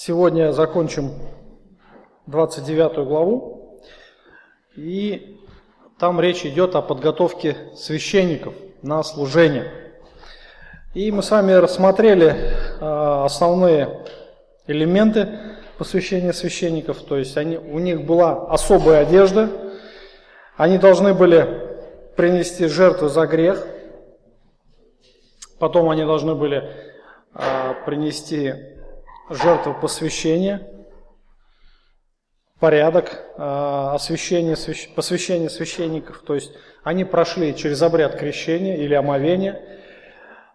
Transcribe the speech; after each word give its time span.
Сегодня 0.00 0.52
закончим 0.52 1.10
29 2.26 3.04
главу, 3.04 3.82
и 4.76 5.40
там 5.98 6.20
речь 6.20 6.46
идет 6.46 6.76
о 6.76 6.82
подготовке 6.82 7.56
священников 7.74 8.54
на 8.80 9.02
служение. 9.02 9.72
И 10.94 11.10
мы 11.10 11.24
с 11.24 11.32
вами 11.32 11.50
рассмотрели 11.50 12.28
э, 12.28 13.24
основные 13.24 14.04
элементы 14.68 15.36
посвящения 15.78 16.32
священников, 16.32 17.02
то 17.02 17.18
есть 17.18 17.36
они, 17.36 17.56
у 17.56 17.80
них 17.80 18.06
была 18.06 18.46
особая 18.52 19.00
одежда, 19.00 19.50
они 20.56 20.78
должны 20.78 21.12
были 21.12 21.74
принести 22.16 22.68
жертву 22.68 23.08
за 23.08 23.26
грех, 23.26 23.66
потом 25.58 25.90
они 25.90 26.04
должны 26.04 26.36
были 26.36 26.70
э, 27.34 27.74
принести 27.84 28.67
жертву 29.30 29.74
посвящения, 29.74 30.66
порядок 32.58 33.12
э, 33.36 33.42
освящения, 33.94 34.56
свящ... 34.56 34.92
посвящения 34.94 35.48
священников, 35.48 36.22
то 36.26 36.34
есть 36.34 36.52
они 36.82 37.04
прошли 37.04 37.54
через 37.54 37.82
обряд 37.82 38.16
крещения 38.16 38.76
или 38.76 38.94
омовения, 38.94 39.62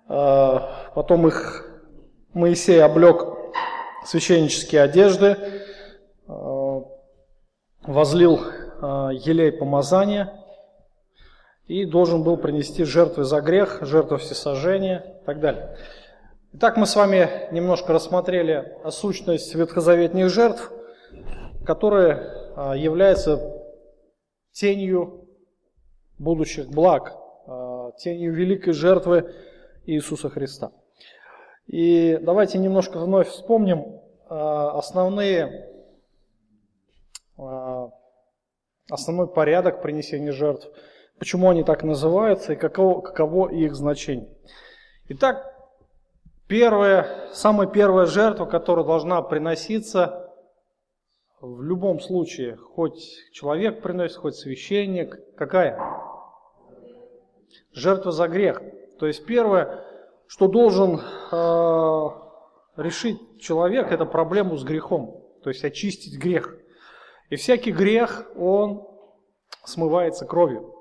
э, 0.10 0.60
потом 0.96 1.28
их 1.28 1.70
Моисей 2.34 2.84
облег 2.84 3.28
священнические 4.06 4.82
одежды, 4.82 5.38
э, 6.28 6.82
возлил 7.84 8.42
елей 8.82 9.52
помазания 9.52 10.34
и 11.68 11.86
должен 11.86 12.24
был 12.24 12.36
принести 12.36 12.84
жертвы 12.84 13.24
за 13.24 13.40
грех, 13.40 13.80
жертву 13.82 14.18
всесожжения 14.18 15.20
и 15.22 15.26
так 15.26 15.40
далее. 15.40 15.78
Итак, 16.56 16.78
мы 16.78 16.86
с 16.86 16.96
вами 16.96 17.52
немножко 17.52 17.94
рассмотрели 17.94 18.78
сущность 18.92 19.56
ветхозаветных 19.56 20.30
жертв, 20.30 20.72
которые 21.66 22.52
а, 22.56 22.76
являются 22.76 23.60
тенью 24.52 25.28
будущих 26.20 26.70
благ, 26.70 27.18
а, 27.48 27.94
тенью 27.94 28.36
великой 28.36 28.74
жертвы 28.74 29.34
Иисуса 29.88 30.30
Христа. 30.30 30.72
И 31.66 32.20
давайте 32.22 32.60
немножко 32.60 33.00
вновь 33.00 33.30
вспомним 33.30 34.00
а, 34.30 34.78
основные, 34.78 35.72
основной 38.92 39.28
порядок 39.28 39.82
принесения 39.82 40.32
жертв, 40.32 40.70
почему 41.18 41.50
они 41.50 41.64
так 41.64 41.82
называются 41.82 42.54
и 42.54 42.56
каково, 42.56 43.02
каково 43.02 43.50
их 43.50 43.74
значение. 43.74 44.30
Итак, 45.10 45.53
Первая, 46.54 47.30
самая 47.32 47.68
первая 47.68 48.06
жертва, 48.06 48.46
которая 48.46 48.86
должна 48.86 49.20
приноситься 49.24 50.32
в 51.42 51.64
любом 51.64 52.00
случае, 52.00 52.58
хоть 52.58 53.04
человек 53.32 53.82
приносит, 53.82 54.18
хоть 54.18 54.36
священник, 54.36 55.20
какая? 55.36 55.80
Жертва 57.72 58.12
за 58.12 58.28
грех. 58.28 58.62
То 59.00 59.08
есть 59.08 59.26
первое, 59.26 59.84
что 60.28 60.48
должен 60.48 61.02
э, 61.32 62.10
решить 62.78 63.42
человек, 63.42 63.92
это 63.92 64.06
проблему 64.06 64.56
с 64.56 64.64
грехом, 64.64 65.26
то 65.42 65.50
есть 65.50 65.66
очистить 65.66 66.20
грех. 66.20 66.56
И 67.32 67.36
всякий 67.36 67.72
грех, 67.72 68.28
он 68.38 68.88
смывается 69.66 70.28
кровью. 70.28 70.72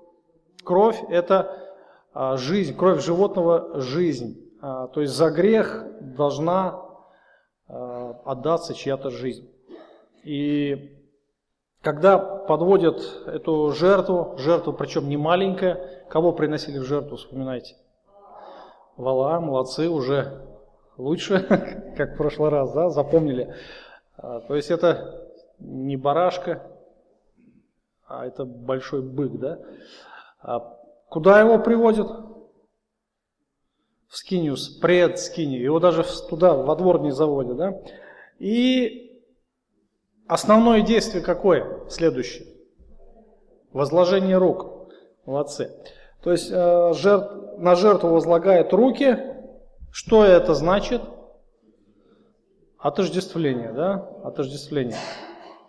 Кровь– 0.64 1.02
это 1.08 1.72
э, 2.14 2.36
жизнь, 2.36 2.76
кровь 2.76 3.02
животного– 3.02 3.80
жизнь. 3.80 4.41
А, 4.62 4.86
то 4.86 5.00
есть 5.00 5.12
за 5.12 5.30
грех 5.30 5.84
должна 6.00 6.80
а, 7.66 8.20
отдаться 8.24 8.74
чья-то 8.74 9.10
жизнь. 9.10 9.50
И 10.22 10.96
когда 11.80 12.16
подводят 12.16 13.02
эту 13.26 13.72
жертву, 13.72 14.36
жертву 14.38 14.72
причем 14.72 15.08
не 15.08 15.16
маленькая, 15.16 16.04
кого 16.08 16.32
приносили 16.32 16.78
в 16.78 16.84
жертву, 16.84 17.16
вспоминайте? 17.16 17.74
Вала, 18.96 19.40
молодцы, 19.40 19.88
уже 19.88 20.46
лучше, 20.96 21.40
как 21.96 22.14
в 22.14 22.16
прошлый 22.16 22.50
раз, 22.50 22.72
да, 22.72 22.88
запомнили. 22.88 23.52
А, 24.16 24.40
то 24.42 24.54
есть 24.54 24.70
это 24.70 25.28
не 25.58 25.96
барашка, 25.96 26.62
а 28.06 28.26
это 28.26 28.44
большой 28.44 29.02
бык, 29.02 29.32
да. 29.40 29.58
Куда 31.08 31.40
его 31.40 31.58
приводят? 31.58 32.31
В 34.12 34.16
скинию, 34.18 34.56
пред 34.82 35.18
скинию, 35.18 35.62
его 35.62 35.80
даже 35.80 36.04
туда, 36.28 36.52
во 36.52 36.76
двор 36.76 37.00
не 37.00 37.12
заводят, 37.12 37.56
да. 37.56 37.80
И 38.38 39.22
основное 40.28 40.82
действие 40.82 41.24
какое? 41.24 41.88
Следующее. 41.88 42.46
Возложение 43.72 44.36
рук. 44.36 44.90
Молодцы. 45.24 45.70
То 46.22 46.30
есть 46.30 46.50
э, 46.52 46.92
жертв, 46.92 47.32
на 47.56 47.74
жертву 47.74 48.10
возлагают 48.10 48.74
руки. 48.74 49.16
Что 49.90 50.26
это 50.26 50.52
значит? 50.52 51.00
Отождествление, 52.76 53.72
да? 53.72 54.10
Отождествление. 54.24 54.98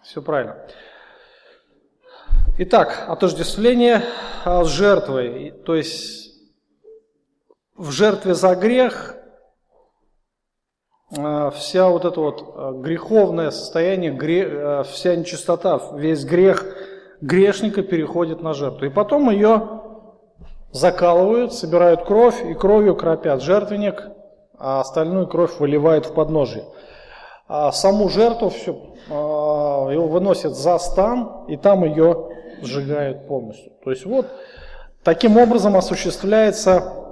Все 0.02 0.22
правильно. 0.22 0.68
Итак, 2.58 3.06
отождествление 3.08 4.04
с 4.44 4.68
жертвой. 4.68 5.52
То 5.66 5.76
есть 5.76 6.23
в 7.76 7.92
жертве 7.92 8.34
за 8.34 8.56
грех 8.56 9.16
э, 11.16 11.52
вся 11.56 11.90
вот 11.90 12.06
это 12.06 12.20
вот 12.20 12.42
э, 12.42 12.72
греховное 12.82 13.52
состояние, 13.52 14.16
э, 14.16 14.84
вся 14.84 15.16
нечистота, 15.16 15.80
весь 15.94 16.24
грех 16.24 16.66
грешника 17.22 17.82
переходит 17.82 18.42
на 18.42 18.54
жертву. 18.54 18.86
И 18.86 18.90
потом 18.90 19.30
ее 19.30 19.82
закалывают, 20.72 21.54
собирают 21.54 22.04
кровь 22.04 22.44
и 22.46 22.54
кровью 22.54 22.96
кропят 22.96 23.42
жертвенник, 23.42 24.10
а 24.58 24.82
остальную 24.82 25.28
кровь 25.28 25.60
выливают 25.60 26.06
в 26.06 26.14
подножие. 26.14 26.66
А 27.48 27.72
саму 27.72 28.10
жертву 28.10 28.50
все, 28.50 28.72
его 29.10 30.08
выносят 30.08 30.56
за 30.56 30.78
стан, 30.80 31.46
и 31.48 31.58
там 31.58 31.84
ее 31.84 32.30
сжигают 32.62 33.28
полностью. 33.28 33.74
То 33.84 33.92
есть 33.92 34.06
вот 34.06 34.28
таким 35.04 35.38
образом 35.38 35.76
осуществляется 35.76 37.03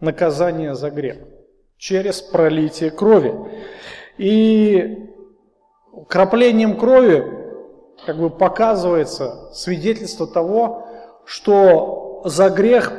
наказание 0.00 0.74
за 0.74 0.90
грех 0.90 1.16
через 1.78 2.20
пролитие 2.22 2.90
крови. 2.90 3.34
И 4.16 5.10
краплением 6.08 6.78
крови 6.78 7.24
как 8.06 8.18
бы 8.18 8.30
показывается 8.30 9.50
свидетельство 9.52 10.26
того, 10.26 10.86
что 11.24 12.22
за 12.24 12.50
грех 12.50 12.92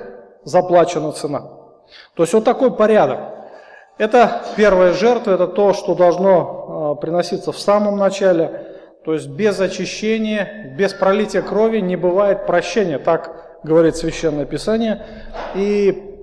заплачена 0.43 1.11
цена. 1.11 1.41
То 2.15 2.23
есть 2.23 2.33
вот 2.33 2.43
такой 2.43 2.71
порядок. 2.71 3.19
Это 3.97 4.41
первая 4.57 4.93
жертва, 4.93 5.31
это 5.31 5.47
то, 5.47 5.73
что 5.73 5.95
должно 5.95 6.91
а, 6.91 6.95
приноситься 6.95 7.51
в 7.51 7.59
самом 7.59 7.97
начале. 7.97 8.77
То 9.05 9.13
есть 9.13 9.27
без 9.27 9.59
очищения, 9.59 10.75
без 10.77 10.93
пролития 10.93 11.41
крови 11.41 11.79
не 11.79 11.95
бывает 11.95 12.45
прощения, 12.45 12.97
так 12.97 13.59
говорит 13.63 13.95
Священное 13.95 14.45
Писание. 14.45 15.05
И 15.55 16.14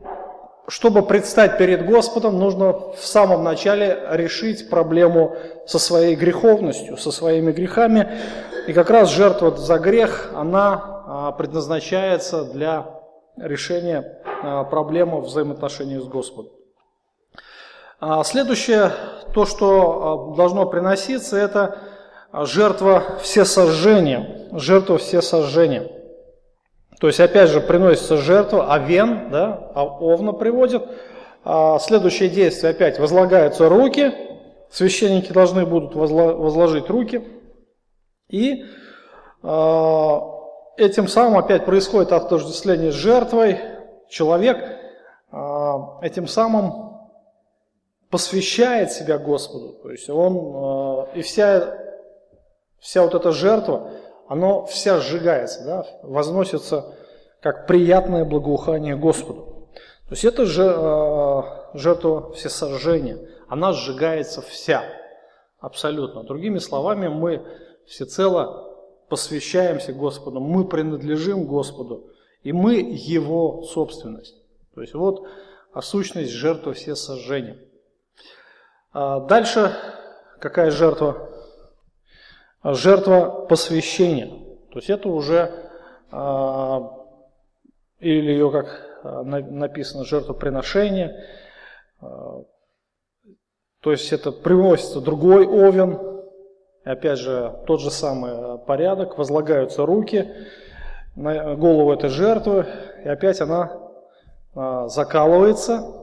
чтобы 0.69 1.03
предстать 1.03 1.59
перед 1.59 1.85
Господом, 1.85 2.39
нужно 2.39 2.73
в 2.73 3.05
самом 3.05 3.43
начале 3.43 3.99
решить 4.11 4.71
проблему 4.71 5.37
со 5.67 5.79
своей 5.79 6.15
греховностью, 6.15 6.97
со 6.97 7.11
своими 7.11 7.53
грехами. 7.53 8.09
И 8.69 8.73
как 8.73 8.91
раз 8.91 9.11
жертва 9.11 9.57
за 9.57 9.79
грех, 9.79 10.31
она 10.35 11.03
а, 11.05 11.33
предназначается 11.33 12.45
для 12.45 12.87
решения 13.37 14.23
а, 14.43 14.65
проблемы 14.65 15.21
взаимоотношений 15.21 15.99
с 15.99 16.05
Господом. 16.05 16.53
А, 18.01 18.23
следующее, 18.23 18.93
то, 19.35 19.47
что 19.47 20.35
должно 20.37 20.67
приноситься, 20.67 21.37
это 21.37 21.79
жертва 22.33 23.19
всесожжения. 23.21 24.49
Жертва 24.53 24.99
всесожжения. 24.99 25.91
То 27.03 27.09
есть, 27.09 27.19
опять 27.19 27.51
же, 27.51 27.61
приносится 27.61 28.17
жертва, 28.17 28.73
овен, 28.73 29.29
да, 29.29 29.73
а 29.75 29.85
овна 29.85 30.33
приводит. 30.33 30.85
А 31.43 31.81
следующее 31.81 32.29
действие 32.29 32.71
опять 32.71 33.01
возлагаются 33.01 33.69
руки, 33.69 34.15
священники 34.71 35.33
должны 35.33 35.67
будут 35.67 35.97
возложить 35.97 36.89
руки, 36.89 37.27
и 38.29 38.65
этим 39.43 41.09
самым 41.09 41.39
опять 41.39 41.65
происходит 41.65 42.13
отождествление 42.13 42.93
с 42.93 42.95
жертвой. 42.95 43.59
Человек 44.09 44.59
этим 46.03 46.29
самым 46.29 47.01
посвящает 48.11 48.93
себя 48.93 49.19
Господу. 49.19 49.73
То 49.83 49.91
есть 49.91 50.09
он 50.09 51.09
и 51.17 51.23
вся, 51.23 51.65
вся 52.79 53.03
вот 53.03 53.15
эта 53.17 53.33
жертва, 53.33 53.91
оно 54.33 54.65
вся 54.65 54.99
сжигается, 54.99 55.63
да, 55.63 55.87
возносится 56.03 56.87
как 57.43 57.67
приятное 57.67 58.25
благоухание 58.25 58.97
Господу. 58.97 59.69
То 60.09 60.13
есть 60.13 60.25
это 60.25 60.47
же 60.47 60.63
э, 60.65 61.43
жертва 61.75 62.33
всесожжения, 62.33 63.19
она 63.47 63.75
сжигается 63.75 64.41
вся. 64.41 64.85
Абсолютно. 65.61 66.25
Другими 66.25 66.57
словами, 66.61 67.09
мы 67.09 67.45
всецело 67.87 68.75
посвящаемся 69.11 69.93
Господу, 69.93 70.41
мы 70.41 70.67
принадлежим 70.67 71.45
Господу, 71.45 72.07
и 72.43 72.55
мы 72.55 72.77
Его 72.77 73.65
собственность. 73.65 74.43
То 74.75 74.81
есть 74.81 74.95
вот 74.95 75.27
сущность 75.83 76.33
жертвы 76.33 76.73
все 76.73 76.95
сожжения. 76.95 77.59
А 78.95 79.21
дальше 79.21 79.77
какая 80.41 80.71
жертва? 80.71 81.29
Жертва 82.65 83.47
посвящения. 83.49 84.29
То 84.71 84.79
есть 84.79 84.91
это 84.91 85.09
уже, 85.09 85.71
а, 86.11 86.93
или 87.99 88.31
ее 88.31 88.51
как 88.51 89.01
а, 89.03 89.23
написано, 89.23 90.05
жертвоприношение. 90.05 91.27
То 92.01 93.91
есть 93.91 94.13
это 94.13 94.31
приносится 94.31 95.01
другой 95.01 95.47
овен, 95.47 95.99
опять 96.85 97.19
же 97.19 97.61
тот 97.67 97.81
же 97.81 97.91
самый 97.91 98.59
порядок, 98.59 99.19
возлагаются 99.19 99.85
руки 99.85 100.31
на 101.17 101.55
голову 101.57 101.93
этой 101.93 102.09
жертвы, 102.09 102.67
и 103.05 103.09
опять 103.09 103.41
она 103.41 103.79
а, 104.55 104.89
закалывается. 104.89 106.01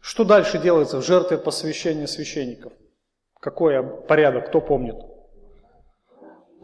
Что 0.00 0.24
дальше 0.24 0.58
делается 0.58 0.98
в 0.98 1.04
жертве 1.04 1.38
посвящения 1.38 2.06
священников? 2.06 2.72
Какой 3.40 3.82
порядок, 4.06 4.48
кто 4.48 4.60
помнит? 4.60 4.96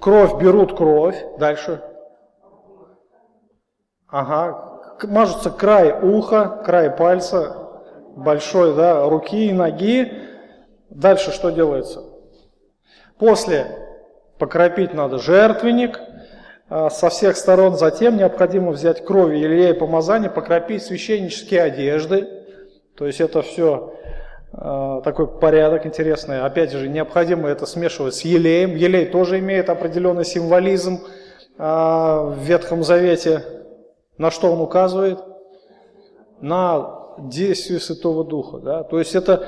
Кровь 0.02 0.40
берут 0.40 0.76
кровь, 0.76 1.16
дальше. 1.38 1.80
Ага, 4.08 4.98
мажутся 5.04 5.50
край 5.50 5.92
уха, 5.92 6.62
край 6.66 6.90
пальца, 6.90 7.56
большой, 8.16 8.74
да, 8.74 9.08
руки 9.08 9.46
и 9.48 9.52
ноги. 9.52 10.12
Дальше 10.90 11.30
что 11.30 11.50
делается? 11.50 12.02
После 13.18 13.66
покропить 14.38 14.92
надо 14.92 15.18
жертвенник– 15.18 16.00
а, 16.74 16.88
со 16.88 17.10
всех 17.10 17.36
сторон. 17.36 17.76
Затем 17.76 18.16
необходимо 18.16 18.70
взять 18.72 19.04
кровь 19.04 19.34
елея 19.34 19.74
и 19.74 19.78
помазание, 19.78 20.30
покропить 20.30 20.82
священнические 20.82 21.60
одежды. 21.60 22.26
То 22.96 23.06
есть 23.06 23.20
это 23.20 23.42
все 23.42 23.92
такой 24.52 25.26
порядок 25.26 25.86
интересный. 25.86 26.42
Опять 26.42 26.72
же, 26.72 26.88
необходимо 26.88 27.48
это 27.48 27.66
смешивать 27.66 28.14
с 28.14 28.20
елеем. 28.22 28.76
Елей 28.76 29.06
тоже 29.06 29.38
имеет 29.38 29.70
определенный 29.70 30.24
символизм 30.24 31.00
а, 31.58 32.22
в 32.22 32.38
Ветхом 32.38 32.82
Завете. 32.82 33.44
На 34.18 34.30
что 34.30 34.52
он 34.52 34.60
указывает? 34.60 35.18
На 36.40 37.00
действие 37.18 37.80
Святого 37.80 38.24
Духа. 38.24 38.58
Да? 38.58 38.82
То 38.82 38.98
есть 38.98 39.14
это 39.14 39.46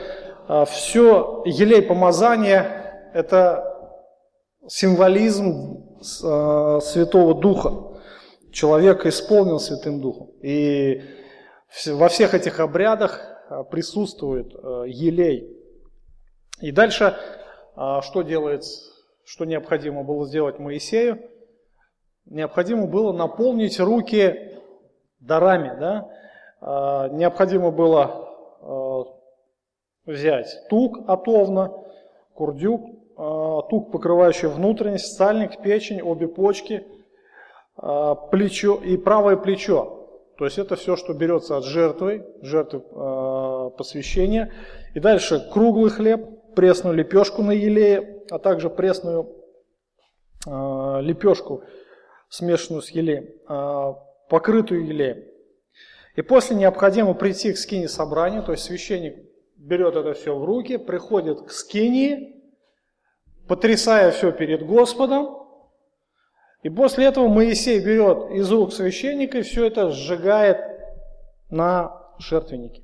все 0.66 1.42
елей 1.44 1.82
помазания, 1.82 3.10
это 3.14 3.64
символизм 4.66 5.84
Святого 6.00 7.34
Духа. 7.34 8.00
Человек 8.52 9.04
исполнен 9.06 9.58
Святым 9.58 10.00
Духом. 10.00 10.30
И 10.42 11.02
во 11.86 12.08
всех 12.08 12.34
этих 12.34 12.60
обрядах 12.60 13.33
присутствует 13.62 14.54
э, 14.54 14.84
елей. 14.88 15.56
И 16.60 16.72
дальше 16.72 17.16
что 17.74 18.22
делает, 18.22 18.62
что 19.24 19.44
необходимо 19.44 20.04
было 20.04 20.26
сделать 20.26 20.58
Моисею? 20.58 21.20
Необходимо 22.26 22.86
было 22.86 23.12
наполнить 23.12 23.80
руки 23.80 24.60
дарами. 25.18 25.76
Да? 25.80 27.08
Необходимо 27.12 27.72
было 27.72 28.30
взять 30.06 30.56
тук 30.70 30.98
от 31.08 31.26
овна, 31.26 31.72
курдюк, 32.34 32.82
тук, 33.16 33.90
покрывающий 33.90 34.48
внутренность, 34.48 35.16
сальник, 35.16 35.60
печень, 35.60 36.00
обе 36.00 36.28
почки, 36.28 36.86
плечо 37.74 38.76
и 38.76 38.96
правое 38.96 39.36
плечо. 39.36 40.00
То 40.38 40.44
есть 40.44 40.58
это 40.58 40.76
все, 40.76 40.96
что 40.96 41.12
берется 41.12 41.56
от 41.56 41.64
жертвы, 41.64 42.24
жертвы 42.40 42.82
посвящения. 43.70 44.52
И 44.94 45.00
дальше 45.00 45.40
круглый 45.52 45.90
хлеб, 45.90 46.54
пресную 46.54 46.94
лепешку 46.94 47.42
на 47.42 47.50
елее, 47.52 48.22
а 48.30 48.38
также 48.38 48.70
пресную 48.70 49.34
лепешку, 50.46 51.64
смешанную 52.28 52.82
с 52.82 52.90
елеем, 52.90 53.28
покрытую 54.28 54.86
елеем. 54.86 55.24
И 56.16 56.22
после 56.22 56.54
необходимо 56.56 57.14
прийти 57.14 57.52
к 57.52 57.58
скине 57.58 57.88
собранию, 57.88 58.42
то 58.44 58.52
есть 58.52 58.64
священник 58.64 59.16
берет 59.56 59.96
это 59.96 60.12
все 60.12 60.36
в 60.36 60.44
руки, 60.44 60.76
приходит 60.76 61.42
к 61.42 61.50
скинии, 61.50 62.42
потрясая 63.48 64.12
все 64.12 64.30
перед 64.30 64.64
Господом. 64.64 65.42
И 66.62 66.70
после 66.70 67.06
этого 67.06 67.26
Моисей 67.28 67.84
берет 67.84 68.30
из 68.30 68.50
рук 68.50 68.72
священника 68.72 69.38
и 69.38 69.42
все 69.42 69.66
это 69.66 69.90
сжигает 69.90 70.58
на 71.50 72.00
жертвеннике. 72.18 72.83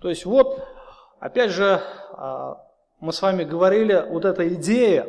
То 0.00 0.08
есть 0.08 0.24
вот, 0.24 0.62
опять 1.18 1.50
же, 1.50 1.80
а, 2.12 2.66
мы 3.00 3.12
с 3.12 3.20
вами 3.20 3.44
говорили, 3.44 4.06
вот 4.08 4.24
эта 4.24 4.48
идея, 4.54 5.06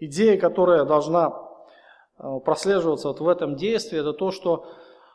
идея, 0.00 0.38
которая 0.38 0.84
должна 0.84 1.32
а, 2.18 2.40
прослеживаться 2.40 3.08
вот 3.08 3.20
в 3.20 3.28
этом 3.28 3.56
действии, 3.56 4.00
это 4.00 4.12
то, 4.12 4.32
что 4.32 4.66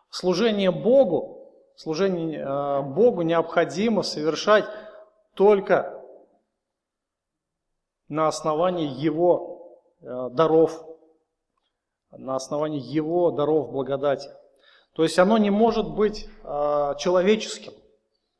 служение 0.09 0.71
Богу, 0.71 1.51
служение 1.75 2.43
а, 2.45 2.81
Богу 2.81 3.21
необходимо 3.21 4.01
совершать 4.01 4.65
только 5.33 6.01
на 8.07 8.29
основании 8.29 8.87
Его 8.87 9.81
даров, 9.99 10.85
на 12.11 12.37
основании 12.37 12.79
Его 12.79 13.31
даров 13.31 13.71
благодати. 13.71 14.29
То 14.93 15.03
есть 15.03 15.19
оно 15.19 15.37
не 15.37 15.49
может 15.49 15.93
быть 15.93 16.29
человеческим. 16.43 17.73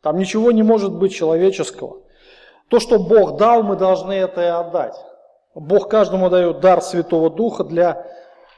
Там 0.02 0.18
ничего 0.18 0.52
не 0.52 0.64
может 0.64 0.94
быть 0.94 1.14
человеческого. 1.14 2.02
То, 2.70 2.80
что 2.80 3.00
Бог 3.00 3.38
дал, 3.38 3.64
мы 3.64 3.76
должны 3.76 4.14
это 4.14 4.42
и 4.42 4.46
отдать. 4.46 4.96
Бог 5.56 5.90
каждому 5.90 6.30
дает 6.30 6.60
дар 6.60 6.82
Святого 6.82 7.30
Духа 7.30 7.64
для 7.64 8.06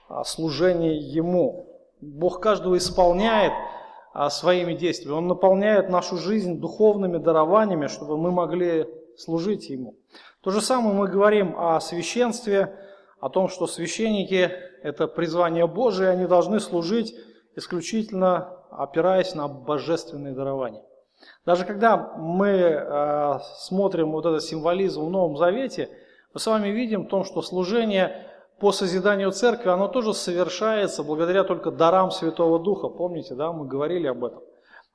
а, 0.10 0.24
служения 0.24 0.98
Ему. 0.98 1.68
Бог 2.02 2.40
каждого 2.40 2.78
исполняет 2.78 3.54
а, 4.14 4.30
своими 4.30 4.74
действиями. 4.74 5.18
Он 5.18 5.28
наполняет 5.28 5.90
нашу 5.90 6.18
жизнь 6.18 6.60
духовными 6.60 7.18
дарованиями, 7.18 7.88
чтобы 7.88 8.18
мы 8.18 8.32
могли 8.32 8.88
служить 9.18 9.70
Ему. 9.70 9.96
То 10.42 10.52
же 10.52 10.62
самое 10.62 10.94
мы 10.94 11.08
говорим 11.08 11.56
о 11.58 11.80
священстве, 11.80 12.76
о 13.20 13.30
том, 13.30 13.48
что 13.48 13.68
священники– 13.68 14.52
это 14.84 15.08
призвание 15.08 15.68
Божие, 15.68 16.10
они 16.10 16.26
должны 16.26 16.60
служить 16.60 17.16
исключительно 17.56 18.56
опираясь 18.72 19.36
на 19.36 19.48
божественные 19.48 20.34
дарования. 20.34 20.84
Даже 21.46 21.66
когда 21.66 21.98
мы 22.18 22.48
э, 22.48 23.40
смотрим 23.58 24.12
вот 24.12 24.26
этот 24.26 24.44
символизм 24.44 25.06
в 25.06 25.10
Новом 25.10 25.38
Завете, 25.38 25.90
мы 26.34 26.40
с 26.40 26.46
вами 26.46 26.70
видим 26.70 27.06
в 27.06 27.10
том, 27.10 27.24
что 27.24 27.42
служение 27.42 28.28
по 28.60 28.72
созиданию 28.72 29.32
церкви, 29.32 29.70
оно 29.70 29.88
тоже 29.88 30.14
совершается 30.14 31.04
благодаря 31.04 31.44
только 31.44 31.72
дарам 31.72 32.12
Святого 32.12 32.60
Духа. 32.60 32.90
Помните, 32.90 33.36
да, 33.36 33.52
мы 33.52 33.66
говорили 33.66 34.08
об 34.08 34.24
этом. 34.26 34.42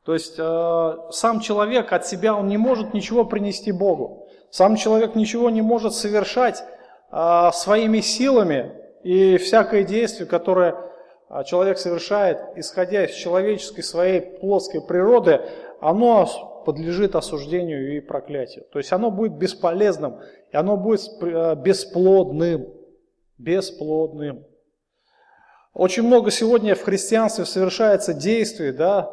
То 0.05 0.13
есть 0.13 0.35
э, 0.39 0.97
сам 1.11 1.41
человек 1.41 1.93
от 1.93 2.07
себя, 2.07 2.35
он 2.35 2.47
не 2.49 2.59
может 2.59 2.93
ничего 2.93 3.25
принести 3.25 3.73
Богу. 3.73 4.29
Сам 4.51 4.77
человек 4.77 5.17
ничего 5.17 5.51
не 5.51 5.63
может 5.63 5.95
совершать 5.95 6.63
а, 7.11 7.53
своими 7.53 8.01
силами, 8.01 8.73
и 9.03 9.37
всякое 9.37 9.85
действие, 9.85 10.29
которое 10.29 10.77
а, 11.29 11.45
человек 11.45 11.79
совершает, 11.79 12.41
исходя 12.57 13.05
из 13.05 13.15
человеческой 13.15 13.83
своей 13.83 14.21
плоской 14.21 14.81
природы, 14.81 15.41
оно 15.85 16.63
подлежит 16.65 17.15
осуждению 17.15 17.97
и 17.97 18.01
проклятию. 18.01 18.65
То 18.73 18.79
есть 18.79 18.91
оно 18.91 19.11
будет 19.11 19.33
бесполезным, 19.33 20.19
и 20.51 20.57
оно 20.57 20.79
будет 20.79 21.03
а, 21.21 21.55
бесплодным. 21.55 22.73
Бесплодным. 23.37 24.47
Очень 25.75 26.05
много 26.05 26.31
сегодня 26.31 26.75
в 26.75 26.83
христианстве 26.83 27.45
совершается 27.45 28.15
действий 28.15 28.73
да, 28.73 29.11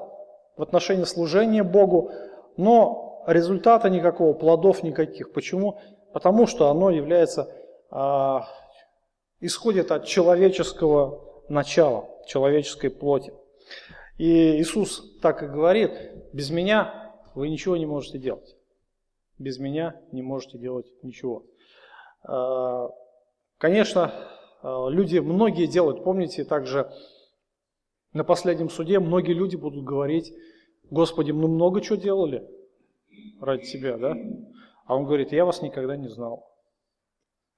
в 0.56 0.62
отношении 0.62 1.04
служения 1.04 1.64
Богу, 1.64 2.14
но 2.56 3.24
результата 3.28 3.90
никакого, 3.90 4.32
плодов 4.34 4.82
никаких. 4.82 5.34
Почему? 5.34 5.78
Потому 6.14 6.48
что 6.48 6.70
оно 6.70 6.90
является, 6.90 7.52
а, 7.90 8.48
исходит 9.42 9.92
от 9.92 10.06
человеческого 10.06 11.44
начала, 11.50 12.08
человеческой 12.28 12.92
плоти. 12.92 13.34
И 14.22 14.62
Иисус 14.62 15.20
так 15.20 15.42
и 15.42 15.48
говорит, 15.48 16.11
без 16.34 16.50
меня 16.50 17.14
вы 17.36 17.50
ничего 17.50 17.78
не 17.78 17.86
можете 17.86 18.18
делать. 18.18 18.58
Без 19.38 19.58
меня 19.58 20.00
не 20.12 20.22
можете 20.22 20.58
делать 20.58 20.88
ничего. 21.04 21.46
А, 22.24 22.90
конечно, 23.58 24.14
а, 24.62 24.88
люди 24.90 25.18
многие 25.20 25.66
делают, 25.66 26.04
помните, 26.04 26.44
также 26.44 26.92
на 28.14 28.24
последнем 28.24 28.70
суде 28.70 29.00
многие 29.00 29.34
люди 29.34 29.56
будут 29.56 29.84
говорить, 29.84 30.34
Господи, 30.90 31.32
мы 31.32 31.48
много 31.48 31.82
чего 31.82 31.96
делали, 31.96 32.48
ради 33.40 33.64
себя, 33.64 33.98
да? 33.98 34.16
А 34.86 34.96
он 34.96 35.06
говорит, 35.06 35.32
я 35.32 35.46
вас 35.46 35.62
никогда 35.62 35.96
не 35.96 36.10
знал. 36.10 36.52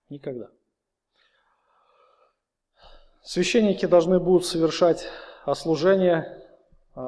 Никогда. 0.10 0.50
Священники 3.24 3.86
должны 3.86 4.20
будут 4.20 4.46
совершать 4.46 5.08
служение 5.56 6.46
э, 6.96 7.00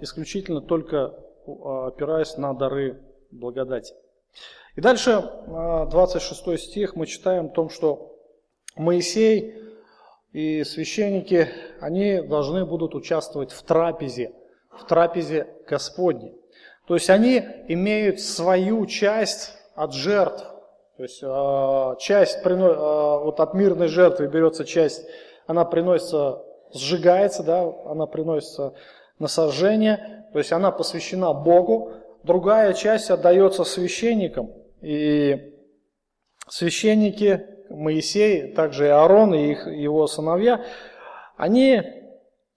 исключительно 0.00 0.60
только 0.60 1.14
опираясь 1.46 2.36
на 2.36 2.52
дары 2.54 3.00
благодати. 3.30 3.94
И 4.76 4.80
дальше, 4.80 5.22
26 5.46 6.46
а, 6.46 6.58
стих, 6.58 6.94
мы 6.94 7.06
читаем 7.06 7.46
о 7.46 7.48
том, 7.50 7.70
что 7.70 8.16
Моисей 8.76 9.54
и 10.32 10.62
священники, 10.62 11.48
они 11.80 12.20
должны 12.20 12.64
будут 12.64 12.94
участвовать 12.94 13.50
в 13.50 13.62
трапезе, 13.62 14.32
в 14.70 14.86
трапезе 14.86 15.48
Господней. 15.66 16.34
То 16.86 16.94
есть 16.94 17.10
они 17.10 17.44
имеют 17.68 18.20
свою 18.20 18.86
часть 18.86 19.52
от 19.74 19.94
жертв. 19.94 20.44
То 20.96 21.02
есть 21.02 21.20
а, 21.24 21.96
часть, 21.96 22.38
а, 22.44 23.18
вот 23.18 23.40
от 23.40 23.54
мирной 23.54 23.88
жертвы 23.88 24.28
берется 24.28 24.64
часть, 24.64 25.04
она 25.46 25.64
приносится, 25.64 26.42
сжигается, 26.72 27.42
да, 27.42 27.62
она 27.86 28.06
приносится 28.06 28.74
на 29.18 29.28
сожжение, 29.28 30.26
то 30.32 30.38
есть 30.38 30.52
она 30.52 30.70
посвящена 30.70 31.32
Богу, 31.32 31.92
другая 32.22 32.72
часть 32.74 33.10
отдается 33.10 33.64
священникам, 33.64 34.50
и 34.80 35.54
священники, 36.48 37.46
Моисей, 37.70 38.52
также 38.54 38.86
и 38.86 38.90
Аарон 38.90 39.34
и 39.34 39.50
их, 39.50 39.66
его 39.66 40.06
сыновья, 40.06 40.64
они 41.36 41.82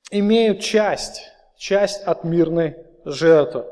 имеют 0.10 0.62
часть, 0.62 1.22
часть 1.58 2.04
от 2.04 2.24
мирной 2.24 2.78
жертвы. 3.06 3.66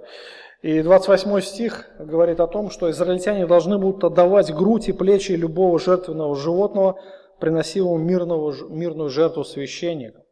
И 0.62 0.82
28 0.82 1.40
стих 1.42 1.88
говорит 2.00 2.42
о 2.42 2.48
том, 2.48 2.70
что 2.70 2.92
израильтяне 2.92 3.48
должны 3.48 3.78
будут 3.78 4.04
отдавать 4.04 4.54
грудь 4.54 4.90
и 4.90 4.94
плечи 4.94 5.32
любого 5.32 5.80
жертвенного 5.80 6.36
животного, 6.36 7.00
приносимого 7.40 7.98
мирного, 7.98 8.54
мирную 8.70 9.10
жертву 9.10 9.46
священникам. 9.46 10.24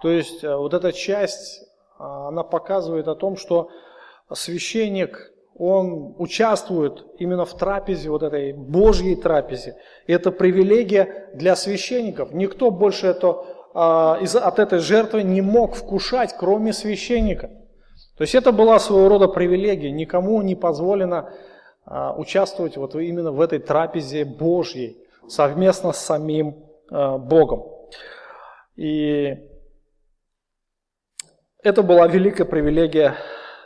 То 0.00 0.10
есть 0.10 0.44
э, 0.44 0.54
вот 0.54 0.74
эта 0.74 0.92
часть, 0.92 1.64
она 2.02 2.42
показывает 2.42 3.08
о 3.08 3.14
том, 3.14 3.36
что 3.36 3.70
священник 4.32 5.32
он 5.54 6.14
участвует 6.18 7.04
именно 7.18 7.44
в 7.44 7.54
трапезе, 7.54 8.10
вот 8.10 8.22
этой 8.22 8.52
Божьей 8.52 9.16
трапезе. 9.16 9.76
И 10.06 10.12
это 10.12 10.32
привилегия 10.32 11.30
для 11.34 11.56
священников. 11.56 12.32
Никто 12.32 12.70
больше 12.70 13.08
это, 13.08 13.44
а, 13.74 14.14
от 14.16 14.58
этой 14.58 14.78
жертвы 14.78 15.22
не 15.22 15.42
мог 15.42 15.74
вкушать, 15.74 16.34
кроме 16.38 16.72
священника. 16.72 17.48
То 18.16 18.22
есть 18.22 18.34
это 18.34 18.50
была 18.52 18.78
своего 18.78 19.08
рода 19.08 19.28
привилегия. 19.28 19.90
Никому 19.90 20.40
не 20.42 20.54
позволено 20.56 21.32
а, 21.84 22.14
участвовать 22.14 22.76
вот 22.76 22.94
именно 22.94 23.30
в 23.30 23.40
этой 23.40 23.58
трапезе 23.58 24.24
Божьей, 24.24 24.96
совместно 25.28 25.92
с 25.92 25.98
самим 25.98 26.64
а, 26.90 27.18
Богом. 27.18 27.64
И 28.76 29.36
это 31.62 31.82
была 31.82 32.06
великая 32.06 32.44
привилегия 32.44 33.16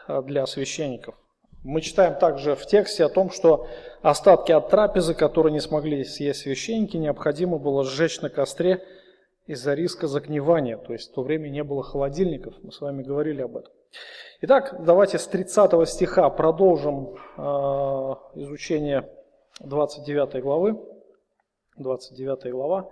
а, 0.07 0.23
для 0.23 0.47
священников. 0.47 1.15
Мы 1.63 1.81
читаем 1.81 2.15
также 2.15 2.55
в 2.55 2.65
тексте 2.67 3.05
о 3.05 3.09
том, 3.09 3.31
что 3.31 3.67
остатки 4.03 4.53
от 4.53 4.69
трапезы, 4.69 5.15
которые 5.15 5.53
не 5.53 5.61
смогли 5.61 6.05
съесть 6.05 6.41
священники, 6.41 6.97
необходимо 6.97 7.59
было 7.59 7.85
сжечь 7.85 8.21
на 8.21 8.31
костре 8.31 8.85
из-за 9.47 9.75
риска 9.75 10.07
загнивания. 10.07 10.77
То 10.77 10.93
есть 10.93 11.11
в 11.11 11.15
то 11.15 11.23
время 11.23 11.49
не 11.49 11.65
было 11.65 11.83
холодильников, 11.83 12.55
мы 12.63 12.71
с 12.71 12.81
вами 12.81 13.03
говорили 13.03 13.43
об 13.43 13.57
этом. 13.57 13.73
Итак, 14.43 14.77
давайте 14.85 15.19
с 15.19 15.27
30 15.27 15.89
стиха 15.89 16.29
продолжим 16.29 17.17
э, 17.37 17.41
изучение 18.35 19.09
29 19.61 20.43
главы. 20.43 20.79
29 21.79 22.53
глава, 22.53 22.91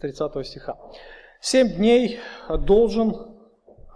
30 0.00 0.46
стиха. 0.46 0.76
Семь 1.40 1.68
дней 1.68 2.20
должен 2.48 3.39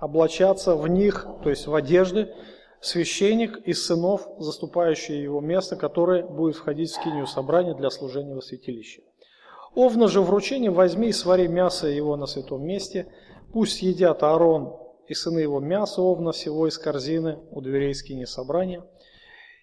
облачаться 0.05 0.77
в 0.77 0.87
них, 0.87 1.27
то 1.43 1.51
есть 1.51 1.67
в 1.67 1.75
одежды, 1.75 2.35
священник 2.81 3.57
из 3.67 3.87
сынов, 3.87 4.29
заступающий 4.39 5.23
его 5.23 5.41
место, 5.41 5.77
который 5.77 6.23
будет 6.23 6.57
входить 6.57 6.91
в 6.91 6.95
скинию 6.95 7.27
собрания 7.27 7.75
для 7.75 7.89
служения 7.89 8.35
во 8.35 8.43
святилище. 8.43 9.03
Овна 9.75 10.09
же 10.09 10.21
вручение 10.21 10.71
возьми 10.71 11.09
и 11.09 11.13
свари 11.13 11.49
мясо 11.49 11.87
его 11.87 12.17
на 12.17 12.27
святом 12.27 12.65
месте, 12.65 13.07
пусть 13.53 13.81
едят 13.81 14.23
Аарон 14.23 14.77
и 15.09 15.15
сыны 15.15 15.39
его 15.39 15.59
мясо 15.59 16.03
овна 16.03 16.33
всего 16.33 16.69
из 16.69 16.77
корзины 16.77 17.39
у 17.51 17.63
дверей 17.63 17.95
скини 17.95 18.27
собрания, 18.27 18.85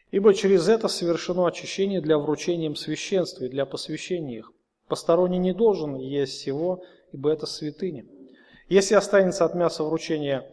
ибо 0.10 0.34
через 0.34 0.68
это 0.68 0.88
совершено 0.88 1.46
очищение 1.46 2.02
для 2.02 2.18
вручения 2.18 2.66
им 2.66 2.76
священства 2.76 3.46
и 3.46 3.50
для 3.50 3.68
посвящения 3.68 4.40
их. 4.40 4.52
Посторонний 4.88 5.38
не 5.38 5.54
должен 5.54 5.96
есть 5.96 6.34
всего, 6.34 6.84
ибо 7.12 7.32
это 7.32 7.46
святыня. 7.46 8.06
Если 8.72 8.96
останется 8.96 9.44
от 9.44 9.54
мяса 9.54 9.84
вручения 9.84 10.46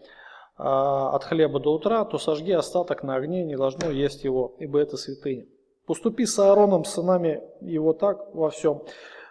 а, 0.56 1.14
от 1.14 1.22
хлеба 1.22 1.60
до 1.60 1.72
утра, 1.72 2.04
то 2.04 2.18
сожги 2.18 2.50
остаток 2.50 3.04
на 3.04 3.14
огне, 3.14 3.44
не 3.44 3.56
должно 3.56 3.92
есть 3.92 4.24
его, 4.24 4.56
ибо 4.58 4.80
это 4.80 4.96
святыня. 4.96 5.46
Поступи 5.86 6.26
с 6.26 6.36
Аароном, 6.36 6.84
сынами 6.84 7.40
его 7.60 7.92
так 7.92 8.34
во 8.34 8.50
всем, 8.50 8.82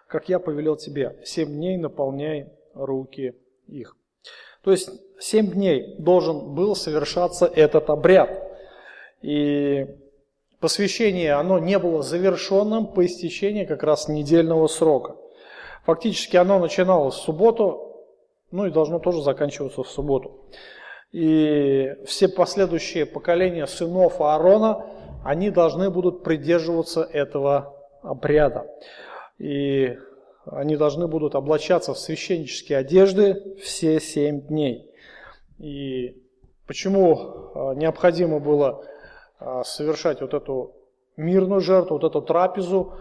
как 0.08 0.30
я 0.30 0.40
повелел 0.40 0.78
тебе. 0.78 1.20
Семь 1.26 1.50
дней 1.50 1.76
наполняй 1.76 2.48
руки 2.74 3.36
их. 3.68 3.98
То 4.64 4.72
есть 4.72 4.90
семь 5.20 5.52
дней 5.52 5.98
должен 6.00 6.56
был 6.56 6.74
совершаться 6.74 7.46
этот 7.46 7.90
обряд. 7.90 8.42
И 9.22 9.86
посвящение, 10.62 11.34
оно 11.34 11.60
не 11.60 11.78
было 11.78 12.04
завершенным 12.04 12.88
по 12.88 13.06
истечении 13.06 13.66
как 13.66 13.84
раз 13.84 14.08
недельного 14.08 14.68
срока. 14.68 15.18
Фактически 15.86 16.38
оно 16.38 16.60
начиналось 16.60 17.16
в 17.16 17.22
субботу, 17.22 17.87
ну 18.52 18.66
и 18.66 18.72
должно 18.72 19.00
тоже 19.00 19.22
заканчиваться 19.22 19.84
в 19.84 19.90
субботу. 19.90 20.46
И 21.12 21.96
все 22.06 22.28
последующие 22.28 23.06
поколения 23.06 23.66
сынов 23.66 24.20
Аарона, 24.22 24.86
они 25.24 25.50
должны 25.50 25.90
будут 25.90 26.24
придерживаться 26.24 27.02
этого 27.02 27.76
обряда. 28.02 28.68
И 29.38 29.98
они 30.46 30.78
должны 30.78 31.08
будут 31.08 31.36
облачаться 31.36 31.94
в 31.94 32.00
священнические 32.00 32.78
одежды 32.80 33.56
все 33.62 34.00
семь 34.00 34.42
дней. 34.42 34.92
И 35.60 36.22
почему 36.66 37.52
а, 37.54 37.74
необходимо 37.76 38.40
было 38.40 38.84
а, 39.40 39.64
совершать 39.64 40.22
вот 40.22 40.34
эту 40.34 40.74
мирную 41.18 41.62
жертву, 41.62 41.96
вот 41.96 42.04
эту 42.04 42.22
трапезу, 42.22 42.94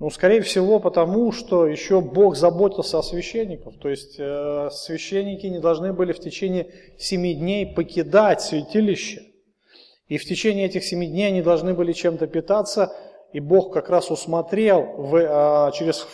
ну, 0.00 0.08
скорее 0.08 0.40
всего, 0.40 0.80
потому 0.80 1.30
что 1.30 1.66
еще 1.66 2.00
Бог 2.00 2.34
заботился 2.34 2.98
о 2.98 3.02
священниках. 3.02 3.78
То 3.78 3.90
есть 3.90 4.16
э, 4.18 4.70
священники 4.72 5.44
не 5.46 5.58
должны 5.58 5.92
были 5.92 6.12
в 6.12 6.20
течение 6.20 6.72
семи 6.96 7.34
дней 7.34 7.66
покидать 7.66 8.40
святилище. 8.40 9.20
И 10.08 10.16
в 10.16 10.24
течение 10.24 10.64
этих 10.64 10.84
семи 10.84 11.06
дней 11.06 11.28
они 11.28 11.42
должны 11.42 11.74
были 11.74 11.92
чем-то 11.92 12.28
питаться. 12.28 12.96
И 13.34 13.40
Бог 13.40 13.74
как 13.74 13.90
раз 13.90 14.10
усмотрел 14.10 14.84
в, 14.96 15.16
э, 15.16 15.72
через 15.72 16.06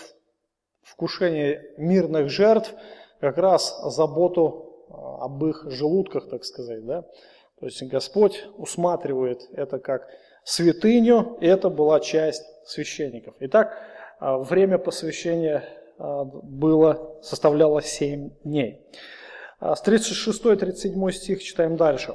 вкушение 0.82 1.62
мирных 1.76 2.28
жертв 2.28 2.74
как 3.20 3.38
раз 3.38 3.80
заботу 3.84 4.84
э, 4.88 4.94
об 4.94 5.44
их 5.44 5.64
желудках, 5.70 6.28
так 6.28 6.44
сказать. 6.44 6.84
Да? 6.84 7.02
То 7.60 7.66
есть 7.66 7.80
Господь 7.84 8.46
усматривает 8.58 9.48
это 9.52 9.78
как 9.78 10.08
святыню, 10.46 11.36
это 11.40 11.68
была 11.68 11.98
часть 12.00 12.44
священников. 12.64 13.34
Итак, 13.40 13.76
а, 14.20 14.38
время 14.38 14.78
посвящения 14.78 15.64
а, 15.98 16.24
было, 16.24 17.18
составляло 17.20 17.82
7 17.82 18.30
дней. 18.44 18.80
А, 19.58 19.74
с 19.74 19.82
36-37 19.82 21.10
стих 21.12 21.42
читаем 21.42 21.76
дальше. 21.76 22.14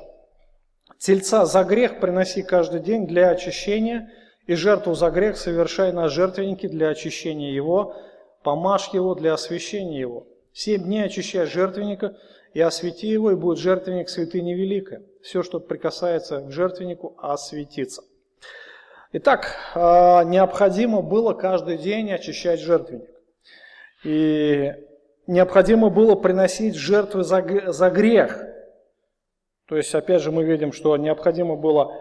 «Тельца 0.97 1.45
за 1.45 1.63
грех 1.63 1.99
приноси 1.99 2.41
каждый 2.41 2.79
день 2.79 3.05
для 3.05 3.29
очищения, 3.29 4.09
и 4.47 4.55
жертву 4.55 4.95
за 4.95 5.09
грех 5.09 5.37
совершай 5.37 5.91
на 5.91 6.07
жертвеннике 6.07 6.67
для 6.69 6.89
очищения 6.89 7.51
его, 7.51 7.95
помажь 8.43 8.89
его 8.93 9.13
для 9.13 9.33
освящения 9.33 9.99
его. 9.99 10.27
Семь 10.53 10.83
дней 10.83 11.05
очищай 11.05 11.45
жертвенника, 11.45 12.17
и 12.53 12.61
освети 12.61 13.07
его, 13.07 13.31
и 13.31 13.35
будет 13.35 13.59
жертвенник 13.59 14.09
святыни 14.09 14.53
великая. 14.53 15.03
Все, 15.21 15.43
что 15.43 15.59
прикасается 15.59 16.41
к 16.41 16.51
жертвеннику, 16.51 17.15
осветится. 17.17 18.03
Итак, 19.13 19.57
а, 19.75 20.23
необходимо 20.23 21.01
было 21.01 21.33
каждый 21.33 21.77
день 21.77 22.13
очищать 22.13 22.61
жертвенник. 22.61 23.09
И 24.05 24.71
необходимо 25.27 25.89
было 25.89 26.15
приносить 26.15 26.75
жертвы 26.75 27.25
за, 27.25 27.41
грех. 27.41 28.41
То 29.67 29.75
есть, 29.75 29.93
опять 29.93 30.21
же, 30.21 30.31
мы 30.31 30.45
видим, 30.45 30.71
что 30.71 30.95
необходимо 30.95 31.57
было 31.57 31.93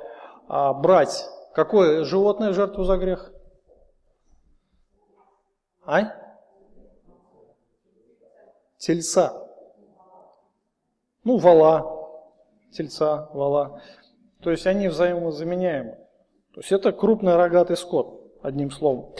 а, 0.47 0.73
брать 0.73 1.27
какое 1.53 2.05
животное 2.05 2.53
жертву 2.53 2.85
за 2.85 2.97
грех? 2.97 3.33
А? 5.85 6.15
Тельца. 8.79 9.49
Ну, 11.25 11.39
вала. 11.39 12.09
Тельца, 12.71 13.29
вала. 13.33 13.83
То 14.43 14.53
есть 14.53 14.69
они 14.69 14.87
взаимозаменяемы. 14.87 15.99
То 16.55 16.61
есть 16.61 16.73
это 16.73 16.93
крупный 16.93 17.37
рогатый 17.37 17.77
скот, 17.77 18.33
одним 18.43 18.71
словом. 18.71 19.15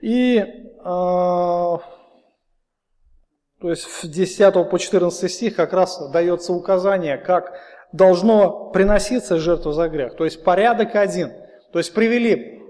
И 0.00 0.38
э, 0.38 0.44
то 0.80 1.78
есть 3.62 3.84
в 3.84 4.08
10 4.08 4.70
по 4.70 4.78
14 4.78 5.30
стих 5.30 5.56
как 5.56 5.72
раз 5.72 6.10
дается 6.10 6.52
указание, 6.52 7.18
как 7.18 7.52
должно 7.92 8.70
приноситься 8.70 9.38
жертва 9.38 9.72
за 9.72 9.88
грех. 9.88 10.16
То 10.16 10.24
есть 10.24 10.42
порядок 10.44 10.94
один. 10.94 11.32
То 11.72 11.78
есть 11.78 11.92
привели 11.92 12.60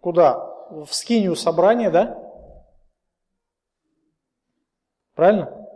куда? 0.00 0.44
В 0.70 0.88
скинию 0.90 1.34
собрания, 1.34 1.90
да? 1.90 2.18
Правильно? 5.14 5.66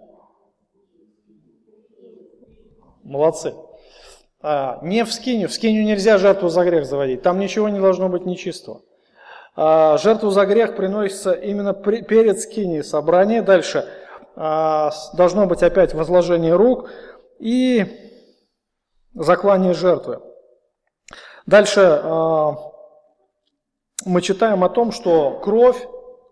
Молодцы. 3.02 3.54
А, 4.42 4.80
не 4.82 5.04
в 5.04 5.12
скинию. 5.12 5.48
В 5.48 5.52
скинию 5.52 5.84
нельзя 5.84 6.18
жертву 6.18 6.48
за 6.48 6.64
грех 6.64 6.84
заводить. 6.84 7.22
Там 7.22 7.38
ничего 7.38 7.68
не 7.68 7.78
должно 7.78 8.08
быть 8.08 8.26
нечистого. 8.26 8.82
А, 9.54 9.96
жертву 9.98 10.30
за 10.30 10.44
грех 10.46 10.74
приносится 10.74 11.32
именно 11.32 11.72
перед 11.72 12.40
скинией 12.40 12.82
собрания. 12.82 13.42
Дальше 13.42 13.88
а, 14.34 14.90
должно 15.14 15.46
быть 15.46 15.62
опять 15.62 15.94
возложение 15.94 16.56
рук 16.56 16.90
и 17.38 17.86
заклание 19.14 19.74
жертвы. 19.74 20.20
Дальше 21.44 22.00
мы 24.04 24.22
читаем 24.22 24.62
о 24.62 24.68
том, 24.68 24.92
что 24.92 25.40
кровь, 25.42 25.86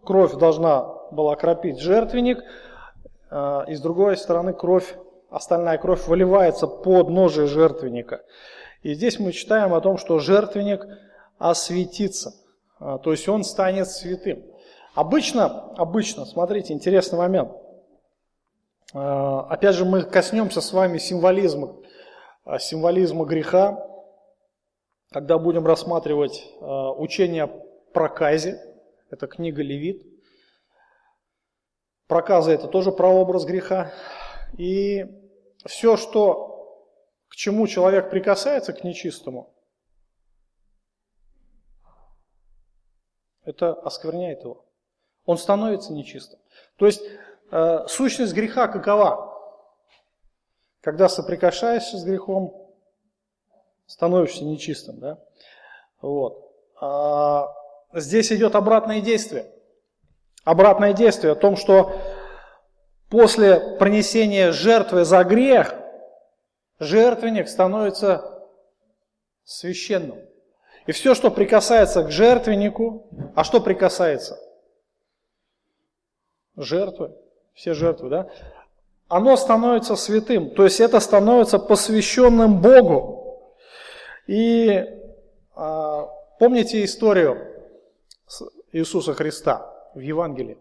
кровь 0.05 0.35
должна 0.35 0.83
была 1.11 1.35
кропить 1.35 1.81
жертвенник, 1.81 2.38
и 2.38 3.75
с 3.75 3.81
другой 3.81 4.17
стороны 4.17 4.52
кровь 4.52 4.95
остальная 5.31 5.79
кровь 5.79 6.07
выливается 6.07 6.67
под 6.67 7.09
ножи 7.09 7.47
жертвенника. 7.47 8.23
И 8.83 8.95
здесь 8.95 9.19
мы 9.19 9.33
читаем 9.33 9.75
о 9.75 9.81
том, 9.81 9.99
что 9.99 10.19
жертвенник 10.19 10.87
осветится, 11.39 12.35
а, 12.79 12.99
то 12.99 13.13
есть 13.13 13.29
он 13.29 13.45
станет 13.45 13.89
святым. 13.89 14.45
Обычно, 14.95 15.73
обычно, 15.77 16.25
смотрите, 16.25 16.73
интересный 16.73 17.19
момент. 17.19 17.53
А, 18.93 19.43
опять 19.43 19.77
же, 19.77 19.85
мы 19.85 20.03
коснемся 20.03 20.61
с 20.61 20.73
вами 20.73 20.99
символизма, 20.99 21.77
а, 22.45 22.59
символизма 22.59 23.25
греха, 23.25 23.87
когда 25.13 25.39
будем 25.39 25.67
рассматривать 25.67 26.47
учение 26.61 27.45
о 27.45 27.49
проказе, 27.93 28.63
это 29.11 29.27
книга 29.27 29.61
Левит. 29.61 30.07
Проказа 32.07 32.53
это 32.53 32.69
тоже 32.69 32.93
прообраз 32.93 33.45
греха. 33.45 33.93
И 34.57 35.05
все, 35.67 35.97
что, 35.97 36.87
к 37.29 37.37
чему 37.37 37.67
человек 37.67 38.11
прикасается, 38.11 38.73
к 38.73 38.85
нечистому, 38.85 39.52
это 43.45 43.73
оскверняет 43.73 44.43
его. 44.43 44.64
Он 45.25 45.38
становится 45.38 45.93
нечистым. 45.93 46.38
То 46.76 46.87
есть 46.87 47.02
э, 47.50 47.87
сущность 47.88 48.33
греха 48.33 48.69
какова? 48.69 49.29
Когда 50.81 51.09
соприкасаешься 51.09 51.99
с 51.99 52.05
грехом, 52.05 52.71
становишься 53.87 54.45
нечистым. 54.45 54.99
Да? 54.99 55.19
Вот. 56.00 56.50
А 56.81 57.55
здесь 57.93 58.33
идет 58.33 58.55
обратное 58.55 59.00
действие. 59.00 59.52
Обратное 60.45 60.95
действие 60.95 61.33
о 61.33 61.37
том, 61.37 61.57
что 61.57 61.93
После 63.11 63.59
принесения 63.76 64.52
жертвы 64.52 65.05
за 65.05 65.25
грех, 65.25 65.75
жертвенник 66.79 67.49
становится 67.49 68.47
священным. 69.43 70.21
И 70.87 70.93
все, 70.93 71.17
что 71.17 71.33
прикасается 71.33 72.05
к 72.05 72.11
жертвеннику, 72.12 73.09
а 73.35 73.43
что 73.43 73.61
прикасается? 73.61 74.38
Жертвы, 76.57 77.12
все 77.52 77.75
жертвы, 77.75 78.11
да? 78.11 78.30
Оно 79.08 79.37
становится 79.37 79.97
святым, 79.97 80.54
то 80.54 80.63
есть 80.63 80.78
это 80.78 81.00
становится 81.00 81.58
посвященным 81.58 82.61
Богу. 82.61 83.52
И 84.28 84.85
а, 85.56 86.06
помните 86.39 86.85
историю 86.85 87.45
Иисуса 88.71 89.15
Христа 89.15 89.69
в 89.95 89.99
Евангелии? 89.99 90.58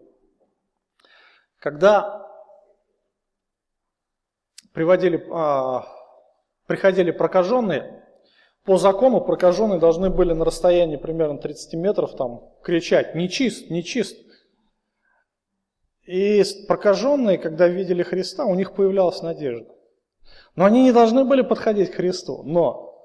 Когда 1.59 2.28
приводили, 4.79 5.27
а, 5.29 5.85
приходили 6.65 7.11
прокаженные, 7.11 8.01
по 8.63 8.77
закону 8.77 9.19
прокаженные 9.19 9.77
должны 9.77 10.09
были 10.09 10.31
на 10.31 10.45
расстоянии 10.45 10.95
примерно 10.95 11.37
30 11.37 11.73
метров 11.73 12.15
там 12.15 12.49
кричать 12.63 13.13
«нечист, 13.13 13.69
нечист». 13.69 14.17
И 16.03 16.41
прокаженные, 16.65 17.37
когда 17.37 17.67
видели 17.67 18.03
Христа, 18.03 18.45
у 18.45 18.55
них 18.55 18.73
появлялась 18.73 19.21
надежда. 19.21 19.69
Но 20.55 20.63
они 20.63 20.83
не 20.83 20.93
должны 20.93 21.25
были 21.25 21.41
подходить 21.41 21.91
к 21.91 21.95
Христу. 21.95 22.43
Но 22.43 23.03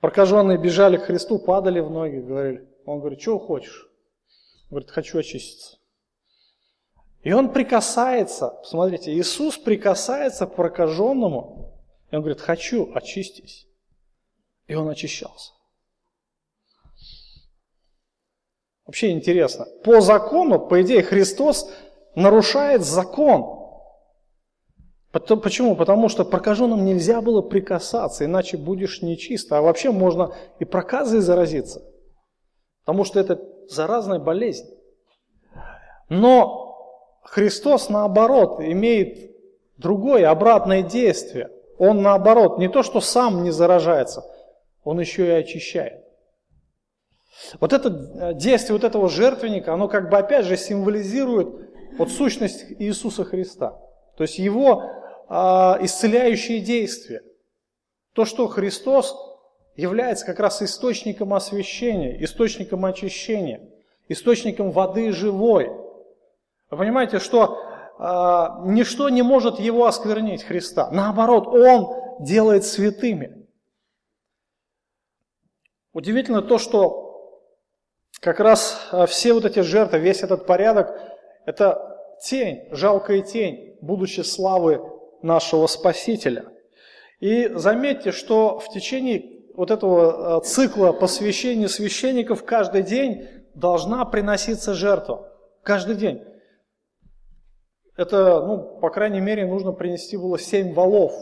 прокаженные 0.00 0.58
бежали 0.58 0.96
к 0.96 1.04
Христу, 1.04 1.38
падали 1.38 1.78
в 1.78 1.90
ноги, 1.90 2.16
говорили. 2.16 2.68
Он 2.86 2.98
говорит, 2.98 3.20
что 3.20 3.38
хочешь? 3.38 3.88
Говорит, 4.68 4.90
хочу 4.90 5.16
очиститься. 5.20 5.76
И 7.26 7.32
он 7.32 7.52
прикасается, 7.52 8.50
посмотрите, 8.50 9.12
Иисус 9.12 9.58
прикасается 9.58 10.46
к 10.46 10.54
прокаженному, 10.54 11.74
и 12.12 12.14
он 12.14 12.22
говорит, 12.22 12.40
хочу, 12.40 12.92
очистись. 12.94 13.66
И 14.68 14.76
он 14.76 14.88
очищался. 14.88 15.50
Вообще 18.86 19.10
интересно. 19.10 19.66
По 19.82 20.00
закону, 20.00 20.68
по 20.68 20.80
идее, 20.82 21.02
Христос 21.02 21.68
нарушает 22.14 22.84
закон. 22.84 23.58
Почему? 25.10 25.74
Потому 25.74 26.08
что 26.08 26.24
прокаженным 26.24 26.84
нельзя 26.84 27.20
было 27.20 27.42
прикасаться, 27.42 28.24
иначе 28.24 28.56
будешь 28.56 29.02
нечисто. 29.02 29.58
А 29.58 29.62
вообще 29.62 29.90
можно 29.90 30.32
и 30.60 30.64
проказой 30.64 31.18
заразиться. 31.18 31.82
Потому 32.84 33.02
что 33.02 33.18
это 33.18 33.42
заразная 33.68 34.20
болезнь. 34.20 34.70
Но 36.08 36.65
Христос, 37.26 37.88
наоборот, 37.88 38.60
имеет 38.60 39.32
другое, 39.76 40.30
обратное 40.30 40.82
действие. 40.82 41.50
Он, 41.78 42.00
наоборот, 42.00 42.58
не 42.58 42.68
то, 42.68 42.82
что 42.82 43.00
сам 43.00 43.42
не 43.42 43.50
заражается, 43.50 44.24
он 44.84 45.00
еще 45.00 45.26
и 45.26 45.30
очищает. 45.30 46.04
Вот 47.60 47.72
это 47.72 47.88
э, 47.88 48.34
действие 48.34 48.74
вот 48.74 48.84
этого 48.84 49.08
жертвенника, 49.10 49.74
оно 49.74 49.88
как 49.88 50.08
бы 50.08 50.16
опять 50.16 50.46
же 50.46 50.56
символизирует 50.56 51.48
вот 51.98 52.10
сущность 52.10 52.64
Иисуса 52.78 53.24
Христа. 53.24 53.78
То 54.16 54.22
есть 54.22 54.38
его 54.38 54.84
э, 55.28 55.34
исцеляющие 55.34 56.60
действия. 56.60 57.22
То, 58.14 58.24
что 58.24 58.46
Христос 58.46 59.14
является 59.74 60.24
как 60.24 60.40
раз 60.40 60.62
источником 60.62 61.34
освящения, 61.34 62.24
источником 62.24 62.86
очищения, 62.86 63.68
источником 64.08 64.70
воды 64.70 65.12
живой– 65.12 65.70
вы 66.70 66.78
понимаете, 66.78 67.18
что 67.18 67.62
э, 67.98 68.68
ничто 68.70 69.08
не 69.08 69.22
может 69.22 69.58
его 69.58 69.86
осквернить, 69.86 70.44
Христа. 70.44 70.90
Наоборот, 70.90 71.46
Он 71.46 72.24
делает 72.24 72.64
святыми. 72.64 73.46
Удивительно 75.92 76.42
то, 76.42 76.58
что 76.58 77.06
как 78.20 78.40
раз 78.40 78.88
а, 78.90 79.06
все 79.06 79.32
вот 79.32 79.44
эти 79.44 79.60
жертвы, 79.60 79.98
весь 79.98 80.22
этот 80.22 80.46
порядок, 80.46 80.98
это 81.44 81.98
тень, 82.22 82.68
жалкая 82.70 83.22
тень, 83.22 83.76
будущей 83.80 84.22
славы 84.22 84.80
нашего 85.22 85.66
Спасителя. 85.66 86.52
И 87.20 87.48
заметьте, 87.54 88.12
что 88.12 88.58
в 88.58 88.68
течение 88.68 89.42
вот 89.54 89.70
этого 89.70 90.40
цикла 90.42 90.92
посвящения 90.92 91.68
священников 91.68 92.44
каждый 92.44 92.82
день 92.82 93.28
должна 93.54 94.04
приноситься 94.04 94.74
жертва. 94.74 95.32
Каждый 95.62 95.94
день. 95.94 96.22
Это, 97.96 98.42
ну, 98.42 98.78
по 98.80 98.90
крайней 98.90 99.20
мере, 99.20 99.46
нужно 99.46 99.72
принести 99.72 100.16
было 100.16 100.38
семь 100.38 100.74
валов. 100.74 101.14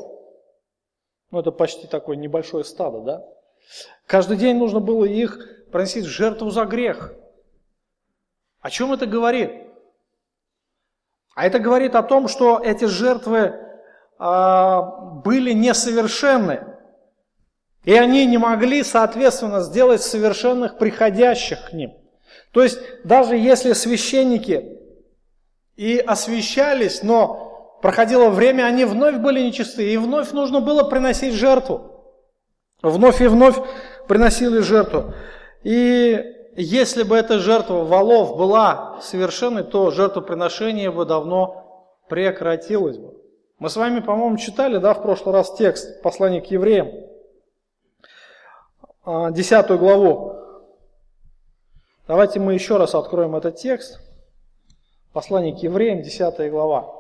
Ну, 1.31 1.41
это 1.41 1.53
почти 1.53 1.87
такое 1.87 2.17
небольшое 2.17 2.65
стадо, 2.65 3.01
да? 3.01 3.25
Каждый 4.07 4.37
день 4.37 4.57
нужно 4.57 4.81
было 4.81 5.05
их 5.05 5.39
приносить 5.71 6.05
в 6.05 6.09
жертву 6.09 6.51
за 6.51 6.65
грех. 6.65 7.15
О 8.61 8.71
чем 8.71 8.93
это 8.93 9.07
говорит? 9.07 9.53
А 11.35 11.47
это 11.47 11.59
говорит 11.59 11.95
о 11.95 12.03
том, 12.03 12.29
что 12.29 12.61
эти 12.63 12.85
жертвы 12.85 13.55
а, 14.19 14.83
были 14.83 15.53
несовершенны. 15.53 16.67
И 17.85 17.93
они 17.95 18.27
не 18.27 18.39
могли, 18.39 18.83
соответственно, 18.83 19.61
сделать 19.61 20.03
совершенных 20.03 20.79
приходящих 20.79 21.71
к 21.71 21.73
ним. 21.73 21.93
То 22.53 22.63
есть, 22.63 22.79
даже 23.05 23.37
если 23.37 23.73
священники 23.73 24.79
и 25.77 25.99
освещались, 25.99 27.03
но 27.03 27.79
проходило 27.83 28.31
время, 28.31 28.65
они 28.65 28.85
вновь 28.85 29.17
были 29.17 29.41
нечистые, 29.41 29.93
и 29.93 29.97
вновь 29.97 30.33
нужно 30.33 30.61
было 30.61 30.85
приносить 30.85 31.35
жертву. 31.35 31.91
Вновь 32.83 33.21
и 33.21 33.27
вновь 33.27 33.57
приносили 34.07 34.61
жертву. 34.61 35.15
И 35.63 36.23
если 36.57 37.03
бы 37.03 37.17
эта 37.17 37.39
жертва 37.39 37.85
валов 37.85 38.37
была 38.37 39.01
совершенной, 39.01 39.65
то 39.65 39.91
жертвоприношение 39.91 40.91
бы 40.91 41.05
давно 41.05 41.97
прекратилось 42.09 42.99
бы. 42.99 43.15
Мы 43.59 43.71
с 43.71 43.77
вами, 43.77 44.01
по-моему, 44.01 44.37
читали, 44.37 44.79
да, 44.79 44.95
в 44.95 45.03
прошлый 45.03 45.35
раз 45.35 45.55
текст 45.55 46.03
послания 46.03 46.41
к 46.41 46.47
евреям, 46.47 46.91
10 49.07 49.53
а, 49.53 49.77
главу. 49.77 50.37
Давайте 52.07 52.41
мы 52.41 52.55
еще 52.55 52.77
раз 52.77 52.95
откроем 52.95 53.37
этот 53.37 53.57
текст. 53.57 54.01
Послание 55.15 55.55
к 55.55 55.59
евреям, 55.59 56.03
10 56.03 56.51
глава. 56.51 56.93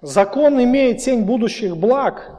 Закон 0.00 0.54
имеет 0.64 1.02
тень 1.02 1.26
будущих 1.26 1.76
благ, 1.76 2.30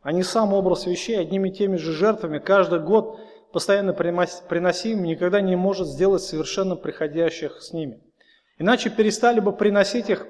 а 0.00 0.12
не 0.12 0.22
сам 0.22 0.54
образ 0.54 0.86
вещей, 0.86 1.20
одними 1.20 1.50
и 1.50 1.52
теми 1.52 1.76
же 1.76 1.92
жертвами 1.92 2.38
каждый 2.38 2.80
год 2.80 3.20
постоянно 3.52 3.92
приносим, 3.92 5.04
никогда 5.04 5.42
не 5.42 5.56
может 5.56 5.88
сделать 5.88 6.22
совершенно 6.22 6.74
приходящих 6.74 7.60
с 7.60 7.74
ними. 7.74 8.02
Иначе 8.56 8.88
перестали 8.88 9.40
бы 9.40 9.52
приносить 9.52 10.08
их, 10.08 10.26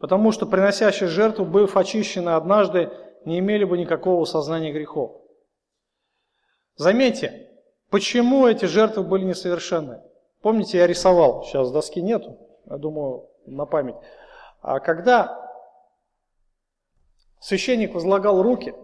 потому 0.00 0.30
что 0.30 0.46
приносящие 0.46 1.08
жертву, 1.08 1.44
быв 1.44 1.76
очищены 1.76 2.30
однажды, 2.30 2.88
не 3.24 3.40
имели 3.40 3.64
бы 3.64 3.76
никакого 3.76 4.24
сознания 4.26 4.72
грехов. 4.72 5.20
Заметьте, 6.76 7.48
почему 7.92 8.48
эти 8.48 8.64
жертвы 8.64 9.04
были 9.04 9.24
несовершенны? 9.24 10.00
Помните, 10.40 10.78
я 10.78 10.86
рисовал, 10.88 11.44
сейчас 11.44 11.70
доски 11.70 12.00
нету, 12.00 12.38
я 12.68 12.78
думаю, 12.78 13.28
на 13.46 13.66
память. 13.66 13.94
А 14.62 14.80
когда 14.80 15.38
священник 17.38 17.94
возлагал 17.94 18.42
руки, 18.42 18.74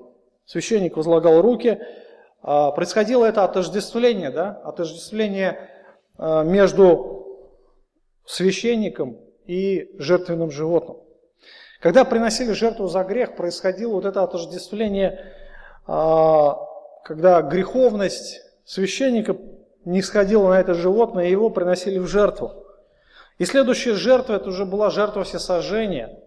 священник 0.45 0.97
возлагал 0.97 1.41
руки, 1.41 1.81
а, 2.43 2.71
происходило 2.71 3.25
это 3.25 3.45
отождествление, 3.45 4.31
да, 4.31 4.61
отождествление 4.63 5.69
а, 6.19 6.45
между 6.45 7.49
священником 8.27 9.19
и 9.47 9.91
жертвенным 9.99 10.51
животным. 10.51 10.99
Когда 11.81 12.05
приносили 12.05 12.53
жертву 12.53 12.89
за 12.89 13.05
грех, 13.05 13.37
происходило 13.37 13.95
вот 13.95 14.05
это 14.05 14.23
отождествление, 14.23 15.35
а, 15.87 16.59
когда 17.05 17.41
греховность 17.41 18.43
священника 18.69 19.35
не 19.87 20.03
сходила 20.03 20.51
на 20.51 20.61
это 20.61 20.75
животное, 20.75 21.27
и 21.27 21.31
его 21.31 21.49
приносили 21.49 21.99
в 21.99 22.07
жертву. 22.07 22.53
И 23.39 23.47
следующая 23.47 23.95
жертва, 23.95 24.35
это 24.35 24.51
уже 24.51 24.67
была 24.67 24.91
жертва 24.91 25.25
всесожжения. 25.25 26.21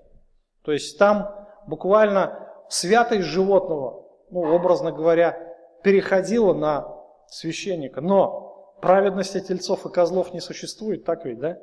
То 0.63 0.71
есть 0.71 0.97
там 0.97 1.29
буквально 1.67 2.49
святость 2.67 3.27
животного, 3.27 4.07
ну, 4.31 4.39
образно 4.41 4.91
говоря, 4.91 5.37
переходила 5.83 6.53
на 6.53 6.87
священника. 7.27 8.01
Но 8.01 8.75
праведности 8.81 9.39
тельцов 9.39 9.85
и 9.85 9.89
козлов 9.89 10.33
не 10.33 10.39
существует, 10.39 11.05
так 11.05 11.25
ведь, 11.25 11.39
да? 11.39 11.59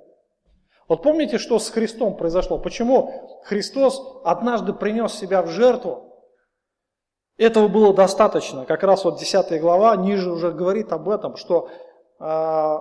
Вот 0.87 1.03
помните, 1.03 1.39
что 1.39 1.59
с 1.59 1.71
Христом 1.71 2.17
произошло? 2.17 2.59
Почему 2.59 3.43
Христос 3.45 4.01
однажды 4.25 4.73
принес 4.73 5.13
себя 5.13 5.43
в 5.43 5.49
жертву? 5.49 6.08
Этого 7.39 7.69
было 7.69 7.95
достаточно. 7.95 8.67
Как 8.67 8.83
раз 8.83 9.05
вот 9.05 9.21
10 9.21 9.61
глава 9.61 9.95
ниже 9.95 10.31
уже 10.31 10.51
говорит 10.51 10.93
об 10.93 11.09
этом, 11.09 11.37
что 11.37 11.71
э, 12.19 12.79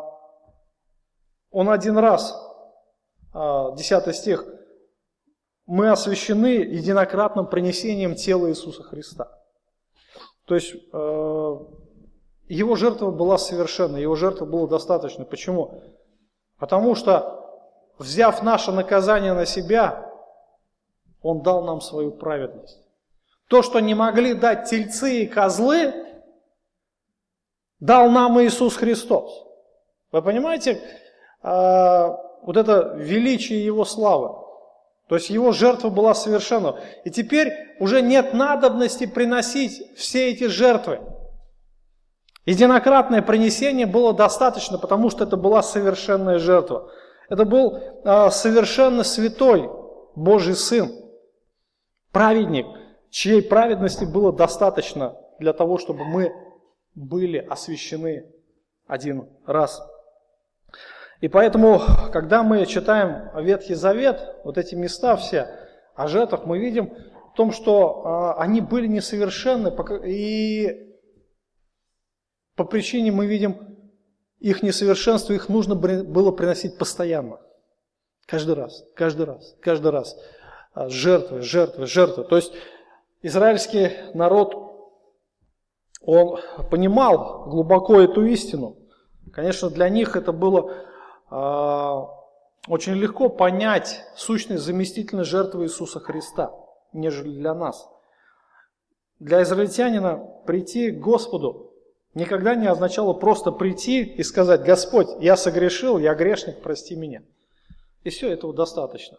он 1.51 1.69
один 1.69 1.99
раз, 1.99 2.31
э, 2.31 2.33
а, 3.33 3.75
10 3.75 4.15
стих, 4.15 4.45
мы 5.67 5.91
освящены 5.91 6.47
единократным 6.47 7.45
принесением 7.45 8.15
тела 8.15 8.49
Иисуса 8.49 8.81
Христа. 8.81 9.31
То 10.45 10.55
есть 10.55 10.73
э, 10.73 11.57
его 12.47 12.75
жертва 12.75 13.11
была 13.11 13.37
совершенна, 13.37 13.97
его 13.97 14.15
жертва 14.15 14.45
была 14.45 14.67
достаточно. 14.67 15.23
Почему? 15.23 15.83
Потому 16.57 16.95
что 16.95 17.61
взяв 17.99 18.41
наше 18.41 18.71
наказание 18.71 19.33
на 19.33 19.45
себя, 19.45 20.11
Он 21.21 21.43
дал 21.43 21.63
нам 21.63 21.79
свою 21.79 22.11
праведность. 22.11 22.86
То, 23.47 23.61
что 23.61 23.79
не 23.79 23.95
могли 23.95 24.33
дать 24.33 24.69
тельцы 24.69 25.23
и 25.23 25.27
козлы, 25.27 25.93
дал 27.79 28.09
нам 28.09 28.41
Иисус 28.41 28.75
Христос. 28.75 29.45
Вы 30.11 30.21
понимаете, 30.21 30.81
а, 31.41 32.17
вот 32.41 32.57
это 32.57 32.93
величие 32.95 33.63
Его 33.63 33.85
славы. 33.85 34.43
То 35.07 35.15
есть 35.15 35.29
Его 35.29 35.53
жертва 35.53 35.89
была 35.89 36.13
совершена. 36.13 36.79
И 37.05 37.09
теперь 37.09 37.53
уже 37.79 38.01
нет 38.01 38.33
надобности 38.33 39.05
приносить 39.05 39.95
все 39.95 40.31
эти 40.31 40.47
жертвы. 40.47 40.99
Единократное 42.45 43.21
принесение 43.21 43.85
было 43.85 44.13
достаточно, 44.13 44.77
потому 44.77 45.09
что 45.09 45.25
это 45.25 45.37
была 45.37 45.61
совершенная 45.61 46.39
жертва. 46.39 46.89
Это 47.29 47.45
был 47.45 47.79
а, 48.03 48.29
совершенно 48.29 49.03
святой 49.03 49.69
Божий 50.15 50.55
Сын, 50.55 50.91
праведник, 52.11 52.65
чьей 53.09 53.41
праведности 53.41 54.05
было 54.05 54.33
достаточно 54.33 55.17
для 55.39 55.53
того, 55.53 55.77
чтобы 55.77 56.05
мы 56.05 56.33
были 56.95 57.37
освящены 57.37 58.25
один 58.87 59.29
раз. 59.45 59.81
И 61.21 61.27
поэтому, 61.27 61.81
когда 62.11 62.43
мы 62.43 62.65
читаем 62.65 63.29
Ветхий 63.43 63.73
Завет, 63.73 64.35
вот 64.43 64.57
эти 64.57 64.75
места 64.75 65.15
все 65.15 65.47
о 65.95 66.07
жертвах, 66.07 66.45
мы 66.45 66.59
видим 66.59 66.93
в 67.33 67.35
том, 67.35 67.51
что 67.51 68.05
а, 68.05 68.41
они 68.41 68.61
были 68.61 68.87
несовершенны, 68.87 69.73
и 70.05 70.95
по 72.55 72.63
причине 72.65 73.11
мы 73.11 73.25
видим 73.25 73.77
их 74.39 74.61
несовершенство, 74.61 75.33
их 75.33 75.49
нужно 75.49 75.75
было 75.75 76.31
приносить 76.31 76.77
постоянно. 76.77 77.39
Каждый 78.27 78.55
раз, 78.55 78.83
каждый 78.95 79.25
раз, 79.25 79.55
каждый 79.61 79.91
раз. 79.91 80.15
А, 80.73 80.89
жертвы, 80.89 81.41
жертвы, 81.41 81.87
жертвы. 81.87 82.23
То 82.25 82.35
есть 82.35 82.53
израильский 83.21 83.91
народ, 84.13 84.67
он 86.01 86.39
понимал 86.69 87.45
глубоко 87.49 87.99
эту 87.99 88.25
истину. 88.25 88.77
Конечно, 89.33 89.69
для 89.69 89.89
них 89.89 90.15
это 90.15 90.31
было 90.31 90.71
э, 91.29 92.71
очень 92.71 92.93
легко 92.93 93.29
понять 93.29 94.03
сущность 94.15 94.63
заместительной 94.63 95.25
жертвы 95.25 95.65
Иисуса 95.65 95.99
Христа, 95.99 96.53
нежели 96.93 97.31
для 97.31 97.53
нас. 97.53 97.89
Для 99.19 99.41
израильтянина 99.43 100.17
прийти 100.45 100.91
к 100.91 100.99
Господу 100.99 101.73
никогда 102.13 102.55
не 102.55 102.67
означало 102.67 103.13
просто 103.13 103.51
прийти 103.51 104.03
и 104.03 104.23
сказать, 104.23 104.63
Господь, 104.63 105.07
я 105.19 105.35
согрешил, 105.35 105.97
я 105.97 106.13
грешник, 106.13 106.61
прости 106.61 106.95
меня. 106.95 107.23
И 108.03 108.09
все, 108.09 108.31
этого 108.31 108.53
достаточно, 108.53 109.17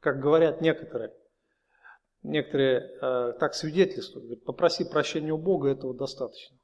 как 0.00 0.20
говорят 0.20 0.60
некоторые. 0.60 1.12
Некоторые 2.22 2.80
э, 2.80 3.32
так 3.40 3.54
свидетельствуют, 3.54 4.26
говорят, 4.26 4.44
попроси 4.44 4.84
прощения 4.84 5.32
у 5.32 5.38
Бога, 5.38 5.70
этого 5.70 5.92
достаточно. 5.92 6.56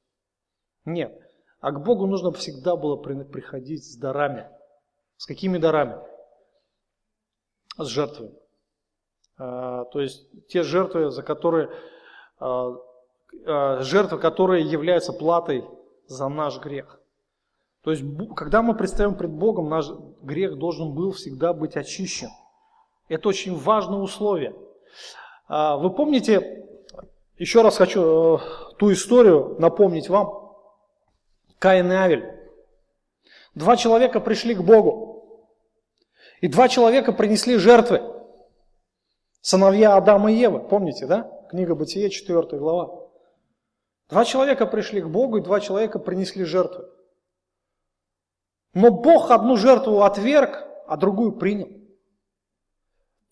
Нет, 0.84 1.18
а 1.60 1.72
к 1.72 1.82
Богу 1.82 2.06
нужно 2.06 2.30
всегда 2.32 2.76
было 2.76 2.96
приходить 2.96 3.84
с 3.84 3.96
дарами. 3.96 4.48
С 5.16 5.26
какими 5.26 5.58
дарами? 5.58 5.96
С 7.76 7.86
жертвами. 7.86 8.34
Э, 9.38 9.84
то 9.92 10.00
есть 10.00 10.28
те 10.48 10.62
жертвы, 10.62 11.10
за 11.10 11.22
которые 11.22 11.70
э, 12.40 12.72
Э, 13.44 13.80
жертвы, 13.82 14.18
которые 14.18 14.64
являются 14.64 15.12
платой 15.12 15.64
за 16.06 16.28
наш 16.28 16.58
грех. 16.58 17.00
То 17.82 17.90
есть, 17.92 18.02
когда 18.36 18.62
мы 18.62 18.74
предстаем 18.74 19.14
пред 19.14 19.30
Богом, 19.30 19.68
наш 19.68 19.90
грех 20.22 20.56
должен 20.56 20.94
был 20.94 21.12
всегда 21.12 21.52
быть 21.52 21.76
очищен. 21.76 22.30
Это 23.08 23.28
очень 23.28 23.56
важное 23.56 23.98
условие. 23.98 24.54
А, 25.48 25.78
вы 25.78 25.90
помните, 25.90 26.66
еще 27.38 27.62
раз 27.62 27.78
хочу 27.78 28.36
э, 28.36 28.38
ту 28.78 28.92
историю 28.92 29.56
напомнить 29.58 30.08
вам. 30.08 30.54
Каин 31.58 31.90
и 31.90 31.94
Авель. 31.94 32.24
Два 33.54 33.76
человека 33.76 34.20
пришли 34.20 34.54
к 34.54 34.60
Богу. 34.60 35.48
И 36.40 36.48
два 36.48 36.68
человека 36.68 37.12
принесли 37.12 37.56
жертвы. 37.56 38.02
Сыновья 39.40 39.96
Адама 39.96 40.30
и 40.30 40.36
Евы. 40.36 40.60
Помните, 40.60 41.06
да? 41.06 41.30
Книга 41.48 41.74
Бытие, 41.74 42.10
4 42.10 42.58
глава. 42.58 43.08
Два 44.10 44.24
человека 44.24 44.66
пришли 44.66 45.00
к 45.00 45.08
Богу, 45.08 45.38
и 45.38 45.42
два 45.42 45.60
человека 45.60 45.98
принесли 45.98 46.44
жертву. 46.44 46.84
Но 48.74 48.90
Бог 48.90 49.30
одну 49.30 49.56
жертву 49.56 50.02
отверг, 50.02 50.66
а 50.86 50.96
другую 50.96 51.32
принял. 51.32 51.68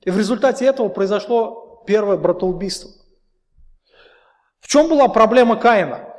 И 0.02 0.10
в 0.10 0.18
результате 0.18 0.64
этого 0.66 0.88
произошло 0.88 1.65
первое 1.86 2.16
братоубийство. 2.16 2.90
В 4.60 4.68
чем 4.68 4.88
была 4.88 5.08
проблема 5.08 5.56
Каина? 5.56 6.12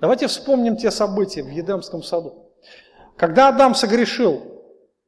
Давайте 0.00 0.28
вспомним 0.28 0.76
те 0.76 0.90
события 0.90 1.42
в 1.42 1.50
Едемском 1.50 2.02
саду. 2.02 2.52
Когда 3.16 3.48
Адам 3.48 3.74
согрешил, 3.74 4.64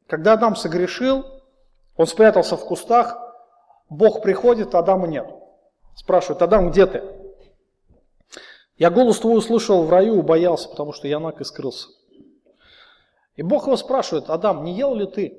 когда 0.06 0.34
Адам 0.34 0.54
согрешил, 0.54 1.24
он 1.96 2.06
спрятался 2.06 2.56
в 2.56 2.64
кустах, 2.66 3.16
Бог 3.88 4.22
приходит, 4.22 4.74
Адама 4.74 5.06
нет. 5.06 5.26
Спрашивает, 5.94 6.42
Адам, 6.42 6.70
где 6.70 6.86
ты? 6.86 7.02
Я 8.76 8.90
голос 8.90 9.18
твой 9.20 9.38
услышал 9.38 9.84
в 9.84 9.90
раю, 9.90 10.18
убоялся, 10.18 10.68
потому 10.68 10.92
что 10.92 11.06
я 11.08 11.20
наг 11.20 11.40
и 11.40 11.44
скрылся. 11.44 11.88
И 13.36 13.42
Бог 13.42 13.66
его 13.66 13.76
спрашивает, 13.76 14.28
Адам, 14.28 14.64
не 14.64 14.74
ел 14.74 14.94
ли 14.94 15.06
ты? 15.06 15.38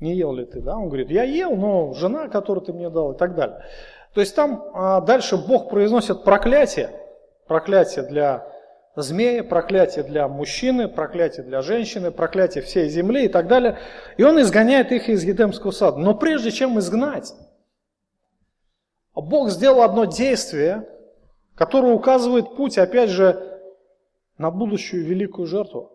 Не 0.00 0.14
ел 0.14 0.34
ли 0.34 0.44
ты, 0.44 0.60
да? 0.60 0.76
Он 0.76 0.88
говорит, 0.88 1.10
я 1.10 1.22
ел, 1.22 1.56
но 1.56 1.94
жена, 1.94 2.28
которую 2.28 2.64
ты 2.64 2.72
мне 2.72 2.90
дал 2.90 3.12
и 3.12 3.16
так 3.16 3.34
далее. 3.34 3.64
То 4.12 4.20
есть 4.20 4.34
там 4.36 4.70
а, 4.74 5.00
дальше 5.00 5.36
Бог 5.36 5.70
произносит 5.70 6.24
проклятие, 6.24 6.90
проклятие 7.46 8.04
для 8.04 8.46
змея, 8.96 9.42
проклятие 9.42 10.04
для 10.04 10.28
мужчины, 10.28 10.88
проклятие 10.88 11.44
для 11.44 11.62
женщины, 11.62 12.10
проклятие 12.10 12.62
всей 12.62 12.88
земли 12.88 13.24
и 13.24 13.28
так 13.28 13.48
далее. 13.48 13.78
И 14.16 14.22
он 14.22 14.40
изгоняет 14.40 14.92
их 14.92 15.08
из 15.08 15.24
Едемского 15.24 15.70
сада. 15.70 15.98
Но 15.98 16.14
прежде 16.14 16.50
чем 16.50 16.78
изгнать, 16.78 17.34
Бог 19.14 19.50
сделал 19.50 19.82
одно 19.82 20.04
действие, 20.04 20.88
которое 21.54 21.92
указывает 21.92 22.56
путь, 22.56 22.78
опять 22.78 23.10
же, 23.10 23.60
на 24.38 24.50
будущую 24.50 25.04
великую 25.04 25.46
жертву. 25.46 25.93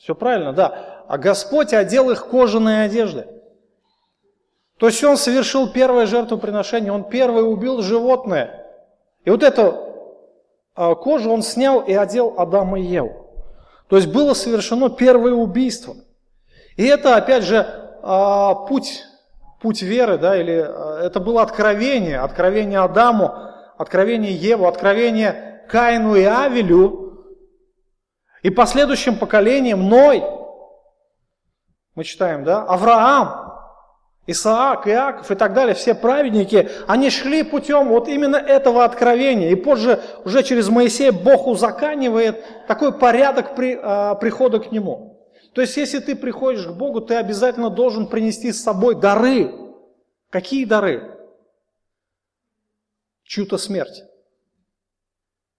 Все 0.00 0.14
правильно, 0.14 0.52
да. 0.52 1.04
А 1.08 1.18
Господь 1.18 1.72
одел 1.72 2.10
их 2.10 2.26
кожаные 2.28 2.84
одежды. 2.84 3.26
То 4.78 4.86
есть 4.86 5.02
он 5.02 5.16
совершил 5.16 5.72
первое 5.72 6.06
жертвоприношение, 6.06 6.92
он 6.92 7.04
первый 7.04 7.42
убил 7.42 7.82
животное. 7.82 8.66
И 9.24 9.30
вот 9.30 9.42
эту 9.42 9.74
а, 10.74 10.94
кожу 10.94 11.30
он 11.30 11.42
снял 11.42 11.80
и 11.80 11.92
одел 11.92 12.34
Адама 12.38 12.78
и 12.78 12.84
Еву. 12.84 13.26
То 13.88 13.96
есть 13.96 14.08
было 14.08 14.34
совершено 14.34 14.88
первое 14.90 15.32
убийство. 15.32 15.96
И 16.76 16.84
это, 16.84 17.16
опять 17.16 17.42
же, 17.42 17.66
а, 18.02 18.54
путь, 18.54 19.02
путь 19.60 19.82
веры, 19.82 20.18
да, 20.18 20.36
или 20.40 20.64
а, 20.64 21.00
это 21.02 21.18
было 21.18 21.42
откровение, 21.42 22.20
откровение 22.20 22.78
Адаму, 22.78 23.32
откровение 23.76 24.32
Еву, 24.32 24.68
откровение 24.68 25.64
Каину 25.68 26.14
и 26.14 26.22
Авелю, 26.22 27.07
и 28.48 28.50
последующим 28.50 29.16
поколениям 29.18 29.90
Ной. 29.90 30.24
Мы 31.94 32.04
читаем, 32.04 32.44
да, 32.44 32.64
Авраам, 32.64 33.52
Исаак, 34.26 34.88
Иаков 34.88 35.30
и 35.30 35.34
так 35.34 35.52
далее, 35.52 35.74
все 35.74 35.94
праведники, 35.94 36.70
они 36.86 37.10
шли 37.10 37.42
путем 37.42 37.88
вот 37.88 38.08
именно 38.08 38.36
этого 38.36 38.84
откровения. 38.84 39.50
И 39.50 39.54
позже, 39.54 40.00
уже 40.24 40.42
через 40.42 40.70
Моисея, 40.70 41.12
Бог 41.12 41.46
узаканивает 41.46 42.66
такой 42.66 42.98
порядок 42.98 43.54
при, 43.54 43.78
а, 43.82 44.14
прихода 44.14 44.60
к 44.60 44.72
Нему. 44.72 45.20
То 45.52 45.60
есть, 45.60 45.76
если 45.76 45.98
ты 45.98 46.16
приходишь 46.16 46.66
к 46.66 46.72
Богу, 46.72 47.02
ты 47.02 47.16
обязательно 47.16 47.68
должен 47.68 48.06
принести 48.06 48.50
с 48.50 48.62
собой 48.62 48.94
дары. 48.94 49.52
Какие 50.30 50.64
дары? 50.64 51.18
Чью-то 53.24 53.58
смерть. 53.58 54.04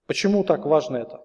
Почему 0.06 0.42
так 0.42 0.66
важно 0.66 0.96
это? 0.96 1.20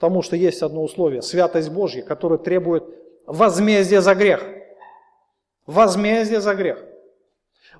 Потому 0.00 0.22
что 0.22 0.34
есть 0.34 0.62
одно 0.62 0.82
условие– 0.82 1.20
святость 1.22 1.68
Божья, 1.68 2.00
которая 2.00 2.38
требует 2.38 2.84
возмездия 3.26 4.00
за 4.00 4.14
грех– 4.14 4.42
возмездие 5.66 6.40
за 6.40 6.54
грех. 6.54 6.82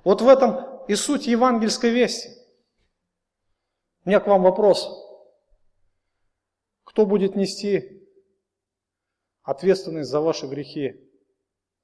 Вот 0.03 0.21
в 0.21 0.27
этом 0.27 0.85
и 0.87 0.95
суть 0.95 1.25
евангельской 1.25 1.89
вести. 1.89 2.29
У 4.05 4.09
меня 4.09 4.19
к 4.19 4.27
вам 4.27 4.43
вопрос. 4.43 4.87
Кто 6.83 7.05
будет 7.05 7.35
нести 7.35 8.07
ответственность 9.43 10.09
за 10.09 10.21
ваши 10.21 10.45
грехи 10.45 11.09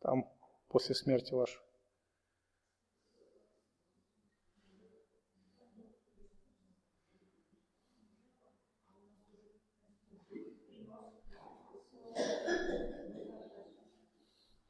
там, 0.02 0.32
после 0.68 0.96
смерти 0.96 1.34
вашей? 1.34 1.60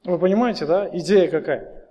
Вы 0.08 0.17
понимаете, 0.17 0.65
да? 0.65 0.89
Идея 0.93 1.30
какая? 1.30 1.86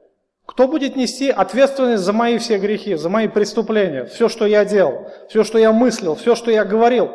Кто 0.46 0.66
будет 0.66 0.96
нести 0.96 1.29
ответственность 1.29 2.02
за 2.02 2.14
мои 2.14 2.38
все 2.38 2.57
грехи, 2.57 2.94
за 2.94 3.11
мои 3.11 3.29
преступления, 3.29 4.07
все, 4.07 4.31
что 4.31 4.46
я 4.46 4.64
делал, 4.64 5.11
все, 5.29 5.44
что 5.44 5.59
я 5.59 5.70
мыслил, 5.70 6.14
все, 6.14 6.35
что 6.35 6.50
я 6.50 6.64
говорил? 6.64 7.11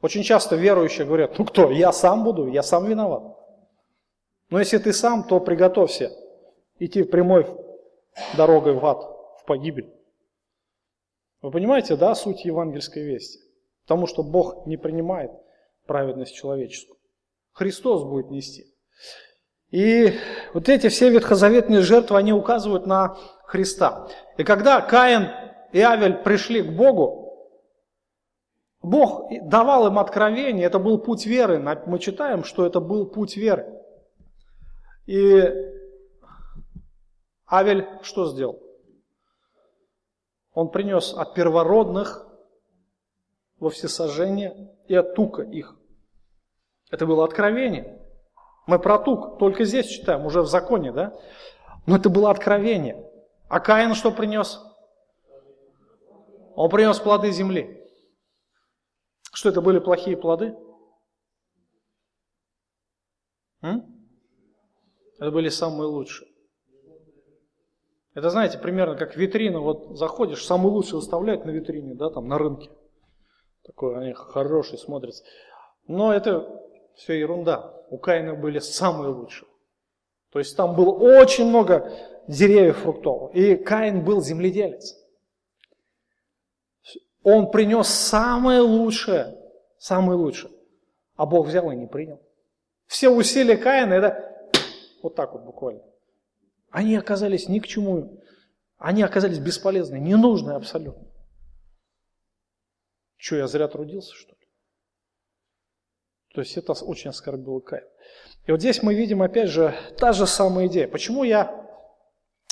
Очень 0.00 0.24
часто 0.24 0.56
верующие 0.56 1.06
говорят, 1.06 1.38
ну 1.38 1.44
кто, 1.44 1.70
я 1.70 1.92
сам 1.92 2.24
буду, 2.24 2.48
я 2.48 2.64
сам 2.64 2.86
виноват. 2.86 3.22
Но 4.50 4.58
если 4.58 4.78
ты 4.78 4.92
сам, 4.92 5.22
то 5.28 5.38
приготовься 5.38 6.10
идти 6.80 7.04
прямой 7.04 7.46
дорогой 8.36 8.72
в 8.72 8.84
ад, 8.84 9.00
в 9.40 9.44
погибель. 9.46 9.94
Вы 11.40 11.52
понимаете, 11.52 11.94
да, 11.94 12.16
суть 12.16 12.44
евангельской 12.44 13.04
вести? 13.04 13.38
Потому 13.82 14.08
что 14.08 14.24
Бог 14.24 14.66
не 14.66 14.76
принимает 14.76 15.30
праведность 15.86 16.34
человеческую. 16.34 16.98
Христос 17.52 18.02
будет 18.02 18.32
нести. 18.32 18.71
И 19.70 20.18
вот 20.52 20.68
эти 20.68 20.88
все 20.88 21.10
ветхозаветные 21.10 21.80
жертвы, 21.80 22.18
они 22.18 22.32
указывают 22.32 22.86
на 22.86 23.16
Христа. 23.46 24.08
И 24.36 24.44
когда 24.44 24.80
Каин 24.80 25.28
и 25.72 25.80
Авель 25.80 26.22
пришли 26.22 26.62
к 26.62 26.72
Богу, 26.72 27.22
Бог 28.82 29.30
давал 29.44 29.86
им 29.86 29.98
откровение, 29.98 30.66
это 30.66 30.78
был 30.78 30.98
путь 30.98 31.24
веры. 31.24 31.58
Мы 31.86 31.98
читаем, 31.98 32.44
что 32.44 32.66
это 32.66 32.80
был 32.80 33.06
путь 33.06 33.36
веры. 33.36 33.80
И 35.06 35.42
Авель 37.50 37.86
что 38.02 38.26
сделал? 38.26 38.60
Он 40.52 40.70
принес 40.70 41.14
от 41.14 41.34
первородных 41.34 42.26
во 43.58 43.70
всесожжение 43.70 44.76
и 44.86 44.94
от 44.94 45.14
тука 45.14 45.42
их. 45.42 45.76
Это 46.90 47.06
было 47.06 47.24
откровение. 47.24 48.01
Мы 48.66 48.78
про 48.78 48.98
тук 48.98 49.38
только 49.38 49.64
здесь 49.64 49.86
читаем, 49.86 50.24
уже 50.24 50.42
в 50.42 50.46
законе, 50.46 50.92
да? 50.92 51.18
Но 51.86 51.96
это 51.96 52.08
было 52.08 52.30
откровение. 52.30 53.04
А 53.48 53.60
Каин 53.60 53.94
что 53.94 54.12
принес? 54.12 54.60
Он 56.54 56.70
принес 56.70 56.98
плоды 57.00 57.30
земли. 57.32 57.82
Что 59.32 59.48
это 59.48 59.60
были 59.60 59.78
плохие 59.78 60.16
плоды? 60.16 60.54
М? 63.62 63.84
Это 65.18 65.30
были 65.30 65.48
самые 65.48 65.88
лучшие. 65.88 66.28
Это, 68.14 68.28
знаете, 68.28 68.58
примерно 68.58 68.94
как 68.96 69.16
витрина, 69.16 69.60
вот 69.60 69.96
заходишь, 69.96 70.44
самый 70.44 70.70
лучший 70.70 70.94
выставляют 70.94 71.46
на 71.46 71.50
витрине, 71.50 71.94
да, 71.94 72.10
там 72.10 72.28
на 72.28 72.36
рынке. 72.36 72.70
Такой 73.64 73.96
они 73.96 74.12
хороший 74.12 74.76
смотрятся. 74.76 75.24
Но 75.86 76.12
это 76.12 76.62
все 76.96 77.18
ерунда. 77.18 77.74
У 77.90 77.98
Каина 77.98 78.34
были 78.34 78.58
самые 78.58 79.12
лучшие. 79.12 79.48
То 80.30 80.38
есть 80.38 80.56
там 80.56 80.74
было 80.74 80.90
очень 80.90 81.46
много 81.46 81.92
деревьев 82.26 82.78
фруктовых. 82.78 83.34
И 83.34 83.56
Каин 83.56 84.04
был 84.04 84.22
земледелец. 84.22 84.96
Он 87.22 87.50
принес 87.50 87.88
самое 87.88 88.60
лучшее, 88.60 89.38
самое 89.78 90.18
лучшее. 90.18 90.52
А 91.16 91.26
Бог 91.26 91.46
взял 91.46 91.70
и 91.70 91.76
не 91.76 91.86
принял. 91.86 92.20
Все 92.86 93.08
усилия 93.10 93.56
Каина, 93.56 93.94
это 93.94 94.50
вот 95.02 95.14
так 95.14 95.32
вот 95.32 95.42
буквально. 95.42 95.82
Они 96.70 96.96
оказались 96.96 97.48
ни 97.48 97.58
к 97.58 97.66
чему. 97.66 98.22
Они 98.78 99.02
оказались 99.02 99.38
бесполезны, 99.38 99.96
ненужные 100.00 100.56
абсолютно. 100.56 101.06
Что, 103.16 103.36
я 103.36 103.46
зря 103.46 103.68
трудился, 103.68 104.14
что 104.14 104.32
ли? 104.32 104.41
То 106.34 106.40
есть 106.40 106.56
это 106.56 106.72
очень 106.72 107.10
оскорбило 107.10 107.60
Каин. 107.60 107.84
И 108.46 108.50
вот 108.50 108.60
здесь 108.60 108.82
мы 108.82 108.94
видим 108.94 109.22
опять 109.22 109.48
же 109.48 109.74
та 109.98 110.12
же 110.12 110.26
самая 110.26 110.66
идея. 110.66 110.88
Почему 110.88 111.24
я 111.24 111.68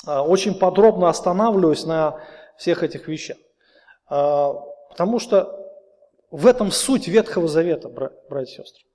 а, 0.05 0.23
очень 0.23 0.57
подробно 0.57 1.09
останавливаюсь 1.09 1.85
на 1.85 2.21
всех 2.57 2.83
этих 2.83 3.07
вещах? 3.07 3.37
А, 4.07 4.53
потому 4.89 5.19
что 5.19 5.57
в 6.29 6.47
этом 6.47 6.71
суть 6.71 7.07
Ветхого 7.07 7.47
Завета, 7.47 7.89
братья 7.89 8.61
и 8.61 8.63
сестры. 8.63 8.85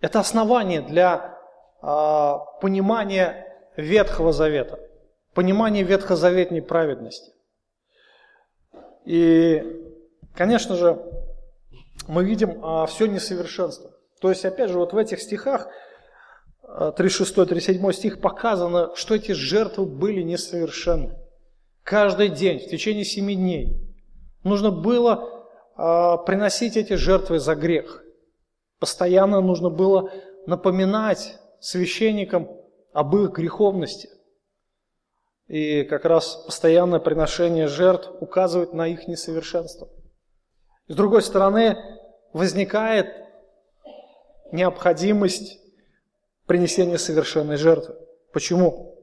Это 0.00 0.18
основание 0.18 0.80
для 0.80 1.38
а, 1.80 2.38
понимания 2.60 3.46
Ветхого 3.76 4.32
Завета, 4.32 4.80
понимания 5.34 5.82
ветхозаветной 5.82 6.62
праведности. 6.62 7.32
И, 9.04 9.62
конечно 10.34 10.76
же, 10.76 11.00
мы 12.08 12.24
видим 12.24 12.64
а, 12.64 12.86
все 12.86 13.06
несовершенство. 13.06 13.90
То 14.20 14.30
есть, 14.30 14.44
опять 14.44 14.70
же, 14.70 14.78
вот 14.78 14.92
в 14.92 14.96
этих 14.96 15.20
стихах, 15.20 15.68
36-37 16.62 17.88
а, 17.88 17.92
стих, 17.92 18.20
показано, 18.20 18.94
что 18.94 19.14
эти 19.14 19.32
жертвы 19.32 19.84
были 19.86 20.22
несовершенны. 20.22 21.18
Каждый 21.82 22.28
день, 22.28 22.58
в 22.58 22.68
течение 22.68 23.04
семи 23.04 23.34
дней, 23.34 23.76
нужно 24.44 24.70
было 24.70 25.46
а, 25.76 26.16
приносить 26.18 26.76
эти 26.76 26.94
жертвы 26.94 27.38
за 27.38 27.54
грех. 27.54 28.02
Постоянно 28.78 29.40
нужно 29.40 29.70
было 29.70 30.10
напоминать 30.46 31.38
священникам 31.60 32.48
об 32.92 33.16
их 33.16 33.30
греховности. 33.32 34.08
И 35.48 35.82
как 35.84 36.04
раз 36.04 36.36
постоянное 36.46 37.00
приношение 37.00 37.66
жертв 37.66 38.10
указывает 38.20 38.72
на 38.72 38.86
их 38.86 39.06
несовершенство. 39.08 39.88
С 40.88 40.94
другой 40.94 41.22
стороны, 41.22 41.76
возникает 42.32 43.06
необходимость 44.52 45.58
принесения 46.46 46.98
совершенной 46.98 47.56
жертвы. 47.56 47.96
Почему? 48.32 48.98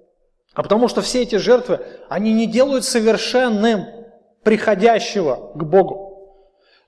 А 0.54 0.64
потому 0.64 0.88
что 0.88 1.02
все 1.02 1.24
эти 1.24 1.36
жертвы, 1.36 1.86
они 2.10 2.34
не 2.34 2.48
делают 2.48 2.84
совершенным 2.84 3.86
приходящего 4.44 5.54
к 5.56 5.64
Богу. 5.64 6.10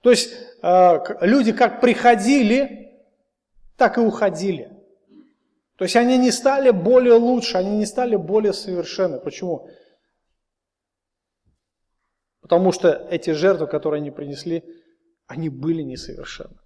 То 0.01 0.09
есть 0.09 0.33
э, 0.61 0.99
люди 1.21 1.51
как 1.51 1.79
приходили, 1.79 3.01
так 3.77 3.97
и 3.97 4.01
уходили. 4.01 4.71
То 5.77 5.85
есть 5.85 5.95
они 5.95 6.17
не 6.17 6.31
стали 6.31 6.69
более 6.71 7.15
лучше, 7.15 7.57
они 7.57 7.77
не 7.77 7.85
стали 7.85 8.15
более 8.15 8.53
совершенны. 8.53 9.19
Почему? 9.19 9.69
Потому 12.41 12.71
что 12.71 13.07
эти 13.09 13.31
жертвы, 13.31 13.67
которые 13.67 14.01
они 14.01 14.11
принесли, 14.11 14.63
они 15.27 15.49
были 15.49 15.81
несовершенны. 15.81 16.57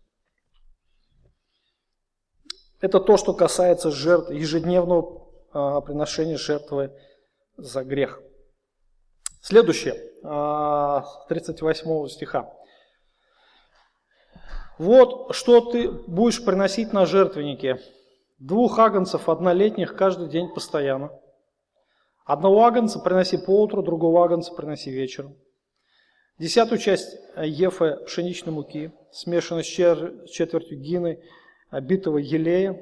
Это 2.82 3.00
то, 3.00 3.18
что 3.18 3.34
касается 3.34 3.92
жертв, 3.92 4.30
ежедневного 4.32 5.32
а, 5.52 5.82
приношения 5.82 6.38
жертвы 6.38 6.92
за 7.58 7.84
грех. 7.84 8.22
Следующее, 9.42 9.96
а, 10.24 11.06
38 11.30 12.08
стиха. 12.10 12.52
Вот 14.78 15.34
что 15.34 15.62
ты 15.62 15.90
будешь 15.90 16.44
приносить 16.44 16.92
на 16.92 17.06
жертвеннике. 17.06 17.80
Двух 18.40 18.78
агнцев 18.80 19.30
однолетних 19.30 19.96
каждый 19.96 20.28
день 20.28 20.54
постоянно. 20.54 21.12
Одного 22.26 22.66
агнца 22.66 23.00
приноси 23.00 23.38
по 23.38 23.62
утру, 23.62 23.82
другого 23.82 24.26
агнца 24.26 24.54
приноси 24.54 24.92
вечером. 24.92 25.38
Десятую 26.38 26.80
часть 26.80 27.18
ефа 27.38 27.96
пшеничной 28.06 28.52
муки, 28.52 28.92
смешанной 29.10 29.64
с 29.64 30.30
четвертью 30.30 30.78
гины 30.82 31.24
битого 31.72 32.18
елея 32.18 32.78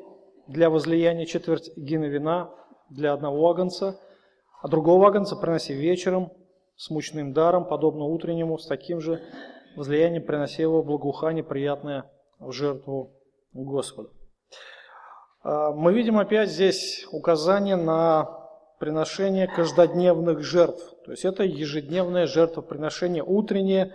для 0.47 0.71
возлияния, 0.71 1.27
четверть 1.27 1.71
гины 1.77 2.05
вина 2.05 2.49
для 2.89 3.13
одного 3.13 3.51
агнца, 3.51 3.99
а 4.59 4.67
другого 4.67 5.07
агнца 5.07 5.35
приноси 5.35 5.73
вечером 5.73 6.31
с 6.75 6.89
мучным 6.89 7.33
даром, 7.33 7.65
подобно 7.65 8.05
утреннему, 8.05 8.57
с 8.57 8.65
таким 8.65 8.99
же 8.99 9.21
возлиянием 9.75 10.25
приноси 10.25 10.63
его 10.63 10.81
благоухание, 10.81 11.43
приятное 11.43 12.11
в 12.39 12.51
жертву 12.53 13.13
Господу. 13.53 14.09
А, 15.43 15.71
мы 15.73 15.93
видим 15.93 16.17
опять 16.17 16.49
здесь 16.49 17.05
указание 17.11 17.75
на 17.75 18.42
приношение 18.83 19.47
каждодневных 19.47 20.43
жертв. 20.43 20.83
То 21.05 21.11
есть 21.11 21.23
это 21.23 21.43
ежедневное 21.43 22.27
жертвоприношение, 22.27 23.23
утреннее 23.23 23.93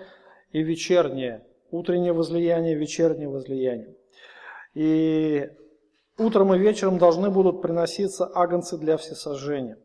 и 0.51 0.63
вечернее. 0.63 1.45
Утреннее 1.71 2.15
возлияние, 2.15 2.75
вечернее 2.75 3.29
возлияние. 3.29 3.95
И 4.73 5.47
утром 6.17 6.55
и 6.55 6.59
вечером 6.59 6.97
должны 6.97 7.29
будут 7.29 7.61
приноситься 7.61 8.31
агнцы 8.33 8.79
для 8.79 8.97
всесожжения. 8.97 9.77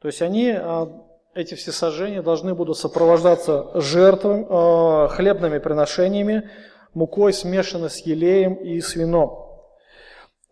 То 0.00 0.06
есть 0.06 0.22
они, 0.22 0.52
а, 0.52 1.04
эти 1.34 1.56
всесожжения 1.56 2.22
должны 2.22 2.54
будут 2.54 2.78
сопровождаться 2.78 3.72
жертвами, 3.74 4.46
а, 4.48 5.08
хлебными 5.08 5.58
приношениями, 5.58 6.48
мукой 6.94 7.32
смешанной 7.32 7.90
с 7.90 7.98
елеем 8.06 8.54
и 8.54 8.80
с 8.80 8.94
вином. 8.94 9.48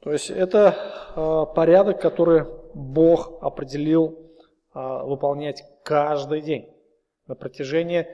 То 0.03 0.11
есть 0.11 0.29
это 0.29 0.75
а, 1.15 1.45
порядок, 1.45 2.01
который 2.01 2.47
Бог 2.75 3.43
определил 3.43 4.31
а, 4.73 5.05
выполнять 5.05 5.65
каждый 5.83 6.43
день 6.43 6.69
на 7.27 7.35
протяжении 7.35 8.07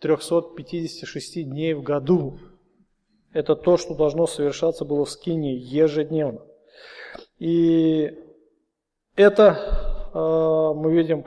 356 0.00 1.48
дней 1.48 1.74
в 1.74 1.82
году. 1.82 2.38
Это 3.32 3.56
то, 3.56 3.76
что 3.76 3.94
должно 3.94 4.26
совершаться 4.26 4.84
было 4.84 5.04
в 5.04 5.10
Скинии 5.10 5.56
ежедневно. 5.56 6.42
И 7.38 8.18
это 9.16 10.10
а, 10.12 10.74
мы 10.74 10.92
видим 10.92 11.24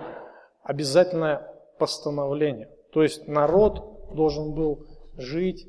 обязательное 0.63 1.51
постановление. 1.77 2.69
То 2.91 3.03
есть 3.03 3.27
народ 3.27 4.13
должен 4.13 4.53
был 4.53 4.87
жить 5.17 5.67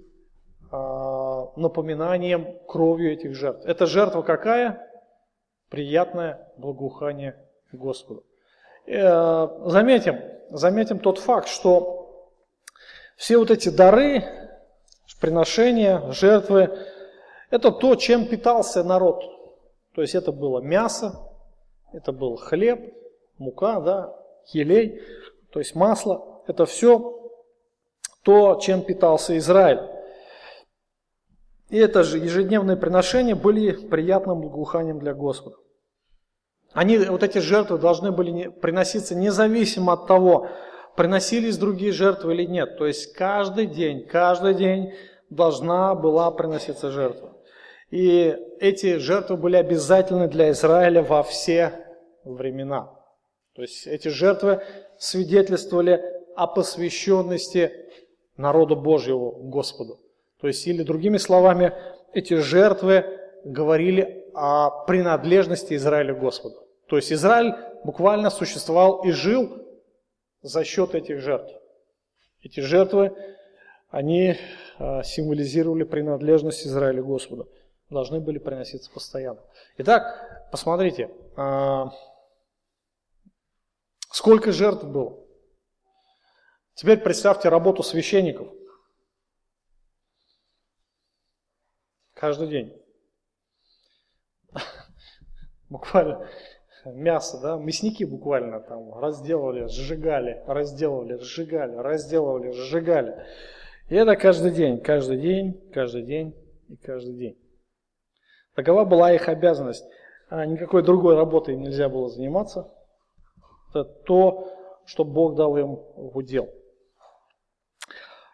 а, 0.71 1.53
напоминанием 1.57 2.59
кровью 2.67 3.13
этих 3.13 3.35
жертв. 3.35 3.65
Эта 3.67 3.87
жертва 3.87 4.23
какая? 4.23 4.83
Приятное 5.69 6.49
благоухание 6.57 7.37
Господу. 7.73 8.25
Э, 8.87 9.49
заметим, 9.67 10.21
заметим 10.51 10.99
тот 10.99 11.19
факт, 11.19 11.49
что 11.49 12.31
все 13.17 13.39
вот 13.39 13.51
эти 13.51 13.69
дары, 13.69 14.25
приношения, 15.21 16.13
жертвы, 16.13 16.79
это 17.51 17.71
то, 17.71 17.95
чем 17.95 18.27
питался 18.27 18.85
народ. 18.85 19.25
То 19.95 20.03
есть 20.03 20.15
это 20.15 20.33
было 20.33 20.61
мясо, 20.61 21.19
это 21.93 22.13
был 22.13 22.37
хлеб, 22.37 22.95
мука, 23.39 23.81
да, 23.81 24.15
елей, 24.53 25.01
то 25.51 25.59
есть 25.59 25.75
масло. 25.75 26.43
Это 26.47 26.67
все 26.67 27.31
то, 28.23 28.57
чем 28.57 28.83
питался 28.83 29.37
Израиль. 29.39 29.81
И 31.69 31.79
это 31.79 32.05
же 32.05 32.19
ежедневные 32.19 32.77
приношения 32.77 33.35
были 33.35 33.73
приятным 33.73 34.41
благоуханием 34.41 34.99
для 34.99 35.15
Господа. 35.15 35.57
Они, 36.73 36.99
вот 36.99 37.23
эти 37.23 37.39
жертвы 37.39 37.79
должны 37.79 38.13
были 38.13 38.49
приноситься 38.49 39.15
независимо 39.15 39.95
от 39.95 40.07
того, 40.07 40.49
приносились 40.97 41.59
другие 41.59 41.93
жертвы 41.93 42.35
или 42.35 42.45
нет. 42.45 42.77
То 42.79 42.87
есть 42.87 43.13
каждый 43.15 43.67
день, 43.67 44.07
каждый 44.07 44.55
день 44.55 44.93
должна 45.31 45.95
была 45.95 46.31
приноситься 46.31 46.91
жертва. 46.91 47.37
И 47.91 48.37
эти 48.61 48.99
жертвы 48.99 49.37
были 49.37 49.57
обязательны 49.57 50.29
для 50.29 50.51
Израиля 50.51 51.03
во 51.03 51.23
все 51.23 51.87
времена. 52.25 52.93
То 53.55 53.63
есть 53.63 53.87
эти 53.87 54.09
жертвы 54.09 54.63
свидетельствовали 54.99 56.03
о 56.35 56.47
посвященности 56.47 57.73
народу 58.37 58.77
Божьего 58.77 59.31
Господу. 59.31 60.01
То 60.41 60.49
есть, 60.49 60.67
или 60.67 60.83
другими 60.83 61.17
словами, 61.17 61.73
эти 62.13 62.35
жертвы 62.35 63.05
говорили 63.45 64.27
о 64.35 64.85
принадлежности 64.85 65.75
Израиля 65.75 66.15
Господу. 66.15 66.67
То 66.89 66.97
есть 66.97 67.13
Израиль 67.13 67.55
буквально 67.85 68.31
существовал 68.31 69.03
и 69.03 69.11
жил 69.11 69.63
за 70.43 70.65
счет 70.65 70.95
этих 70.95 71.21
жертв. 71.21 71.53
Эти 72.43 72.61
жертвы, 72.61 73.17
они 73.91 74.37
а, 74.79 75.03
символизировали 75.03 75.85
принадлежность 75.85 76.67
Израиля 76.67 77.03
Господу. 77.03 77.49
Должны 77.91 78.21
были 78.21 78.39
приноситься 78.39 78.91
постоянно. 78.91 79.41
Итак, 79.79 80.49
посмотрите, 80.51 81.11
а, 81.37 81.91
сколько 84.11 84.53
жертв 84.53 84.85
было. 84.85 85.19
Теперь 86.75 86.99
представьте 86.99 87.49
работу 87.49 87.83
священников. 87.83 88.49
Каждый 92.17 92.49
день. 92.49 92.83
Буквально 95.69 96.27
мясо, 96.87 97.39
да, 97.43 97.57
мясники 97.57 98.05
буквально 98.05 98.61
там 98.61 98.95
разделывали, 98.99 99.67
сжигали, 99.67 100.43
разделывали, 100.47 101.19
сжигали, 101.19 101.77
разделывали, 101.77 102.53
сжигали. 102.53 103.27
И 103.89 103.97
это 103.97 104.17
каждый 104.17 104.53
день, 104.53 104.81
каждый 104.81 105.19
день, 105.19 105.71
каждый 105.75 106.03
день 106.03 106.35
и 106.69 106.77
каждый 106.77 107.15
день. 107.15 107.39
Такова 108.55 108.85
была 108.85 109.13
их 109.13 109.29
обязанность. 109.29 109.85
А 110.31 110.47
никакой 110.47 110.83
другой 110.83 111.17
работой 111.17 111.57
нельзя 111.57 111.89
было 111.89 112.09
заниматься. 112.09 112.73
Это 113.71 113.85
то, 113.85 114.49
что 114.87 115.05
Бог 115.05 115.35
дал 115.35 115.57
им 115.57 115.77
в 115.77 116.17
удел. 116.17 116.49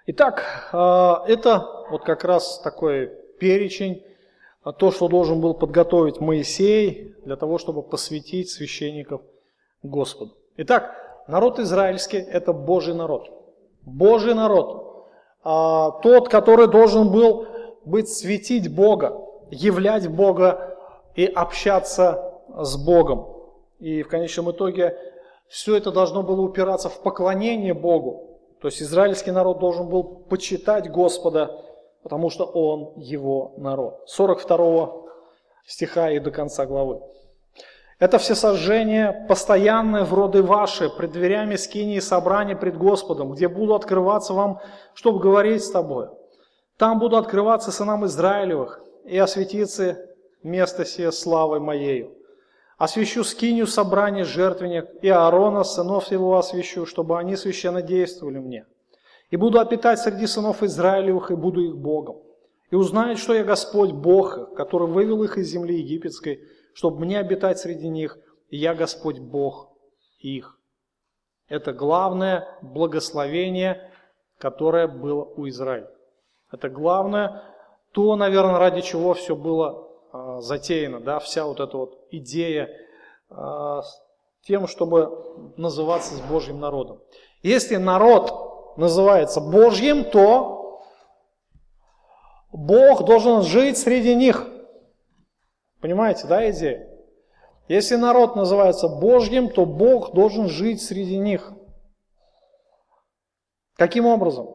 Итак, 0.07 0.69
а, 0.73 1.25
это 1.27 1.67
вот 1.91 2.05
как 2.05 2.25
раз 2.25 2.61
такой 2.61 3.22
перечень, 3.43 4.05
а 4.63 4.73
то, 4.73 4.93
что 4.93 5.09
должен 5.09 5.41
был 5.41 5.55
подготовить 5.55 6.21
Моисей 6.21 7.17
для 7.25 7.35
того, 7.35 7.59
чтобы 7.59 7.83
посвятить 7.83 8.49
священников 8.49 9.21
Господу. 9.83 10.37
Итак, 10.59 10.95
народ 11.27 11.59
израильский– 11.59 12.19
это 12.39 12.53
Божий 12.53 12.95
народ. 12.95 13.29
Божий 13.83 14.35
народ. 14.35 15.09
А, 15.43 15.91
тот, 16.03 16.29
который 16.29 16.69
должен 16.69 17.11
был 17.11 17.49
быть 17.85 18.09
светить 18.09 18.73
Бога, 18.73 19.21
являть 19.51 20.07
Бога 20.07 20.79
и 21.17 21.27
общаться 21.27 22.33
с 22.57 22.77
Богом. 22.77 23.27
И 23.81 24.05
в 24.05 24.09
конечном 24.09 24.53
итоге 24.53 24.97
все 25.49 25.77
это 25.77 25.91
должно 25.91 26.23
было 26.23 26.43
упираться 26.43 26.89
в 26.89 27.03
поклонение 27.03 27.75
Богу. 27.75 28.39
То 28.61 28.69
есть 28.69 28.81
израильский 28.81 29.33
народ 29.33 29.59
должен 29.59 29.89
был 29.89 30.05
почитать 30.05 30.89
Господа, 30.89 31.59
потому 32.03 32.31
что 32.31 32.45
он 32.45 32.93
его 32.97 33.55
народ. 33.57 34.03
42 34.07 34.93
стиха 35.67 36.11
и 36.11 36.19
до 36.19 36.31
конца 36.31 36.67
главы. 36.67 37.03
Это 37.99 38.19
все 38.19 38.35
сожжения 38.35 39.27
постоянные 39.29 40.05
в 40.05 40.13
роды 40.13 40.43
ваши, 40.43 40.91
пред 40.91 41.13
дверями 41.13 41.57
скини 41.57 41.97
и 41.97 42.01
собрания 42.01 42.57
пред 42.57 42.77
Господом, 42.77 43.33
где 43.33 43.49
буду 43.49 43.75
открываться 43.75 44.33
вам, 44.35 44.61
чтобы 44.95 45.21
говорить 45.21 45.63
с 45.63 45.71
тобой. 45.71 46.09
Там 46.79 46.99
буду 46.99 47.17
открываться 47.17 47.71
сынам 47.71 48.05
Израилевых, 48.07 48.83
и 49.05 49.19
осветиться 49.19 49.99
место 50.43 50.85
сие 50.85 51.13
славой 51.13 51.61
моею. 51.61 52.15
Освящу 52.79 53.23
скинию 53.23 53.67
собрания 53.67 54.25
жертвенник, 54.25 54.87
и 55.03 55.09
Аарона, 55.09 55.63
сынов 55.63 56.11
его 56.11 56.37
освящу, 56.37 56.87
чтобы 56.87 57.19
они 57.19 57.37
священно 57.37 57.83
действовали 57.83 58.39
мне. 58.39 58.67
И 59.33 59.37
буду 59.37 59.59
опитать 59.59 59.99
среди 59.99 60.27
сынов 60.27 60.63
Израилевых, 60.63 61.31
и 61.31 61.35
буду 61.35 61.63
их 61.63 61.79
Богом. 61.79 62.19
И 62.71 62.75
узнают, 62.75 63.19
что 63.19 63.33
я 63.33 63.45
Господь 63.45 63.93
Бог, 63.93 64.55
который 64.55 64.87
вывел 64.87 65.23
их 65.23 65.39
из 65.39 65.49
земли 65.49 65.79
египетской, 65.79 66.43
чтобы 66.75 67.01
мне 67.01 67.19
обитать 67.19 67.59
среди 67.59 67.89
них, 67.89 68.19
и 68.51 68.59
я 68.59 68.75
Господь 68.75 69.21
Бог 69.21 69.73
их. 70.19 70.59
Это 71.49 71.73
главное 71.73 72.47
благословение, 72.61 73.91
которое 74.37 74.87
было 74.87 75.25
у 75.25 75.49
Израиля. 75.49 75.89
Это 76.51 76.69
главное, 76.69 77.43
то, 77.93 78.15
наверное, 78.17 78.59
ради 78.59 78.83
чего 78.83 79.15
все 79.15 79.35
было 79.35 79.89
а, 80.13 80.41
затеяно, 80.43 81.01
да, 81.01 81.21
вся 81.21 81.47
вот 81.47 81.59
эта 81.59 81.75
вот 81.79 82.07
идея 82.11 82.69
а, 83.31 83.81
тем, 84.43 84.67
чтобы 84.67 85.55
называться 85.57 86.17
с 86.17 86.21
Божьим 86.21 86.61
народом. 86.61 87.01
Если 87.43 87.77
народ 87.77 88.42
называется 88.77 89.41
Божьим, 89.41 90.05
то 90.05 90.83
Бог 92.53 93.05
должен 93.05 93.43
жить 93.43 93.79
среди 93.79 94.15
них. 94.15 94.49
Понимаете, 95.81 96.27
да, 96.27 96.49
идея? 96.51 96.89
Если 97.69 97.97
народ 97.97 98.37
называется 98.37 98.89
Божьим, 98.89 99.51
то 99.51 99.65
Бог 99.65 100.15
должен 100.15 100.49
жить 100.49 100.83
среди 100.83 101.17
них. 101.17 101.53
Каким 103.75 104.07
образом? 104.07 104.55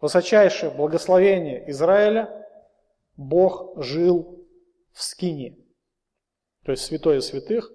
Высочайшее 0.00 0.70
благословение 0.72 1.70
Израиля 1.70 2.48
Бог 3.16 3.82
жил 3.82 4.46
в 4.92 5.02
Скине, 5.02 5.58
то 6.64 6.72
есть 6.72 6.84
святое 6.84 7.20
святых, 7.20 7.70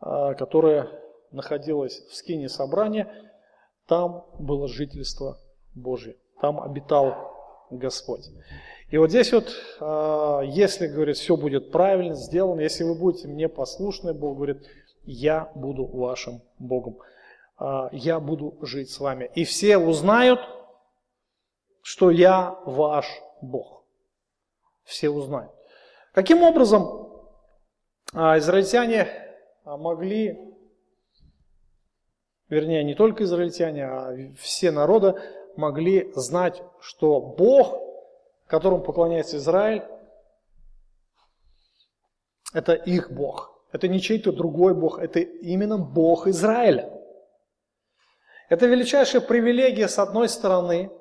а, 0.00 0.34
которое 0.34 0.90
находилось 1.30 2.00
в 2.08 2.14
Скине 2.14 2.48
собрания, 2.48 3.23
там 3.86 4.26
было 4.38 4.68
жительство 4.68 5.38
Божье, 5.74 6.16
там 6.40 6.60
обитал 6.60 7.34
Господь. 7.70 8.28
И 8.90 8.98
вот 8.98 9.10
здесь 9.10 9.32
вот, 9.32 9.52
а, 9.80 10.40
если, 10.42 10.86
говорит, 10.86 11.16
все 11.16 11.36
будет 11.36 11.72
правильно 11.72 12.14
сделано, 12.14 12.60
если 12.60 12.84
вы 12.84 12.94
будете 12.94 13.28
мне 13.28 13.48
послушны, 13.48 14.14
Бог 14.14 14.36
говорит, 14.36 14.62
я 15.04 15.50
буду 15.54 15.84
вашим 15.84 16.42
Богом, 16.58 16.98
а, 17.56 17.88
я 17.92 18.20
буду 18.20 18.56
жить 18.62 18.90
с 18.90 19.00
вами. 19.00 19.30
И 19.34 19.44
все 19.44 19.78
узнают, 19.78 20.40
что 21.82 22.10
я 22.10 22.58
ваш 22.64 23.06
Бог. 23.40 23.84
Все 24.84 25.08
узнают. 25.08 25.52
Каким 26.12 26.42
образом 26.42 27.10
а, 28.12 28.38
израильтяне 28.38 29.08
могли, 29.64 30.43
вернее, 32.48 32.84
не 32.84 32.94
только 32.94 33.24
израильтяне, 33.24 33.86
а 33.86 34.16
все 34.38 34.70
народы 34.70 35.14
могли 35.56 36.12
знать, 36.14 36.62
что 36.80 37.20
Бог 37.20 37.84
которому 38.46 38.82
поклоняется 38.82 39.36
Израиль, 39.38 39.82
это 42.52 42.74
их 42.74 43.10
Бог. 43.10 43.50
Это 43.72 43.88
не 43.88 44.00
чей-то 44.00 44.32
другой 44.32 44.74
Бог, 44.74 44.98
это 44.98 45.18
именно 45.18 45.78
Бог 45.78 46.28
Израиля. 46.28 46.90
Это 48.48 48.66
величайшая 48.66 49.20
привилегия, 49.20 49.88
с 49.88 49.98
одной 49.98 50.28
стороны, 50.28 50.92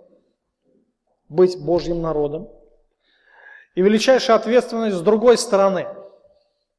быть 1.29 1.63
Божьим 1.63 2.01
народом, 2.01 2.49
и 3.75 3.81
величайшая 3.81 4.37
ответственность 4.37 4.97
с 4.97 5.01
другой 5.01 5.37
стороны. 5.37 5.87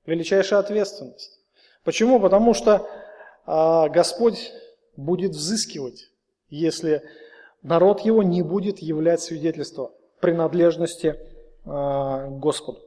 Величайшая 0.07 0.61
ответственность. 0.61 1.41
Почему? 1.85 2.19
Потому 2.19 2.55
что 2.55 2.89
Господь 3.47 4.53
будет 4.97 5.33
взыскивать, 5.33 6.11
если 6.49 7.03
народ 7.63 8.01
его 8.01 8.23
не 8.23 8.43
будет 8.43 8.79
являть 8.79 9.21
свидетельство 9.21 9.93
принадлежности 10.21 11.19
а, 11.67 12.29
Господу. 12.29 12.81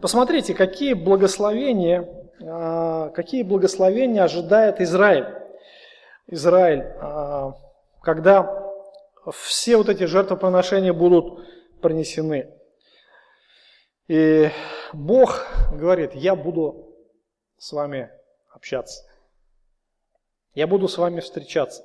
Посмотрите, 0.00 0.54
какие 0.54 0.92
благословения, 0.92 2.08
а, 2.42 3.10
какие 3.10 3.42
благословения 3.42 4.22
ожидает 4.22 4.80
Израиль. 4.80 5.26
Израиль, 6.28 6.84
а, 7.00 7.54
когда 8.02 8.64
все 9.32 9.76
вот 9.76 9.88
эти 9.88 10.04
жертвоприношения 10.04 10.92
будут 10.92 11.46
принесены. 11.80 12.52
И 14.08 14.50
Бог 14.92 15.46
говорит, 15.72 16.14
я 16.14 16.36
буду 16.36 16.94
с 17.58 17.72
вами 17.72 18.10
общаться. 18.50 19.05
Я 20.56 20.66
буду 20.66 20.88
с 20.88 20.98
вами 20.98 21.20
встречаться 21.20 21.84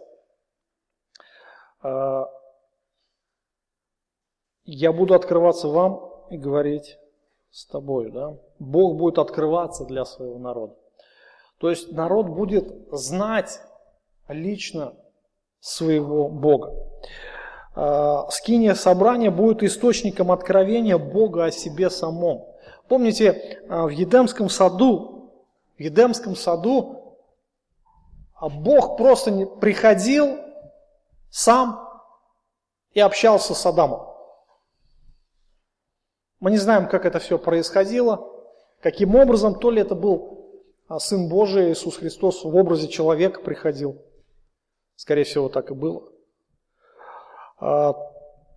я 4.71 4.93
буду 4.93 5.13
открываться 5.13 5.67
вам 5.67 6.01
и 6.29 6.37
говорить 6.37 6.97
с 7.51 7.65
тобой. 7.65 8.11
Да? 8.11 8.37
Бог 8.59 8.97
будет 8.97 9.17
открываться 9.17 9.85
для 9.85 10.05
своего 10.05 10.39
народа. 10.39 10.75
То 11.57 11.69
есть 11.69 11.91
народ 11.91 12.27
будет 12.27 12.73
знать 12.91 13.61
лично 14.27 14.93
своего 15.59 16.29
Бога. 16.29 16.73
А, 17.75 18.29
скиния 18.31 18.73
собрания 18.73 19.29
будет 19.29 19.61
источником 19.61 20.31
откровения 20.31 20.97
Бога 20.97 21.45
о 21.45 21.51
себе 21.51 21.89
самом. 21.89 22.45
Помните, 22.87 23.61
а, 23.69 23.85
в 23.85 23.89
Едемском 23.89 24.49
саду, 24.49 25.31
в 25.77 25.81
Едемском 25.81 26.35
саду 26.35 27.00
а 28.41 28.49
Бог 28.49 28.97
просто 28.97 29.45
приходил 29.45 30.39
сам 31.29 31.87
и 32.91 32.99
общался 32.99 33.53
с 33.53 33.65
Адамом. 33.67 34.01
Мы 36.39 36.49
не 36.49 36.57
знаем, 36.57 36.89
как 36.89 37.05
это 37.05 37.19
все 37.19 37.37
происходило, 37.37 38.27
каким 38.81 39.15
образом, 39.15 39.59
то 39.59 39.69
ли 39.69 39.79
это 39.79 39.93
был 39.93 40.65
а, 40.87 40.97
Сын 40.97 41.29
Божий, 41.29 41.71
Иисус 41.71 41.97
Христос 41.97 42.43
в 42.43 42.55
образе 42.55 42.87
человека 42.87 43.41
приходил. 43.41 44.03
Скорее 44.95 45.23
всего, 45.23 45.47
так 45.47 45.69
и 45.69 45.75
было. 45.75 46.11
А, 47.59 47.93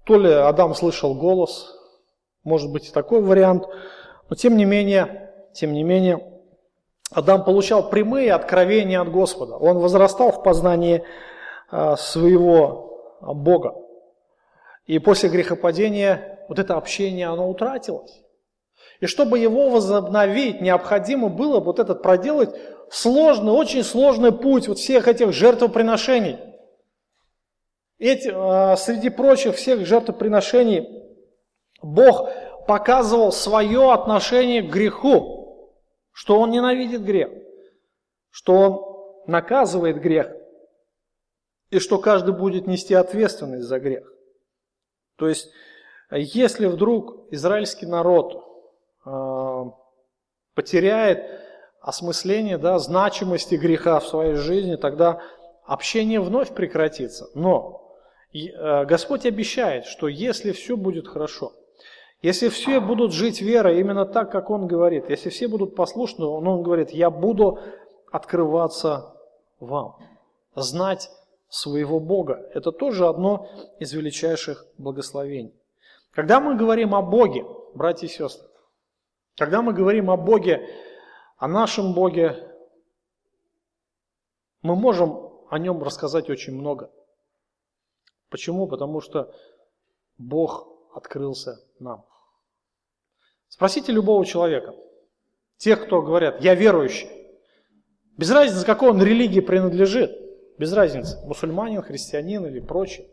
то 0.06 0.18
ли 0.18 0.32
Адам 0.32 0.74
слышал 0.74 1.14
голос, 1.14 1.76
может 2.42 2.72
быть 2.72 2.88
и 2.88 2.90
такой 2.90 3.20
вариант, 3.20 3.66
но 4.30 4.34
тем 4.34 4.56
не 4.56 4.64
менее, 4.64 5.30
тем 5.52 5.74
не 5.74 5.82
менее, 5.82 6.33
Адам 7.10 7.44
получал 7.44 7.90
прямые 7.90 8.32
откровения 8.32 9.00
от 9.00 9.10
Господа. 9.10 9.56
Он 9.56 9.78
возрастал 9.78 10.32
в 10.32 10.42
познании 10.42 11.04
а, 11.70 11.96
своего 11.96 13.16
Бога. 13.20 13.74
И 14.86 14.98
после 14.98 15.28
грехопадения 15.28 16.44
вот 16.48 16.58
это 16.58 16.76
общение, 16.76 17.28
оно 17.28 17.48
утратилось. 17.48 18.22
И 19.00 19.06
чтобы 19.06 19.38
его 19.38 19.70
возобновить, 19.70 20.60
необходимо 20.60 21.28
было 21.28 21.60
вот 21.60 21.78
этот 21.78 22.02
проделать 22.02 22.54
сложный, 22.90 23.52
очень 23.52 23.82
сложный 23.82 24.32
путь 24.32 24.68
вот 24.68 24.78
всех 24.78 25.08
этих 25.08 25.32
жертвоприношений. 25.32 26.38
Эти, 27.98 28.30
а, 28.32 28.76
среди 28.76 29.10
прочих 29.10 29.56
всех 29.56 29.86
жертвоприношений 29.86 30.88
Бог 31.82 32.28
показывал 32.66 33.30
свое 33.30 33.92
отношение 33.92 34.62
к 34.62 34.72
греху, 34.72 35.43
что 36.14 36.38
Он 36.40 36.50
ненавидит 36.50 37.02
грех, 37.02 37.30
что 38.30 38.54
Он 38.54 39.30
наказывает 39.30 40.00
грех, 40.00 40.32
и 41.70 41.78
что 41.78 41.98
каждый 41.98 42.34
будет 42.34 42.66
нести 42.66 42.94
ответственность 42.94 43.66
за 43.66 43.78
грех. 43.80 44.10
То 45.16 45.28
есть 45.28 45.50
если 46.10 46.66
вдруг 46.66 47.26
израильский 47.32 47.86
народ 47.86 48.44
э, 49.04 49.64
потеряет 50.54 51.40
осмысление, 51.80 52.58
да, 52.58 52.78
значимости 52.78 53.56
греха 53.56 53.98
в 53.98 54.06
своей 54.06 54.34
жизни, 54.34 54.76
тогда 54.76 55.20
общение 55.64 56.20
вновь 56.20 56.54
прекратится. 56.54 57.28
Но 57.34 57.92
э, 58.32 58.84
Господь 58.84 59.26
обещает, 59.26 59.86
что 59.86 60.06
если 60.06 60.52
все 60.52 60.76
будет 60.76 61.08
хорошо, 61.08 61.52
если 62.24 62.48
все 62.48 62.80
будут 62.80 63.12
жить 63.12 63.42
верой 63.42 63.80
именно 63.80 64.06
так, 64.06 64.32
как 64.32 64.48
Он 64.48 64.66
говорит, 64.66 65.10
если 65.10 65.28
все 65.28 65.46
будут 65.46 65.76
послушны, 65.76 66.24
Он, 66.24 66.48
он 66.48 66.62
говорит, 66.62 66.88
я 66.88 67.10
буду 67.10 67.58
открываться 68.10 69.14
вам, 69.60 69.98
знать 70.54 71.10
своего 71.50 72.00
Бога. 72.00 72.48
Это 72.54 72.72
тоже 72.72 73.06
одно 73.08 73.46
из 73.78 73.92
величайших 73.92 74.64
благословений. 74.78 75.52
Когда 76.12 76.40
мы 76.40 76.56
говорим 76.56 76.94
о 76.94 77.02
Боге, 77.02 77.44
братья 77.74 78.06
и 78.06 78.10
сестры, 78.10 78.48
Когда 79.36 79.60
мы 79.60 79.74
говорим 79.74 80.10
о 80.10 80.16
Боге, 80.16 80.66
о 81.36 81.46
нашем 81.46 81.92
Боге, 81.92 82.38
мы 84.62 84.76
можем 84.76 85.28
о 85.50 85.58
нем 85.58 85.82
рассказать 85.82 86.30
очень 86.30 86.54
много. 86.54 86.90
Почему? 88.30 88.66
Потому 88.66 89.02
что 89.02 89.30
Бог 90.16 90.66
открылся 90.94 91.60
нам. 91.78 92.06
Спросите 93.48 93.92
любого 93.92 94.24
человека, 94.26 94.74
тех, 95.56 95.84
кто 95.84 96.02
говорят, 96.02 96.40
я 96.40 96.54
верующий, 96.54 97.08
без 98.16 98.30
разницы, 98.30 98.64
какой 98.64 98.90
он 98.90 99.02
религии 99.02 99.40
принадлежит, 99.40 100.10
без 100.58 100.72
разницы, 100.72 101.20
мусульманин, 101.26 101.82
христианин 101.82 102.46
или 102.46 102.60
прочее. 102.60 103.08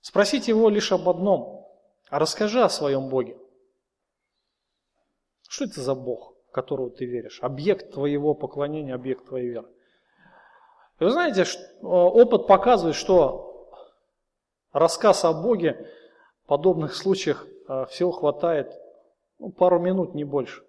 Спросите 0.00 0.52
его 0.52 0.68
лишь 0.68 0.92
об 0.92 1.08
одном, 1.08 1.66
а 2.08 2.18
расскажи 2.18 2.62
о 2.62 2.68
своем 2.68 3.08
Боге. 3.08 3.36
Что 5.48 5.64
это 5.64 5.80
за 5.80 5.94
Бог, 5.94 6.34
в 6.48 6.52
которого 6.52 6.90
ты 6.90 7.06
веришь? 7.06 7.38
Объект 7.42 7.92
твоего 7.92 8.34
поклонения, 8.34 8.94
объект 8.94 9.26
твоей 9.26 9.48
веры. 9.48 9.68
И 11.00 11.04
вы 11.04 11.10
знаете, 11.10 11.44
опыт 11.82 12.46
показывает, 12.46 12.94
что 12.94 13.70
рассказ 14.72 15.24
о 15.24 15.32
Боге 15.32 15.90
в 16.44 16.46
подобных 16.46 16.94
случаях 16.94 17.46
э, 17.68 17.86
всего 17.86 18.12
хватает 18.12 18.72
ну, 19.40 19.50
пару 19.50 19.80
минут, 19.80 20.14
не 20.14 20.24
больше. 20.24 20.62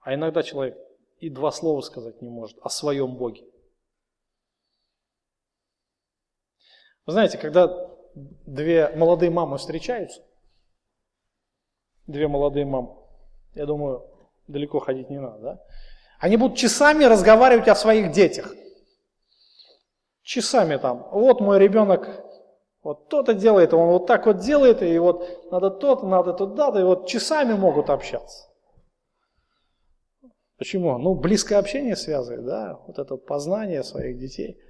А 0.00 0.14
иногда 0.14 0.42
человек 0.42 0.78
и 1.18 1.30
два 1.30 1.50
слова 1.50 1.80
сказать 1.80 2.20
не 2.20 2.28
может 2.28 2.58
о 2.60 2.68
своем 2.68 3.16
Боге. 3.16 3.42
Вы 7.06 7.12
знаете, 7.12 7.38
когда 7.38 7.68
две 8.14 8.90
молодые 8.94 9.30
мамы 9.30 9.56
встречаются, 9.56 10.22
две 12.06 12.28
молодые 12.28 12.66
мамы, 12.66 12.96
я 13.54 13.64
думаю, 13.64 14.06
далеко 14.46 14.78
ходить 14.78 15.08
не 15.08 15.20
надо, 15.20 15.38
да? 15.38 15.64
Они 16.18 16.36
будут 16.36 16.58
часами 16.58 17.04
разговаривать 17.04 17.68
о 17.68 17.74
своих 17.74 18.12
детях. 18.12 18.54
Часами 20.22 20.76
там. 20.76 21.08
Вот 21.12 21.40
мой 21.40 21.58
ребенок 21.58 22.25
вот 22.86 23.08
то-то 23.08 23.34
делает, 23.34 23.74
он 23.74 23.88
вот 23.88 24.06
так 24.06 24.26
вот 24.26 24.38
делает, 24.38 24.80
и 24.80 24.96
вот 24.98 25.50
надо 25.50 25.70
то-то, 25.70 26.06
надо 26.06 26.32
туда-то, 26.32 26.78
и 26.78 26.84
вот 26.84 27.08
часами 27.08 27.52
могут 27.52 27.90
общаться. 27.90 28.48
Почему? 30.56 30.96
Ну, 30.96 31.16
близкое 31.16 31.56
общение 31.56 31.96
связывает, 31.96 32.44
да, 32.44 32.78
вот 32.86 33.00
это 33.00 33.16
познание 33.16 33.82
своих 33.82 34.18
детей. 34.18 34.60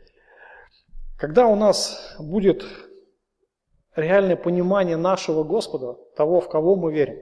Когда 1.19 1.47
у 1.47 1.57
нас 1.57 2.17
будет 2.19 2.65
реальное 3.95 4.37
понимание 4.37 4.97
нашего 4.97 5.45
Господа, 5.45 5.99
того, 6.17 6.41
в 6.41 6.49
кого 6.49 6.75
мы 6.75 6.95
верим, 6.95 7.19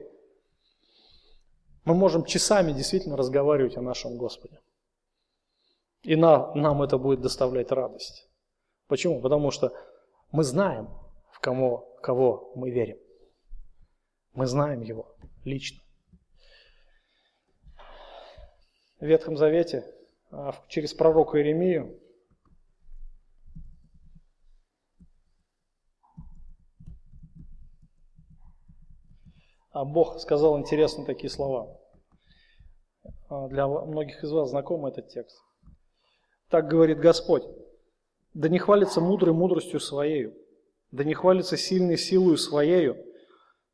мы 1.85 1.95
можем 1.95 2.25
часами 2.25 2.71
действительно 2.71 3.17
разговаривать 3.17 3.77
о 3.77 3.83
нашем 3.83 4.17
Господе. 4.17 4.61
И 6.05 6.15
на, 6.15 6.55
нам 6.55 6.83
это 6.83 6.99
будет 6.99 7.21
доставлять 7.21 7.73
радость. 7.73 8.29
Почему? 8.87 9.21
Потому 9.21 9.51
что 9.51 9.73
мы 10.35 10.43
знаем, 10.43 10.89
в 11.31 11.39
кого, 11.39 11.97
кого 12.03 12.51
мы 12.57 12.73
верим. 12.73 12.99
Мы 14.33 14.47
знаем 14.47 14.81
Его 14.81 15.15
лично. 15.45 15.81
В 18.99 19.05
Ветхом 19.07 19.37
Завете 19.37 19.85
а, 20.33 20.53
через 20.67 20.93
пророка 20.93 21.39
Иеремию 21.39 22.01
А 29.71 29.85
Бог 29.85 30.19
сказал 30.19 30.59
интересные 30.59 31.07
такие 31.07 31.31
слова. 31.31 31.81
А, 33.29 33.47
для 33.47 33.69
многих 33.69 34.25
из 34.25 34.33
вас 34.33 34.51
знаком 34.51 34.85
этот 34.85 35.11
текст. 35.11 35.41
Так 36.49 36.67
говорит 36.67 36.99
Господь. 36.99 37.45
Да 38.35 38.49
не 38.49 38.59
хвалится 38.59 39.01
мудрый 39.01 39.33
мудростью 39.33 39.81
своею, 39.81 40.35
да 40.91 41.05
не 41.05 41.15
хвалится 41.15 41.57
сильной 41.57 41.97
силою 41.97 42.37
своею, 42.37 42.97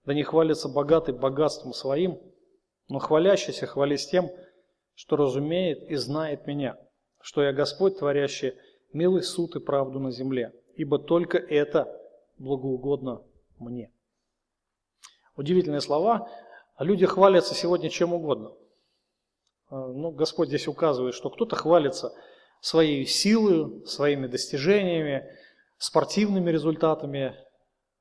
да 0.05 0.15
не 0.15 0.23
хвалится 0.23 0.69
богатый 0.69 1.15
богатством 1.15 1.73
своим, 1.73 2.21
но 2.89 2.99
хвалящийся 2.99 3.67
хвались 3.67 4.07
тем, 4.07 4.31
что 4.95 5.17
разумеет 5.17 5.83
и 5.91 5.95
знает 5.97 6.47
меня, 6.47 6.77
что 7.21 7.43
я 7.43 7.53
Господь, 7.53 7.99
творящий 7.99 8.55
милый 8.93 9.23
суд 9.23 9.57
и 9.57 9.61
правду 9.61 9.99
на 9.99 10.11
земле, 10.11 10.53
ибо 10.75 10.99
только 10.99 11.39
это 11.39 11.89
благоугодно 12.39 13.23
мне. 13.59 13.93
Удивительные 15.37 15.81
слова. 15.81 16.29
Люди 16.79 17.07
хвалятся 17.07 17.55
сегодня 17.55 17.89
чем 17.89 18.13
угодно. 18.13 18.53
А, 19.69 19.87
ну, 19.89 20.11
Господь 20.11 20.49
здесь 20.49 20.67
указывает, 20.69 21.15
что 21.15 21.31
кто-то 21.31 21.57
хвалится 21.57 22.13
своей 22.61 23.07
силой, 23.07 23.87
своими 23.87 24.27
достижениями, 24.27 25.25
спортивными 25.79 26.51
результатами. 26.51 27.35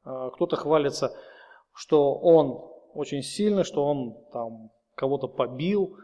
А, 0.03 0.30
кто-то 0.32 0.55
хвалится, 0.55 1.16
что 1.74 2.14
он 2.16 2.70
очень 2.93 3.24
сильный, 3.24 3.64
что 3.64 3.86
он 3.86 4.18
там 4.32 4.72
кого-то 4.95 5.28
побил. 5.28 5.97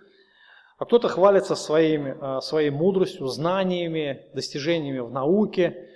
А 0.78 0.86
кто-то 0.86 1.08
хвалится 1.08 1.56
своими, 1.56 2.18
а, 2.20 2.42
своей 2.42 2.70
мудростью, 2.70 3.28
знаниями, 3.28 4.30
достижениями 4.34 5.00
в 5.00 5.12
науке. 5.12 5.90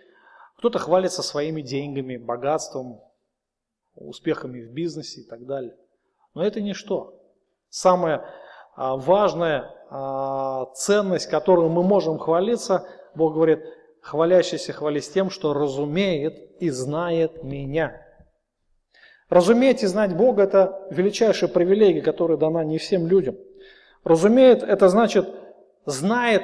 Кто-то 0.58 0.80
хвалится 0.80 1.24
своими 1.24 1.62
деньгами, 1.62 2.18
богатством, 2.18 3.02
успехами 3.96 4.62
в 4.62 4.74
бизнесе 4.74 5.22
и 5.22 5.28
так 5.28 5.46
далее. 5.46 5.76
Но 6.34 6.44
это 6.44 6.62
ничто. 6.62 7.22
Самая 7.70 8.18
а, 8.18 8.34
важная 8.80 9.76
а, 9.90 10.66
ценность, 10.74 11.30
которую 11.30 11.70
мы 11.70 11.84
можем 11.84 12.18
хвалиться, 12.18 12.88
Бог 13.14 13.34
говорит, 13.34 13.60
хвалящийся 14.02 14.72
хвались 14.72 15.10
тем, 15.10 15.30
что 15.30 15.54
разумеет 15.54 16.62
и 16.62 16.70
знает 16.70 17.44
меня. 17.44 18.02
Разуметь 19.28 19.84
и 19.84 19.88
знать 19.88 20.16
Бога– 20.16 20.44
это 20.44 20.88
величайшая 20.92 21.50
привилегия, 21.50 22.02
которая 22.02 22.38
дана 22.38 22.64
не 22.64 22.78
всем 22.78 23.06
людям. 23.06 23.36
Разумеет– 24.06 24.64
это 24.68 24.88
значит, 24.88 25.28
знает 25.86 26.44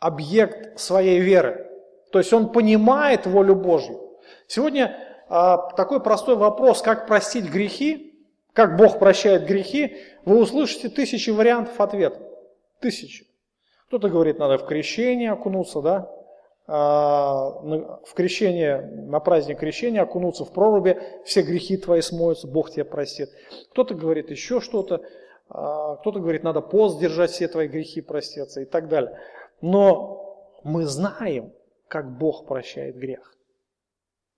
объект 0.00 0.78
своей 0.80 1.20
веры. 1.20 1.66
То 2.10 2.18
есть 2.18 2.32
он 2.32 2.50
понимает 2.50 3.26
волю 3.26 3.54
Божью. 3.54 4.00
Сегодня 4.48 4.96
а, 5.28 5.70
такой 5.76 6.00
простой 6.00 6.36
вопрос, 6.36 6.82
как 6.82 7.06
простить 7.06 7.50
грехи, 7.50 8.07
как 8.52 8.76
Бог 8.76 8.98
прощает 8.98 9.46
грехи, 9.46 9.96
вы 10.24 10.40
услышите 10.40 10.88
тысячи 10.88 11.30
вариантов 11.30 11.80
ответа. 11.80 12.20
Тысячи. 12.80 13.26
Кто-то 13.86 14.08
говорит, 14.08 14.38
надо 14.38 14.58
в 14.58 14.66
крещение 14.66 15.32
окунуться, 15.32 15.80
да? 15.80 16.10
А, 16.66 17.50
в 18.04 18.12
крещение, 18.14 18.82
на 18.82 19.20
праздник 19.20 19.58
крещения 19.58 20.02
окунуться 20.02 20.44
в 20.44 20.52
проруби, 20.52 20.98
все 21.24 21.40
грехи 21.40 21.78
твои 21.78 22.02
смоются, 22.02 22.46
Бог 22.46 22.70
тебя 22.70 22.84
простит. 22.84 23.30
Кто-то 23.70 23.94
говорит 23.94 24.30
еще 24.30 24.60
что-то, 24.60 25.00
а, 25.48 25.96
кто-то 25.96 26.20
говорит, 26.20 26.42
надо 26.42 26.60
пост 26.60 27.00
держать, 27.00 27.30
все 27.30 27.48
твои 27.48 27.68
грехи 27.68 28.02
простятся 28.02 28.60
и 28.60 28.66
так 28.66 28.88
далее. 28.88 29.18
Но 29.62 30.46
мы 30.62 30.84
знаем, 30.84 31.54
как 31.88 32.18
Бог 32.18 32.46
прощает 32.46 32.96
грех. 32.96 33.34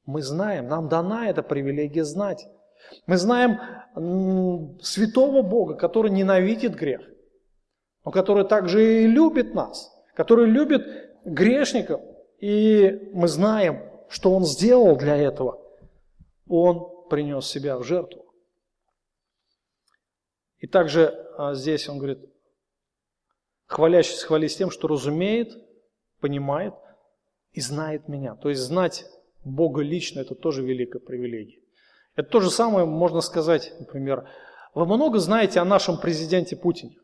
Мы 0.06 0.22
знаем, 0.22 0.68
нам 0.68 0.88
дана 0.88 1.28
эта 1.28 1.42
привилегия 1.42 2.04
знать. 2.04 2.46
Мы 3.06 3.16
знаем 3.16 3.60
святого 4.82 5.42
Бога, 5.42 5.74
который 5.74 6.10
ненавидит 6.10 6.74
грех, 6.74 7.02
но 8.04 8.10
который 8.10 8.46
также 8.46 9.02
и 9.02 9.06
любит 9.06 9.54
нас, 9.54 9.92
который 10.14 10.46
любит 10.46 10.86
грешников. 11.24 12.00
И 12.38 13.10
мы 13.12 13.28
знаем, 13.28 13.82
что 14.08 14.32
Он 14.32 14.44
сделал 14.44 14.96
для 14.96 15.16
этого. 15.16 15.60
Он 16.48 17.08
принес 17.08 17.46
себя 17.46 17.76
в 17.78 17.84
жертву. 17.84 18.24
И 20.60 20.66
также 20.66 21.08
а, 21.36 21.54
здесь 21.54 21.88
он 21.88 21.98
говорит, 21.98 22.18
хвалящийся 23.66 24.26
хвались 24.26 24.56
тем, 24.56 24.70
что 24.70 24.88
разумеет, 24.88 25.56
понимает 26.20 26.74
и 27.52 27.60
знает 27.60 28.08
меня. 28.08 28.36
То 28.36 28.50
есть 28.50 28.60
знать 28.60 29.06
Бога 29.42 29.82
лично, 29.82 30.20
это 30.20 30.34
тоже 30.34 30.62
великая 30.62 31.00
привилегия. 31.00 31.59
Это 32.16 32.28
то 32.28 32.40
же 32.40 32.50
самое 32.50 32.84
можно 32.86 33.20
сказать, 33.20 33.72
например, 33.78 34.28
вы 34.74 34.86
много 34.86 35.18
знаете 35.18 35.60
о 35.60 35.64
нашем 35.64 35.98
президенте 35.98 36.56
Путине? 36.56 36.96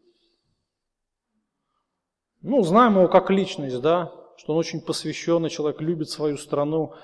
Ну, 2.43 2.63
знаем 2.63 2.97
его 2.97 3.09
как 3.09 3.31
личность, 3.31 3.81
да, 3.81 4.13
что 4.37 4.53
он 4.53 4.59
очень 4.59 4.81
посвященный 4.81 5.51
человек, 5.51 5.81
любит 5.81 6.11
свою 6.11 6.37
страну, 6.37 6.95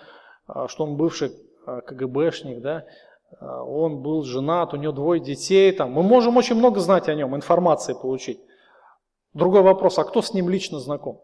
а, 0.47 0.69
что 0.69 0.85
он 0.85 0.97
бывший 0.97 1.33
а, 1.67 1.81
КГБшник, 1.81 2.61
да, 2.61 2.85
а, 3.41 3.65
он 3.65 4.03
был 4.03 4.23
женат, 4.23 4.75
у 4.75 4.77
него 4.77 4.93
двое 4.93 5.21
детей, 5.21 5.73
там. 5.73 5.91
мы 5.91 6.03
можем 6.03 6.37
очень 6.37 6.57
много 6.57 6.81
знать 6.81 7.09
о 7.09 7.15
нем, 7.15 7.35
информации 7.35 7.95
получить. 7.95 8.41
Другой 9.33 9.63
вопрос, 9.63 9.99
а 9.99 10.05
кто 10.05 10.23
с 10.23 10.35
ним 10.35 10.49
лично 10.49 10.79
знаком? 10.79 11.21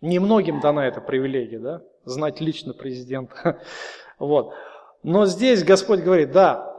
Немногим 0.00 0.60
дана 0.60 0.86
эта 0.86 1.00
привилегия, 1.00 1.60
да, 1.60 1.82
знать 2.06 2.40
лично 2.40 2.72
президента. 2.72 3.60
Вот. 4.18 4.54
Но 5.02 5.26
здесь 5.26 5.62
Господь 5.62 6.00
говорит, 6.00 6.32
да, 6.32 6.74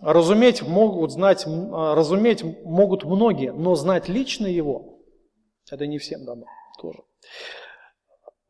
разуметь 0.00 0.60
могут 0.62 1.12
знать, 1.12 1.46
а, 1.46 1.94
разуметь 1.94 2.42
могут 2.64 3.04
многие, 3.04 3.52
но 3.52 3.76
знать 3.76 4.08
лично 4.08 4.48
его, 4.48 4.98
это 5.70 5.86
не 5.86 5.98
всем 5.98 6.24
дано 6.24 6.46
тоже. 6.80 6.98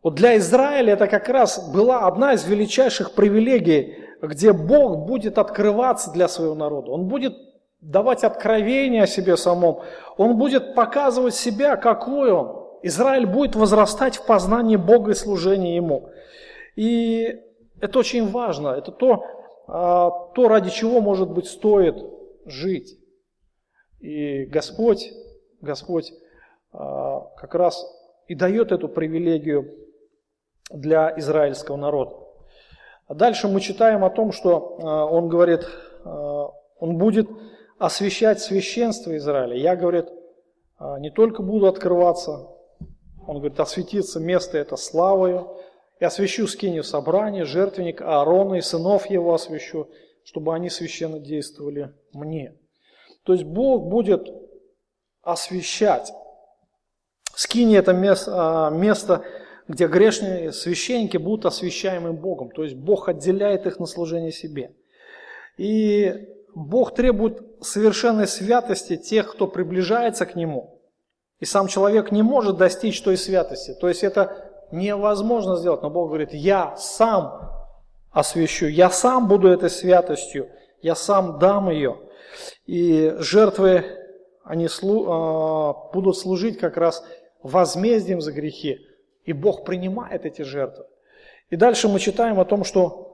Вот 0.02 0.14
для 0.14 0.38
Израиля 0.38 0.94
это 0.94 1.06
как 1.06 1.28
раз 1.28 1.70
была 1.70 2.06
одна 2.06 2.32
из 2.32 2.46
величайших 2.46 3.12
привилегий, 3.12 3.98
где 4.22 4.54
Бог 4.54 5.06
будет 5.06 5.36
открываться 5.36 6.10
для 6.12 6.26
своего 6.26 6.54
народа. 6.54 6.90
Он 6.90 7.06
будет 7.06 7.36
давать 7.80 8.24
откровение 8.24 9.02
о 9.02 9.06
себе 9.06 9.36
самом. 9.36 9.80
Он 10.16 10.38
будет 10.38 10.74
показывать 10.74 11.34
себя, 11.34 11.76
какой 11.76 12.32
он. 12.32 12.59
Израиль 12.82 13.26
будет 13.26 13.56
возрастать 13.56 14.16
в 14.16 14.26
познании 14.26 14.76
Бога 14.76 15.12
и 15.12 15.14
служении 15.14 15.76
Ему. 15.76 16.10
И 16.76 17.40
это 17.80 17.98
очень 17.98 18.30
важно. 18.30 18.68
Это 18.68 18.92
то, 18.92 19.24
а, 19.66 20.10
то, 20.34 20.48
ради 20.48 20.70
чего, 20.70 21.00
может 21.00 21.30
быть, 21.30 21.46
стоит 21.46 21.96
жить. 22.46 22.98
И 24.00 24.44
Господь, 24.46 25.12
Господь 25.60 26.12
а, 26.72 27.20
как 27.36 27.54
раз 27.54 27.84
и 28.28 28.34
дает 28.34 28.72
эту 28.72 28.88
привилегию 28.88 29.74
для 30.70 31.12
израильского 31.18 31.76
народа. 31.76 32.16
А 33.06 33.14
дальше 33.14 33.48
мы 33.48 33.60
читаем 33.60 34.04
о 34.04 34.10
том, 34.10 34.30
что 34.30 34.76
он 35.10 35.28
говорит, 35.28 35.66
он 36.04 36.96
будет 36.96 37.28
освещать 37.76 38.38
священство 38.38 39.16
Израиля. 39.16 39.56
Я, 39.56 39.74
говорит, 39.74 40.06
не 41.00 41.10
только 41.10 41.42
буду 41.42 41.66
открываться, 41.66 42.46
он 43.30 43.36
говорит, 43.36 43.60
осветится 43.60 44.18
место 44.18 44.58
это 44.58 44.74
славою, 44.74 45.56
и 46.00 46.04
освящу 46.04 46.48
скинию 46.48 46.82
собрания, 46.82 47.44
жертвенник 47.44 48.02
Аарона 48.02 48.54
и 48.56 48.60
сынов 48.60 49.08
его 49.08 49.32
освящу, 49.32 49.88
чтобы 50.24 50.52
они 50.52 50.68
священно 50.68 51.20
действовали 51.20 51.94
мне. 52.12 52.56
То 53.22 53.32
есть 53.32 53.44
Бог 53.44 53.88
будет 53.88 54.26
освящать. 55.22 56.12
Скини 57.36 57.76
это 57.76 57.92
место, 57.92 58.32
а, 58.34 58.70
место, 58.70 59.22
где 59.68 59.86
грешные 59.86 60.50
священники 60.50 61.16
будут 61.16 61.46
освящаемы 61.46 62.12
Богом. 62.12 62.50
То 62.50 62.64
есть 62.64 62.74
Бог 62.74 63.08
отделяет 63.08 63.64
их 63.64 63.78
на 63.78 63.86
служение 63.86 64.32
себе. 64.32 64.74
И 65.56 66.26
Бог 66.52 66.96
требует 66.96 67.40
совершенной 67.60 68.26
святости 68.26 68.96
тех, 68.96 69.30
кто 69.30 69.46
приближается 69.46 70.26
к 70.26 70.34
Нему. 70.34 70.79
И 71.40 71.46
сам 71.46 71.66
человек 71.68 72.12
не 72.12 72.22
может 72.22 72.58
достичь 72.58 73.02
той 73.02 73.16
святости. 73.16 73.74
То 73.80 73.88
есть 73.88 74.04
это 74.04 74.50
невозможно 74.70 75.56
сделать. 75.56 75.82
Но 75.82 75.90
Бог 75.90 76.08
говорит, 76.08 76.32
я 76.32 76.76
сам 76.76 77.50
освящу, 78.12 78.66
я 78.66 78.90
сам 78.90 79.26
буду 79.26 79.48
этой 79.48 79.70
святостью, 79.70 80.50
я 80.82 80.94
сам 80.94 81.38
дам 81.38 81.70
ее. 81.70 81.98
И 82.66 83.14
жертвы, 83.18 83.84
они 84.44 84.68
слу, 84.68 85.04
э, 85.04 85.92
будут 85.94 86.18
служить 86.18 86.58
как 86.58 86.76
раз 86.76 87.04
возмездием 87.42 88.20
за 88.20 88.32
грехи. 88.32 88.78
И 89.24 89.32
Бог 89.32 89.64
принимает 89.64 90.26
эти 90.26 90.42
жертвы. 90.42 90.84
И 91.48 91.56
дальше 91.56 91.88
мы 91.88 92.00
читаем 92.00 92.38
о 92.38 92.44
том, 92.44 92.64
что 92.64 93.06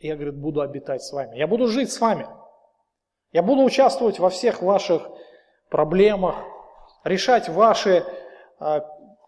я, 0.00 0.14
говорит, 0.14 0.36
буду 0.36 0.60
обитать 0.60 1.02
с 1.02 1.12
вами. 1.12 1.38
Я 1.38 1.46
буду 1.46 1.68
жить 1.68 1.92
с 1.92 2.00
вами. 2.00 2.26
Я 3.32 3.42
буду 3.42 3.62
участвовать 3.62 4.18
во 4.18 4.30
всех 4.30 4.62
ваших 4.62 5.08
проблемах, 5.70 6.36
решать 7.06 7.48
ваши 7.48 8.04
а, 8.58 8.84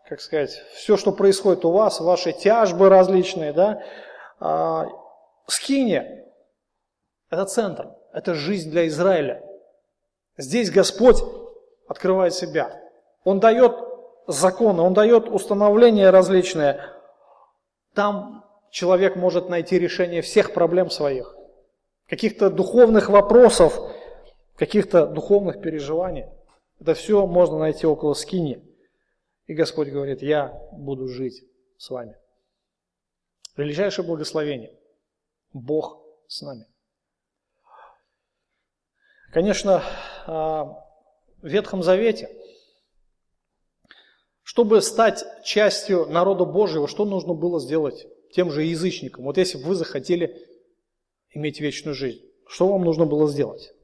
как 0.08 0.20
сказать, 0.22 0.62
все, 0.74 0.96
что 0.96 1.12
происходит 1.12 1.64
у 1.66 1.70
вас, 1.70 2.00
ваши 2.00 2.32
тяжбы 2.32 2.88
различные, 2.88 3.52
да, 3.52 3.82
а, 4.40 4.86
Скиния– 5.46 6.24
это 7.30 7.44
центр, 7.44 7.90
это 8.12 8.34
жизнь 8.34 8.70
для 8.70 8.86
Израиля. 8.86 9.44
Здесь 10.38 10.70
Господь 10.70 11.22
открывает 11.86 12.32
себя. 12.32 12.80
Он 13.24 13.38
дает 13.38 13.76
законы, 14.26 14.82
Он 14.82 14.94
дает 14.94 15.28
установления 15.28 16.10
различные. 16.10 16.80
Там 17.94 18.44
человек 18.70 19.16
может 19.16 19.50
найти 19.50 19.78
решение 19.78 20.22
всех 20.22 20.54
проблем 20.54 20.88
своих, 20.88 21.36
каких-то 22.08 22.48
духовных 22.48 23.10
вопросов, 23.10 23.78
каких-то 24.56 25.06
духовных 25.06 25.60
переживаний. 25.60 26.26
Это 26.80 26.94
все 26.94 27.26
можно 27.26 27.58
найти 27.58 27.86
около 27.86 28.14
скини. 28.14 28.64
И 29.46 29.54
Господь 29.54 29.88
говорит, 29.88 30.22
я 30.22 30.48
буду 30.72 31.08
жить 31.08 31.42
с 31.76 31.90
вами. 31.90 32.16
Величайшее 33.56 34.06
благословение. 34.06 34.78
Бог 35.52 36.02
с 36.28 36.42
нами. 36.42 36.66
Конечно, 39.32 39.82
а, 40.26 40.64
в 41.42 41.46
Ветхом 41.46 41.82
Завете, 41.82 42.30
чтобы 44.42 44.80
стать 44.80 45.24
частью 45.44 46.06
народа 46.06 46.44
Божьего, 46.44 46.88
что 46.88 47.04
нужно 47.04 47.34
было 47.34 47.60
сделать 47.60 48.06
тем 48.32 48.50
же 48.50 48.62
язычникам? 48.62 49.24
Вот 49.24 49.36
если 49.36 49.58
бы 49.58 49.64
вы 49.64 49.74
захотели 49.74 50.46
иметь 51.30 51.60
вечную 51.60 51.94
жизнь, 51.94 52.22
что 52.46 52.68
вам 52.68 52.84
нужно 52.84 53.04
было 53.04 53.28
сделать? 53.28 53.74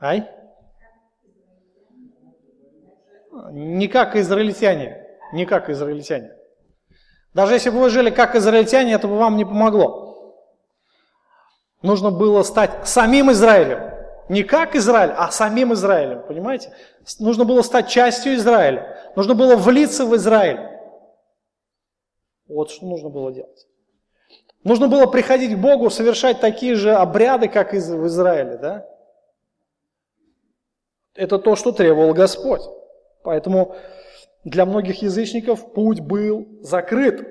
Ай? 0.00 0.28
Не 3.50 3.88
как 3.88 4.16
израильтяне. 4.16 5.04
Не 5.32 5.46
как 5.46 5.68
израильтяне. 5.70 6.32
Даже 7.34 7.54
если 7.54 7.70
бы 7.70 7.80
вы 7.80 7.90
жили 7.90 8.10
как 8.10 8.34
израильтяне, 8.34 8.94
это 8.94 9.06
бы 9.06 9.16
вам 9.16 9.36
не 9.36 9.44
помогло. 9.44 10.08
Нужно 11.82 12.10
было 12.10 12.42
стать 12.42 12.88
самим 12.88 13.30
Израилем. 13.30 13.94
Не 14.28 14.42
как 14.42 14.74
Израиль, 14.74 15.12
а 15.16 15.30
самим 15.30 15.72
Израилем. 15.72 16.22
Понимаете? 16.26 16.72
Нужно 17.18 17.44
было 17.44 17.62
стать 17.62 17.88
частью 17.88 18.34
Израиля. 18.34 19.12
Нужно 19.16 19.34
было 19.34 19.56
влиться 19.56 20.04
в 20.04 20.14
Израиль. 20.16 20.60
Вот 22.46 22.70
что 22.70 22.86
нужно 22.86 23.10
было 23.10 23.32
делать. 23.32 23.66
Нужно 24.64 24.88
было 24.88 25.06
приходить 25.06 25.54
к 25.54 25.58
Богу, 25.58 25.88
совершать 25.88 26.40
такие 26.40 26.74
же 26.74 26.94
обряды, 26.94 27.48
как 27.48 27.72
в 27.72 28.06
Израиле. 28.06 28.58
Да? 28.58 28.86
Это 31.18 31.40
то, 31.40 31.56
что 31.56 31.72
требовал 31.72 32.14
Господь. 32.14 32.60
Поэтому 33.24 33.74
для 34.44 34.64
многих 34.64 35.02
язычников 35.02 35.72
путь 35.72 35.98
был 35.98 36.46
закрыт. 36.60 37.26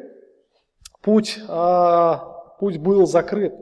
Путь, 1.02 1.40
а, 1.48 2.18
путь 2.60 2.80
был 2.80 3.06
закрыт. 3.06 3.54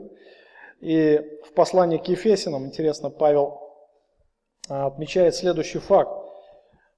И 0.80 1.20
в 1.44 1.52
послании 1.54 1.98
к 1.98 2.08
Ефесинам, 2.08 2.66
интересно, 2.66 3.08
Павел 3.08 3.60
а, 4.68 4.86
отмечает 4.86 5.36
следующий 5.36 5.78
факт, 5.78 6.10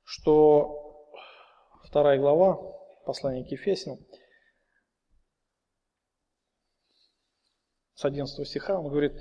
что 0.05 1.11
вторая 1.85 2.19
глава 2.19 2.59
послания 3.05 3.45
к 3.45 3.53
Ефесинам, 3.53 3.99
с 7.95 8.07
11 8.07 8.49
стиха, 8.49 8.79
он 8.81 8.89
говорит, 8.89 9.13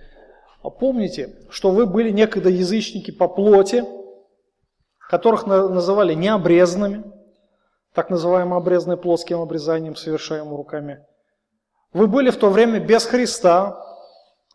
«А 0.61 0.69
помните, 0.69 1.35
что 1.49 1.71
вы 1.71 1.85
были 1.85 2.11
некогда 2.11 2.47
язычники 2.47 3.11
по 3.11 3.27
плоти, 3.27 3.83
которых 5.07 5.47
называли 5.47 6.13
необрезанными, 6.13 7.11
так 7.93 8.09
называемым 8.09 8.53
обрезанным 8.53 8.99
плоским 8.99 9.39
обрезанием, 9.39 9.95
совершаемым 9.95 10.55
руками. 10.55 11.05
Вы 11.93 12.07
были 12.07 12.29
в 12.29 12.37
то 12.37 12.49
время 12.49 12.79
без 12.79 13.05
Христа, 13.05 13.83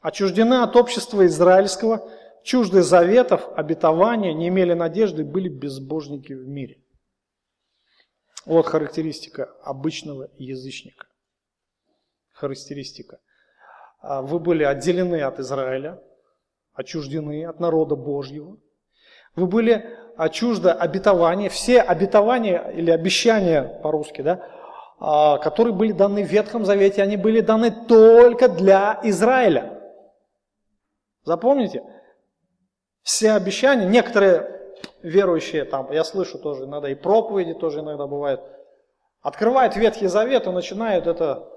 отчуждены 0.01 0.63
от 0.63 0.77
общества 0.77 1.27
израильского, 1.27 2.09
чужды 2.45 2.83
заветов, 2.83 3.49
обетования, 3.57 4.35
не 4.35 4.49
имели 4.49 4.75
надежды, 4.75 5.25
были 5.25 5.49
безбожники 5.49 6.35
в 6.35 6.47
мире. 6.47 6.83
Вот 8.45 8.67
характеристика 8.67 9.45
обычного 9.63 10.29
язычника. 10.37 11.07
Характеристика. 12.33 13.21
А 14.01 14.21
вы 14.21 14.41
были 14.41 14.65
отделены 14.65 15.23
от 15.23 15.39
Израиля, 15.39 16.03
отчуждены 16.75 17.47
от 17.47 17.61
народа 17.61 17.95
Божьего. 17.95 18.59
Вы 19.37 19.47
были 19.47 19.97
чуждо 20.29 20.73
обетования, 20.73 21.49
все 21.49 21.81
обетования 21.81 22.71
или 22.71 22.91
обещания 22.91 23.81
по-русски, 23.83 24.23
да, 24.23 24.47
а, 24.99 25.39
которые 25.39 25.75
были 25.75 25.93
даны 25.93 26.25
в 26.25 26.29
Ветхом 26.29 26.65
Завете, 26.65 27.03
они 27.03 27.17
были 27.17 27.41
даны 27.41 27.71
только 27.71 28.49
для 28.49 29.01
Израиля. 29.03 29.81
Запомните? 31.25 31.83
Все 33.03 33.33
обещания, 33.33 33.87
некоторые 33.87 34.61
верующие, 35.03 35.65
там, 35.65 35.91
я 35.93 36.05
слышу 36.05 36.39
тоже 36.39 36.65
иногда, 36.65 36.89
и 36.89 36.95
проповеди 36.95 37.55
тоже 37.55 37.81
иногда 37.81 38.07
бывают, 38.07 38.41
открывают 39.21 39.77
Ветхий 39.77 40.07
Завет 40.07 40.47
и 40.47 40.51
начинают 40.51 41.07
это 41.07 41.49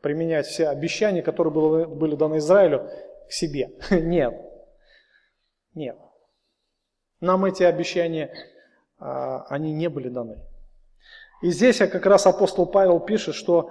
применять 0.00 0.46
все 0.46 0.68
обещания, 0.68 1.22
которые 1.22 1.86
были 1.86 2.16
даны 2.16 2.38
Израилю, 2.38 2.90
к 3.28 3.32
себе. 3.32 3.70
Нет. 3.90 4.34
Нет. 5.74 5.96
Нам 7.22 7.44
эти 7.44 7.62
обещания, 7.62 8.34
а, 8.98 9.46
они 9.48 9.72
не 9.72 9.88
были 9.88 10.08
даны. 10.08 10.40
И 11.40 11.50
здесь 11.50 11.78
как 11.78 12.04
раз 12.04 12.26
апостол 12.26 12.66
Павел 12.66 12.98
пишет, 12.98 13.36
что 13.36 13.70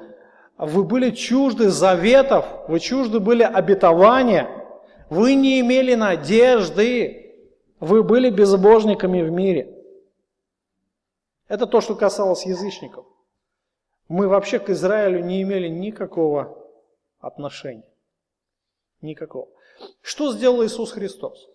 вы 0.58 0.86
были 0.86 1.12
чужды 1.12 1.70
заветов, 1.70 2.46
вы 2.70 2.80
чужды 2.80 3.20
были 3.20 3.44
обетования, 3.44 4.48
вы 5.10 5.36
не 5.36 5.60
имели 5.60 5.96
надежды, 5.96 7.36
вы 7.82 8.04
были 8.04 8.30
безбожниками 8.30 9.22
в 9.22 9.30
мире. 9.32 9.78
Это 11.50 11.68
то, 11.68 11.82
что 11.82 11.96
касалось 11.96 12.46
язычников. 12.46 13.06
Мы 14.08 14.30
вообще 14.30 14.60
к 14.60 14.70
Израилю 14.70 15.26
не 15.26 15.42
имели 15.42 15.68
никакого 15.68 16.58
отношения. 17.20 17.90
Никакого. 19.02 19.50
Что 20.02 20.32
сделал 20.32 20.64
Иисус 20.64 20.94
Христос? 20.94 21.51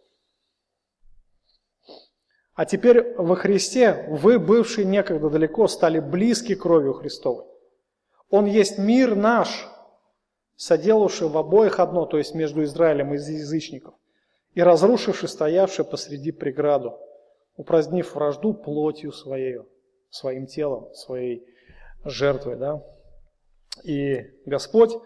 А 2.56 2.64
теперь 2.64 3.14
во 3.16 3.36
Христе 3.36 4.06
вы, 4.08 4.38
бывшие 4.38 4.86
некогда 4.86 5.28
далеко, 5.28 5.68
стали 5.68 6.00
близки 6.00 6.54
кровью 6.54 6.94
Христовой. 6.94 7.44
Он 8.30 8.46
есть 8.46 8.78
мир 8.78 9.14
наш, 9.14 9.68
соделавший 10.56 11.28
в 11.28 11.36
обоих 11.36 11.78
одно, 11.80 12.06
то 12.06 12.16
есть 12.16 12.34
между 12.34 12.64
Израилем 12.64 13.12
и 13.12 13.18
язычников, 13.18 13.94
и 14.54 14.62
разрушивший 14.62 15.28
стоявший 15.28 15.84
посреди 15.84 16.32
преграду, 16.32 16.98
упразднив 17.56 18.14
вражду 18.14 18.54
плотью 18.54 19.12
своей, 19.12 19.58
своим 20.08 20.46
телом, 20.46 20.92
своей 20.94 21.46
жертвой. 22.04 22.56
Да? 22.56 22.82
И 23.84 24.30
Господь 24.46 24.96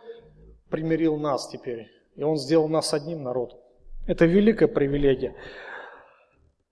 примирил 0.70 1.16
нас 1.16 1.48
теперь, 1.48 1.88
и 2.14 2.22
Он 2.22 2.36
сделал 2.36 2.68
нас 2.68 2.94
одним 2.94 3.24
народом. 3.24 3.58
Это 4.06 4.24
великая 4.24 4.68
привилегия. 4.68 5.34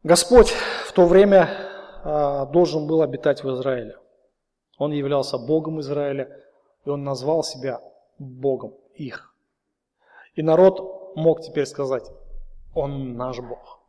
Господь 0.08 0.54
в 0.86 0.92
то 0.92 1.04
время 1.04 1.50
а, 2.02 2.46
должен 2.46 2.86
был 2.86 3.02
обитать 3.02 3.44
в 3.44 3.50
Израиле. 3.52 3.98
Он 4.78 4.90
являлся 4.90 5.36
Богом 5.36 5.80
Израиля, 5.80 6.30
и 6.86 6.88
он 6.88 7.04
назвал 7.04 7.44
себя 7.44 7.82
Богом 8.18 8.72
их. 8.94 9.34
И 10.34 10.40
народ 10.40 11.14
мог 11.14 11.42
теперь 11.42 11.66
сказать, 11.66 12.10
он 12.74 13.18
наш 13.18 13.38
Бог. 13.40 13.86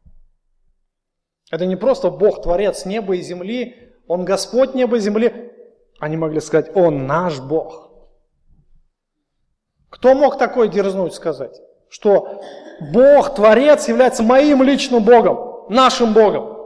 Это 1.52 1.66
не 1.66 1.78
просто 1.78 2.10
Бог, 2.10 2.42
Творец 2.42 2.84
неба 2.84 3.16
и 3.16 3.22
земли, 3.22 3.94
Он 4.10 4.26
Господь 4.26 4.76
неба 4.76 4.98
и 4.98 5.00
земли. 5.00 5.54
Они 6.02 6.18
могли 6.18 6.42
сказать, 6.42 6.76
Он 6.76 7.08
наш 7.08 7.40
Бог. 7.40 7.92
Кто 9.90 10.16
мог 10.16 10.38
такое 10.38 10.68
дерзнуть 10.68 11.14
сказать? 11.14 11.62
Что 11.88 12.42
Бог, 12.92 13.36
Творец, 13.36 13.88
является 13.88 14.22
моим 14.22 14.64
личным 14.64 15.02
Богом, 15.02 15.49
нашим 15.70 16.14
Богом. 16.14 16.58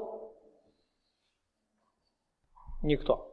Никто. 2.82 3.32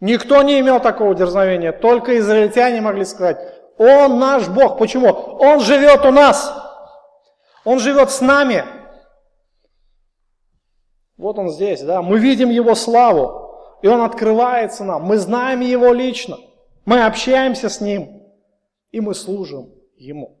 Никто 0.00 0.42
не 0.42 0.58
имел 0.60 0.80
такого 0.80 1.14
дерзновения, 1.14 1.72
только 1.72 2.18
израильтяне 2.18 2.80
могли 2.80 3.04
сказать, 3.04 3.38
Он 3.78 4.18
наш 4.18 4.48
Бог. 4.48 4.78
Почему? 4.78 5.08
Он 5.08 5.60
живет 5.60 6.04
у 6.04 6.10
нас. 6.10 6.52
Он 7.64 7.78
живет 7.78 8.10
с 8.10 8.20
нами. 8.20 8.64
Вот 11.16 11.38
он 11.38 11.50
здесь, 11.50 11.82
да. 11.82 12.02
Мы 12.02 12.18
видим 12.18 12.50
Его 12.50 12.74
славу, 12.74 13.78
и 13.80 13.86
Он 13.86 14.00
открывается 14.00 14.82
нам. 14.82 15.02
Мы 15.02 15.18
знаем 15.18 15.60
Его 15.60 15.92
лично. 15.92 16.36
Мы 16.84 17.04
общаемся 17.04 17.68
с 17.68 17.80
Ним, 17.80 18.24
и 18.90 19.00
мы 19.00 19.14
служим 19.14 19.72
Ему. 19.96 20.40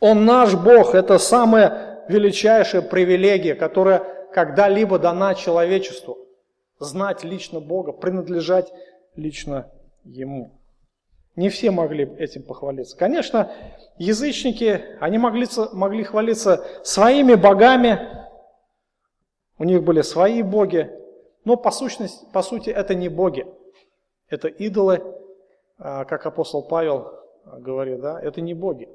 Он 0.00 0.26
наш 0.26 0.54
Бог, 0.54 0.94
это 0.94 1.18
самая 1.18 1.87
величайшая 2.08 2.82
привилегия, 2.82 3.54
которая 3.54 4.02
когда-либо 4.32 4.98
дана 4.98 5.34
человечеству 5.34 6.18
знать 6.78 7.24
лично 7.24 7.60
Бога, 7.60 7.92
принадлежать 7.92 8.72
лично 9.16 9.70
Ему. 10.04 10.52
Не 11.36 11.50
все 11.50 11.70
могли 11.70 12.04
этим 12.18 12.42
похвалиться. 12.42 12.96
Конечно, 12.96 13.52
язычники, 13.96 14.96
они 15.00 15.18
могли, 15.18 15.46
могли 15.72 16.02
хвалиться 16.02 16.64
своими 16.82 17.34
богами, 17.34 18.26
у 19.58 19.64
них 19.64 19.82
были 19.82 20.02
свои 20.02 20.42
боги, 20.42 20.90
но 21.44 21.56
по, 21.56 21.70
сущности, 21.70 22.26
по 22.32 22.42
сути 22.42 22.70
это 22.70 22.94
не 22.94 23.08
боги, 23.08 23.46
это 24.28 24.48
идолы, 24.48 25.02
а, 25.78 26.04
как 26.04 26.26
апостол 26.26 26.66
Павел 26.66 27.12
говорит, 27.44 28.00
да, 28.00 28.20
это 28.20 28.40
не 28.40 28.54
боги. 28.54 28.88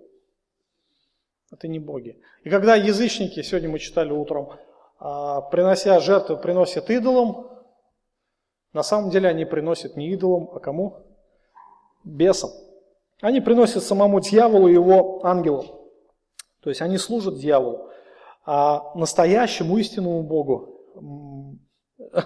Это 1.54 1.68
не 1.68 1.78
боги. 1.78 2.20
И 2.44 2.50
когда 2.50 2.76
язычники, 2.76 3.44
сегодня 3.44 3.70
мы 3.70 3.78
читали 3.78 4.12
утром, 4.12 4.50
а, 5.00 5.42
принося 5.42 6.00
жертвы, 6.00 6.38
приносят 6.38 6.90
идолам, 6.90 7.48
на 8.74 8.82
самом 8.82 9.12
деле 9.12 9.30
они 9.30 9.46
приносят 9.46 9.96
не 9.96 10.10
идолам, 10.10 10.50
а 10.56 10.60
кому? 10.60 11.06
Бесам. 12.04 12.50
Они 13.22 13.40
приносят 13.40 13.84
самому 13.84 14.20
дьяволу 14.20 14.68
и 14.68 14.74
его 14.74 15.24
ангелам. 15.24 15.68
То 16.62 16.70
есть 16.70 16.82
они 16.82 16.98
служат 16.98 17.38
дьяволу. 17.38 17.92
А 18.46 18.92
настоящему 18.96 19.78
истинному 19.78 20.24
Богу 20.24 20.82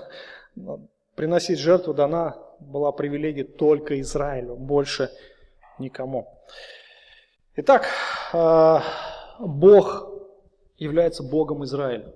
приносить 1.16 1.60
жертву 1.60 1.94
дана 1.94 2.38
была 2.60 2.94
привилегия 2.94 3.44
только 3.44 4.00
Израилю, 4.00 4.56
больше 4.56 5.12
никому. 5.80 6.34
Итак, 7.58 7.88
а, 8.34 8.84
Бог 9.40 10.10
является 10.78 11.24
Богом 11.24 11.64
Израиля. 11.64 12.14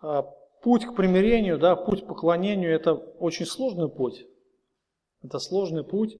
А, 0.00 0.22
путь 0.62 0.84
к 0.86 0.94
примирению, 0.94 1.58
да, 1.58 1.76
путь 1.76 2.04
к 2.04 2.08
поклонению– 2.08 2.74
это 2.74 2.94
очень 2.94 3.46
сложный 3.46 3.88
путь. 3.88 4.26
Это 5.22 5.38
сложный 5.38 5.84
путь. 5.84 6.18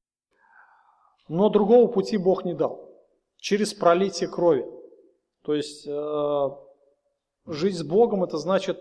Но 1.29 1.49
другого 1.49 1.89
пути 1.89 2.17
Бог 2.17 2.45
не 2.45 2.55
дал. 2.55 2.91
Через 3.39 3.75
пролитие 3.75 4.29
крови. 4.29 4.65
То 5.43 5.55
есть 5.55 5.87
э, 5.87 6.51
жить 7.47 7.77
с 7.77 7.83
Богом– 7.83 8.25
это 8.25 8.39
значит 8.39 8.81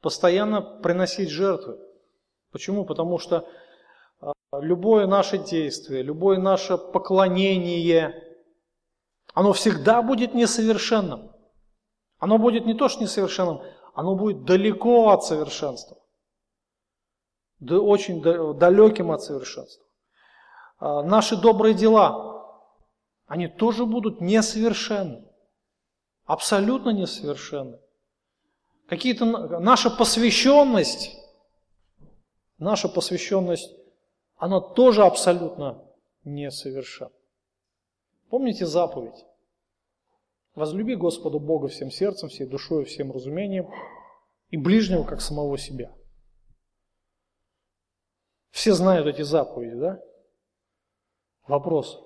постоянно 0.00 0.60
приносить 0.60 1.30
жертвы. 1.30 1.78
Почему? 2.52 2.84
Потому 2.84 3.18
что 3.18 3.48
э, 4.20 4.26
любое 4.60 5.06
наше 5.06 5.38
действие, 5.38 6.02
любое 6.02 6.38
наше 6.38 6.78
поклонение, 6.78 8.23
оно 9.34 9.52
всегда 9.52 10.00
будет 10.00 10.32
несовершенным. 10.32 11.32
Оно 12.18 12.38
будет 12.38 12.64
не 12.64 12.74
то, 12.74 12.88
что 12.88 13.02
несовершенным, 13.02 13.60
оно 13.92 14.14
будет 14.14 14.44
далеко 14.44 15.10
от 15.10 15.24
совершенства. 15.24 15.98
Да, 17.58 17.78
очень 17.78 18.22
далеким 18.22 19.10
от 19.10 19.22
совершенства. 19.22 19.84
А, 20.78 21.02
наши 21.02 21.36
добрые 21.36 21.74
дела, 21.74 22.62
они 23.26 23.48
тоже 23.48 23.84
будут 23.84 24.20
несовершенны. 24.20 25.24
Абсолютно 26.24 26.90
несовершенны. 26.90 27.80
Какие-то, 28.88 29.24
наша 29.60 29.90
посвященность, 29.90 31.16
наша 32.58 32.88
посвященность, 32.88 33.70
она 34.36 34.60
тоже 34.60 35.04
абсолютно 35.04 35.84
несовершенна. 36.22 37.10
Помните 38.34 38.66
заповедь? 38.66 39.24
Возлюби 40.56 40.96
Господа 40.96 41.38
Бога 41.38 41.68
всем 41.68 41.92
сердцем, 41.92 42.28
всей 42.28 42.48
душой, 42.48 42.84
всем 42.84 43.12
разумением 43.12 43.70
и 44.50 44.56
ближнего, 44.56 45.04
как 45.04 45.20
самого 45.20 45.56
себя. 45.56 45.94
Все 48.50 48.72
знают 48.72 49.06
эти 49.06 49.22
заповеди, 49.22 49.76
да? 49.76 50.02
Вопрос, 51.46 52.04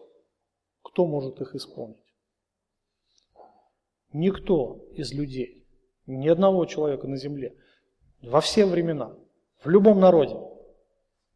кто 0.82 1.06
может 1.06 1.40
их 1.40 1.54
исполнить? 1.54 2.04
Никто 4.12 4.84
из 4.92 5.14
людей, 5.14 5.66
ни 6.04 6.28
одного 6.28 6.66
человека 6.66 7.08
на 7.08 7.16
земле, 7.16 7.56
во 8.20 8.42
все 8.42 8.66
времена, 8.66 9.16
в 9.64 9.70
любом 9.70 9.98
народе, 9.98 10.36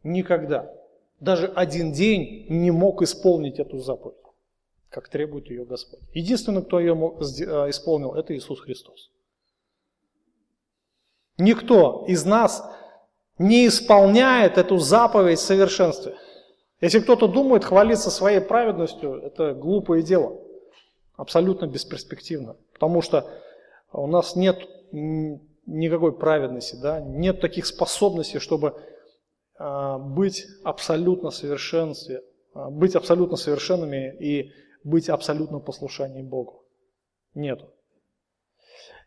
никогда, 0.02 0.70
даже 1.18 1.46
один 1.46 1.92
день 1.94 2.46
не 2.50 2.70
мог 2.70 3.00
исполнить 3.00 3.58
эту 3.58 3.78
заповедь 3.78 4.21
как 4.92 5.08
требует 5.08 5.48
ее 5.48 5.64
Господь. 5.64 6.00
Единственный, 6.12 6.62
кто 6.62 6.78
ее 6.78 6.92
э, 6.92 7.70
исполнил, 7.70 8.14
это 8.14 8.36
Иисус 8.36 8.60
Христос. 8.60 9.10
Никто 11.38 12.04
из 12.06 12.24
нас 12.24 12.62
не 13.38 13.66
исполняет 13.66 14.58
эту 14.58 14.76
заповедь 14.76 15.38
в 15.38 15.42
совершенстве. 15.42 16.14
Если 16.80 17.00
кто-то 17.00 17.26
думает 17.26 17.64
хвалиться 17.64 18.10
своей 18.10 18.40
праведностью, 18.40 19.14
это 19.14 19.54
глупое 19.54 20.02
дело. 20.02 20.38
Абсолютно 21.16 21.66
бесперспективно. 21.66 22.56
Потому 22.74 23.00
что 23.00 23.26
у 23.92 24.06
нас 24.06 24.36
нет 24.36 24.58
никакой 24.92 26.12
праведности, 26.12 26.76
да? 26.76 27.00
нет 27.00 27.40
таких 27.40 27.66
способностей, 27.66 28.40
чтобы 28.40 28.74
э, 29.58 29.96
быть 29.98 30.44
абсолютно 30.64 31.30
совершенстве, 31.30 32.22
э, 32.54 32.68
быть 32.68 32.94
абсолютно 32.94 33.36
совершенными 33.36 34.14
и 34.18 34.52
быть 34.84 35.08
абсолютно 35.08 35.58
послушанием 35.58 36.28
Богу. 36.28 36.64
Нету. 37.34 37.72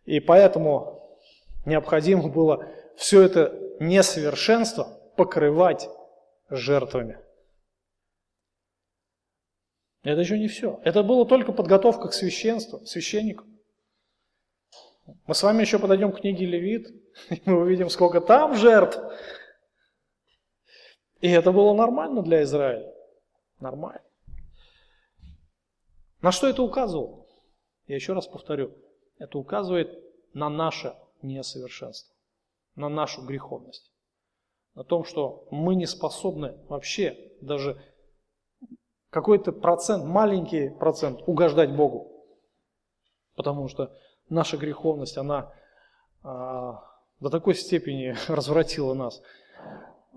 И 0.06 0.20
поэтому 0.20 1.20
необходимо 1.66 2.30
было 2.30 2.68
все 2.96 3.24
это 3.24 3.60
несовершенство 3.80 5.00
покрывать 5.16 5.90
жертвами. 6.50 7.20
Это 10.04 10.22
еще 10.22 10.38
не 10.38 10.48
все. 10.48 10.80
Это 10.84 11.02
было 11.02 11.26
только 11.26 11.52
подготовка 11.52 12.10
к 12.10 12.14
священству, 12.14 12.86
священнику. 12.86 13.46
Мы 15.26 15.34
с 15.34 15.42
вами 15.42 15.62
еще 15.62 15.80
подойдем 15.80 16.12
к 16.12 16.22
книге 16.22 16.46
Левит, 16.46 16.88
и 17.30 17.42
мы 17.46 17.62
увидим, 17.62 17.90
сколько 17.90 18.22
там 18.22 18.56
жертв. 18.56 19.00
И 21.22 21.30
это 21.30 21.52
было 21.52 21.74
нормально 21.74 22.22
для 22.22 22.44
Израиля. 22.44 22.94
Нормально. 23.60 24.05
На 26.26 26.32
что 26.32 26.48
это 26.48 26.64
указывало? 26.64 27.28
Я 27.86 27.98
еще 27.98 28.14
раз 28.14 28.26
повторю. 28.26 28.72
Это 29.20 29.38
указывает 29.38 29.92
на 30.34 30.50
наше 30.50 30.96
несовершенство, 31.22 32.16
на 32.76 32.90
нашу 32.90 33.22
греховность. 33.22 33.92
На 34.74 34.84
том, 34.84 35.04
что 35.06 35.48
мы 35.52 35.76
не 35.76 35.86
способны 35.86 36.58
вообще 36.68 37.16
даже 37.42 37.80
какой-то 39.12 39.52
процент, 39.52 40.04
маленький 40.04 40.70
процент 40.70 41.22
угождать 41.28 41.76
Богу. 41.76 42.26
Потому 43.36 43.68
что 43.68 43.96
наша 44.28 44.58
греховность, 44.58 45.20
она 45.20 45.54
а, 46.24 46.82
до 47.20 47.30
такой 47.30 47.54
степени 47.54 48.16
развратила 48.28 48.96
нас, 48.96 49.22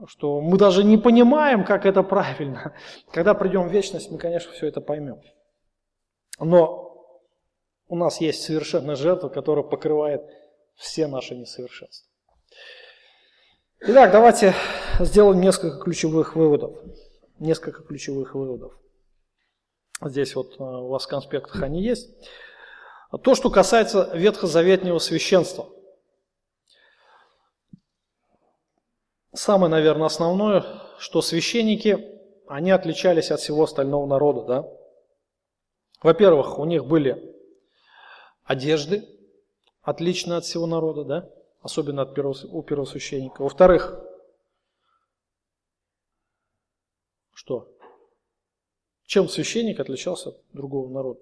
что 0.06 0.40
мы 0.40 0.56
даже 0.56 0.84
не 0.84 0.96
понимаем, 0.96 1.66
как 1.66 1.84
это 1.84 2.02
правильно. 2.02 2.72
Когда 3.12 3.34
придем 3.34 3.68
в 3.68 3.72
вечность, 3.72 4.10
мы, 4.10 4.16
конечно, 4.16 4.50
все 4.52 4.68
это 4.68 4.80
поймем. 4.80 5.20
Но 6.38 6.88
у 7.88 7.96
нас 7.96 8.20
есть 8.20 8.42
совершенная 8.42 8.96
жертва, 8.96 9.28
которая 9.28 9.64
покрывает 9.64 10.22
все 10.74 11.06
наши 11.06 11.34
несовершенства. 11.34 12.08
Итак, 13.80 14.12
давайте 14.12 14.54
сделаем 15.00 15.40
несколько 15.40 15.78
ключевых 15.78 16.36
выводов. 16.36 16.76
Несколько 17.38 17.82
ключевых 17.82 18.34
выводов. 18.34 18.74
Здесь 20.02 20.34
вот 20.34 20.58
э, 20.58 20.62
у 20.62 20.88
вас 20.88 21.06
в 21.06 21.08
конспектах 21.08 21.62
они 21.62 21.82
есть. 21.82 22.10
То, 23.22 23.34
что 23.34 23.50
касается 23.50 24.10
ветхозаветнего 24.14 24.98
священства. 24.98 25.68
Самое, 29.32 29.70
наверное, 29.70 30.06
основное, 30.06 30.64
что 30.98 31.22
священники, 31.22 32.20
они 32.48 32.70
отличались 32.70 33.30
от 33.30 33.40
всего 33.40 33.64
остального 33.64 34.06
народа. 34.06 34.42
Да? 34.46 34.68
Во-первых, 36.02 36.58
у 36.58 36.64
них 36.64 36.84
были 36.84 37.34
одежды, 38.44 39.08
отличные 39.82 40.38
от 40.38 40.44
всего 40.44 40.66
народа, 40.66 41.04
да? 41.04 41.30
особенно 41.60 42.02
от 42.02 42.14
первого, 42.14 42.36
у 42.50 42.62
первосвященника. 42.62 43.42
Во-вторых, 43.42 44.00
что? 47.32 47.74
Чем 49.04 49.28
священник 49.28 49.80
отличался 49.80 50.30
от 50.30 50.42
другого 50.52 50.88
народа? 50.90 51.20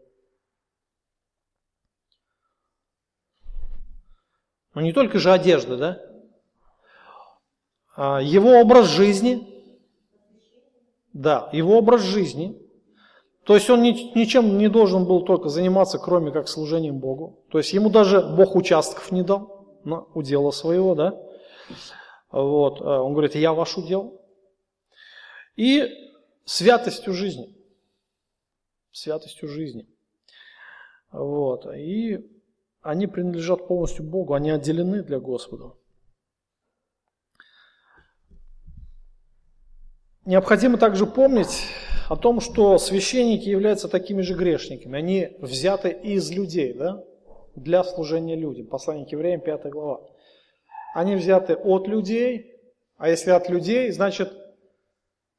Ну 4.74 4.82
не 4.82 4.92
только 4.92 5.18
же 5.18 5.32
одежда, 5.32 5.76
да? 5.76 6.02
А 7.94 8.20
его 8.20 8.60
образ 8.60 8.88
жизни, 8.88 9.64
да, 11.14 11.48
его 11.52 11.78
образ 11.78 12.02
жизни. 12.02 12.65
То 13.46 13.54
есть 13.54 13.70
он 13.70 13.82
ничем 13.82 14.58
не 14.58 14.68
должен 14.68 15.06
был 15.06 15.24
только 15.24 15.48
заниматься, 15.48 15.98
кроме 15.98 16.32
как 16.32 16.48
служением 16.48 16.98
Богу. 16.98 17.44
То 17.50 17.58
есть 17.58 17.72
ему 17.72 17.90
даже 17.90 18.20
Бог 18.20 18.56
участков 18.56 19.12
не 19.12 19.22
дал 19.22 19.78
на 19.84 20.02
удела 20.14 20.50
своего, 20.50 20.94
да? 20.94 21.14
Вот, 22.32 22.80
а 22.80 23.02
он 23.02 23.12
говорит, 23.12 23.34
я 23.36 23.52
ваш 23.52 23.78
удел. 23.78 24.20
И 25.54 25.88
святостью 26.44 27.12
жизни 27.12 27.56
святостью 28.96 29.48
жизни. 29.48 29.86
Вот. 31.12 31.66
И 31.76 32.26
они 32.80 33.06
принадлежат 33.06 33.68
полностью 33.68 34.04
Богу, 34.04 34.34
они 34.34 34.50
отделены 34.50 35.02
для 35.02 35.20
Господа. 35.20 35.74
Необходимо 40.24 40.78
также 40.78 41.06
помнить 41.06 41.68
о 42.08 42.16
том, 42.16 42.40
что 42.40 42.78
священники 42.78 43.48
являются 43.48 43.88
такими 43.88 44.22
же 44.22 44.34
грешниками. 44.34 44.98
Они 44.98 45.36
взяты 45.38 45.90
из 45.90 46.30
людей, 46.30 46.72
да, 46.72 47.02
для 47.54 47.82
служения 47.84 48.36
людям. 48.36 48.66
Послание 48.66 49.06
к 49.06 49.12
евреям, 49.12 49.40
5 49.40 49.66
глава. 49.70 50.00
Они 50.94 51.16
взяты 51.16 51.54
от 51.54 51.88
людей, 51.88 52.52
а 52.96 53.08
если 53.08 53.30
от 53.30 53.48
людей, 53.48 53.90
значит, 53.90 54.32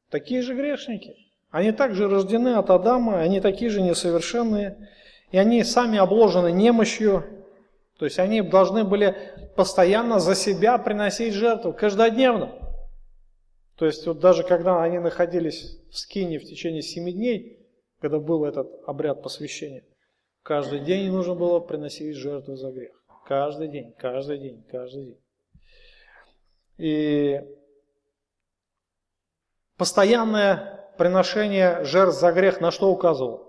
такие 0.09 0.41
же 0.41 0.55
грешники. 0.55 1.15
Они 1.49 1.72
также 1.72 2.07
рождены 2.07 2.55
от 2.55 2.70
Адама, 2.70 3.22
они 3.22 3.39
такие 3.39 3.72
же 3.72 3.82
несовершенные, 3.82 4.89
и 5.32 5.38
они 5.38 5.63
сами 5.63 5.97
обложены 5.97 6.51
немощью, 6.51 7.24
то 7.97 8.05
есть 8.05 8.20
они 8.20 8.41
должны 8.41 8.84
были 8.84 9.15
постоянно 9.55 10.20
за 10.20 10.36
себя 10.36 10.78
приносить 10.78 11.34
жертву, 11.34 11.74
каждодневно. 11.74 12.51
То 13.78 13.86
есть 13.86 14.05
вот 14.07 14.19
даже 14.19 14.43
когда 14.43 14.82
они 14.82 14.97
находились 14.97 15.80
в 15.91 15.97
скине 15.97 16.39
в 16.39 16.43
течение 16.43 16.82
семи 16.82 17.13
дней, 17.13 17.63
когда 17.99 18.19
был 18.19 18.43
этот 18.43 18.67
обряд 18.88 19.21
посвящения, 19.21 19.84
каждый 20.41 20.80
день 20.80 21.11
нужно 21.11 21.36
было 21.36 21.59
приносить 21.59 22.15
жертву 22.15 22.55
за 22.55 22.71
грех. 22.71 22.91
Каждый 23.25 23.67
день, 23.67 23.93
каждый 23.93 24.39
день, 24.39 24.63
каждый 24.71 25.05
день. 25.05 25.21
И 26.78 27.41
постоянное 29.78 30.91
приношение 30.97 31.84
жертв 31.84 32.19
за 32.19 32.32
грех 32.32 32.59
на 32.61 32.71
что 32.71 32.91
указывал? 32.91 33.45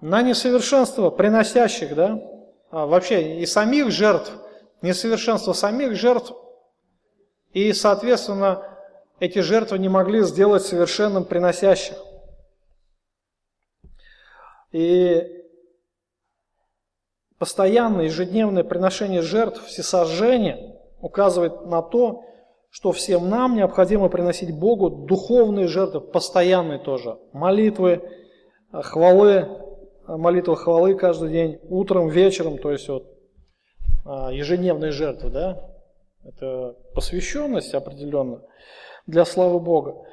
На 0.00 0.22
несовершенство 0.22 1.10
приносящих, 1.10 1.96
да? 1.96 2.20
А 2.70 2.86
вообще 2.86 3.40
и 3.40 3.46
самих 3.46 3.90
жертв, 3.90 4.32
несовершенство 4.82 5.52
самих 5.52 5.94
жертв, 5.96 6.32
и, 7.52 7.72
соответственно, 7.72 8.62
эти 9.18 9.38
жертвы 9.38 9.78
не 9.78 9.88
могли 9.88 10.22
сделать 10.22 10.62
совершенным 10.62 11.24
приносящих. 11.24 11.96
И 14.72 15.22
постоянное 17.38 18.04
ежедневное 18.06 18.64
приношение 18.64 19.22
жертв, 19.22 19.64
всесожжения 19.64 20.76
указывает 21.00 21.66
на 21.66 21.82
то, 21.82 22.24
что 22.68 22.92
всем 22.92 23.30
нам 23.30 23.56
необходимо 23.56 24.10
приносить 24.10 24.54
Богу 24.54 24.90
духовные 24.90 25.66
жертвы, 25.66 26.02
постоянные 26.02 26.78
тоже, 26.78 27.18
молитвы, 27.32 28.02
хвалы, 28.70 29.48
молитва 30.06 30.56
хвалы 30.56 30.94
каждый 30.94 31.30
день, 31.30 31.58
утром, 31.70 32.08
вечером, 32.08 32.58
то 32.58 32.70
есть 32.70 32.88
вот 32.88 33.15
ежедневные 34.32 34.92
жертвы, 34.92 35.30
да, 35.30 35.70
это 36.24 36.76
посвященность 36.94 37.74
определенно 37.74 38.42
для 39.06 39.24
славы 39.24 39.60
Бога. 39.60 40.04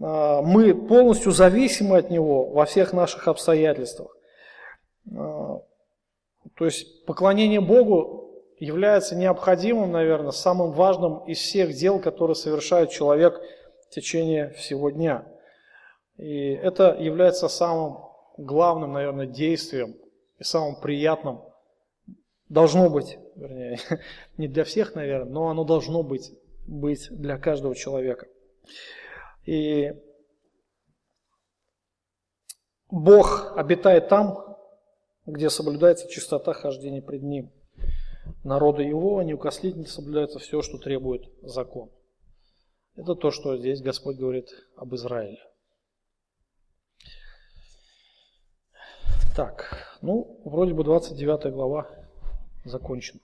А, 0.00 0.42
мы 0.42 0.74
полностью 0.74 1.32
зависимы 1.32 1.98
от 1.98 2.10
Него 2.10 2.48
во 2.48 2.64
всех 2.64 2.92
наших 2.92 3.28
обстоятельствах. 3.28 4.16
А, 5.14 5.60
то 6.56 6.64
есть 6.64 7.04
поклонение 7.04 7.60
Богу 7.60 8.44
является 8.58 9.16
необходимым, 9.16 9.92
наверное, 9.92 10.30
самым 10.30 10.72
важным 10.72 11.24
из 11.26 11.38
всех 11.38 11.74
дел, 11.74 12.00
которые 12.00 12.34
совершает 12.34 12.90
человек 12.90 13.40
в 13.86 13.90
течение 13.90 14.50
всего 14.50 14.90
дня. 14.90 15.26
И 16.16 16.50
это 16.50 16.96
является 16.98 17.48
самым 17.48 17.98
главным, 18.36 18.92
наверное, 18.92 19.26
действием 19.26 19.96
и 20.38 20.44
самым 20.44 20.76
приятным. 20.76 21.42
Должно 22.48 22.88
быть, 22.88 23.18
вернее, 23.36 23.78
не 24.36 24.48
для 24.48 24.64
всех, 24.64 24.94
наверное, 24.94 25.30
но 25.30 25.48
оно 25.48 25.64
должно 25.64 26.02
быть, 26.02 26.32
быть 26.66 27.08
для 27.10 27.38
каждого 27.38 27.74
человека. 27.74 28.28
И 29.44 29.92
Бог 32.90 33.56
обитает 33.56 34.08
там, 34.08 34.56
где 35.26 35.50
соблюдается 35.50 36.08
чистота 36.08 36.52
хождения 36.52 37.02
пред 37.02 37.22
Ним 37.22 37.52
народа 38.44 38.82
его, 38.82 39.22
неукослительно 39.22 39.86
соблюдается 39.86 40.38
все, 40.38 40.62
что 40.62 40.78
требует 40.78 41.30
закон. 41.42 41.90
Это 42.96 43.14
то, 43.14 43.30
что 43.30 43.56
здесь 43.56 43.80
Господь 43.80 44.16
говорит 44.16 44.48
об 44.76 44.94
Израиле. 44.94 45.38
Так, 49.34 49.96
ну, 50.02 50.40
вроде 50.44 50.74
бы 50.74 50.84
29 50.84 51.52
глава 51.52 51.88
закончена. 52.64 53.20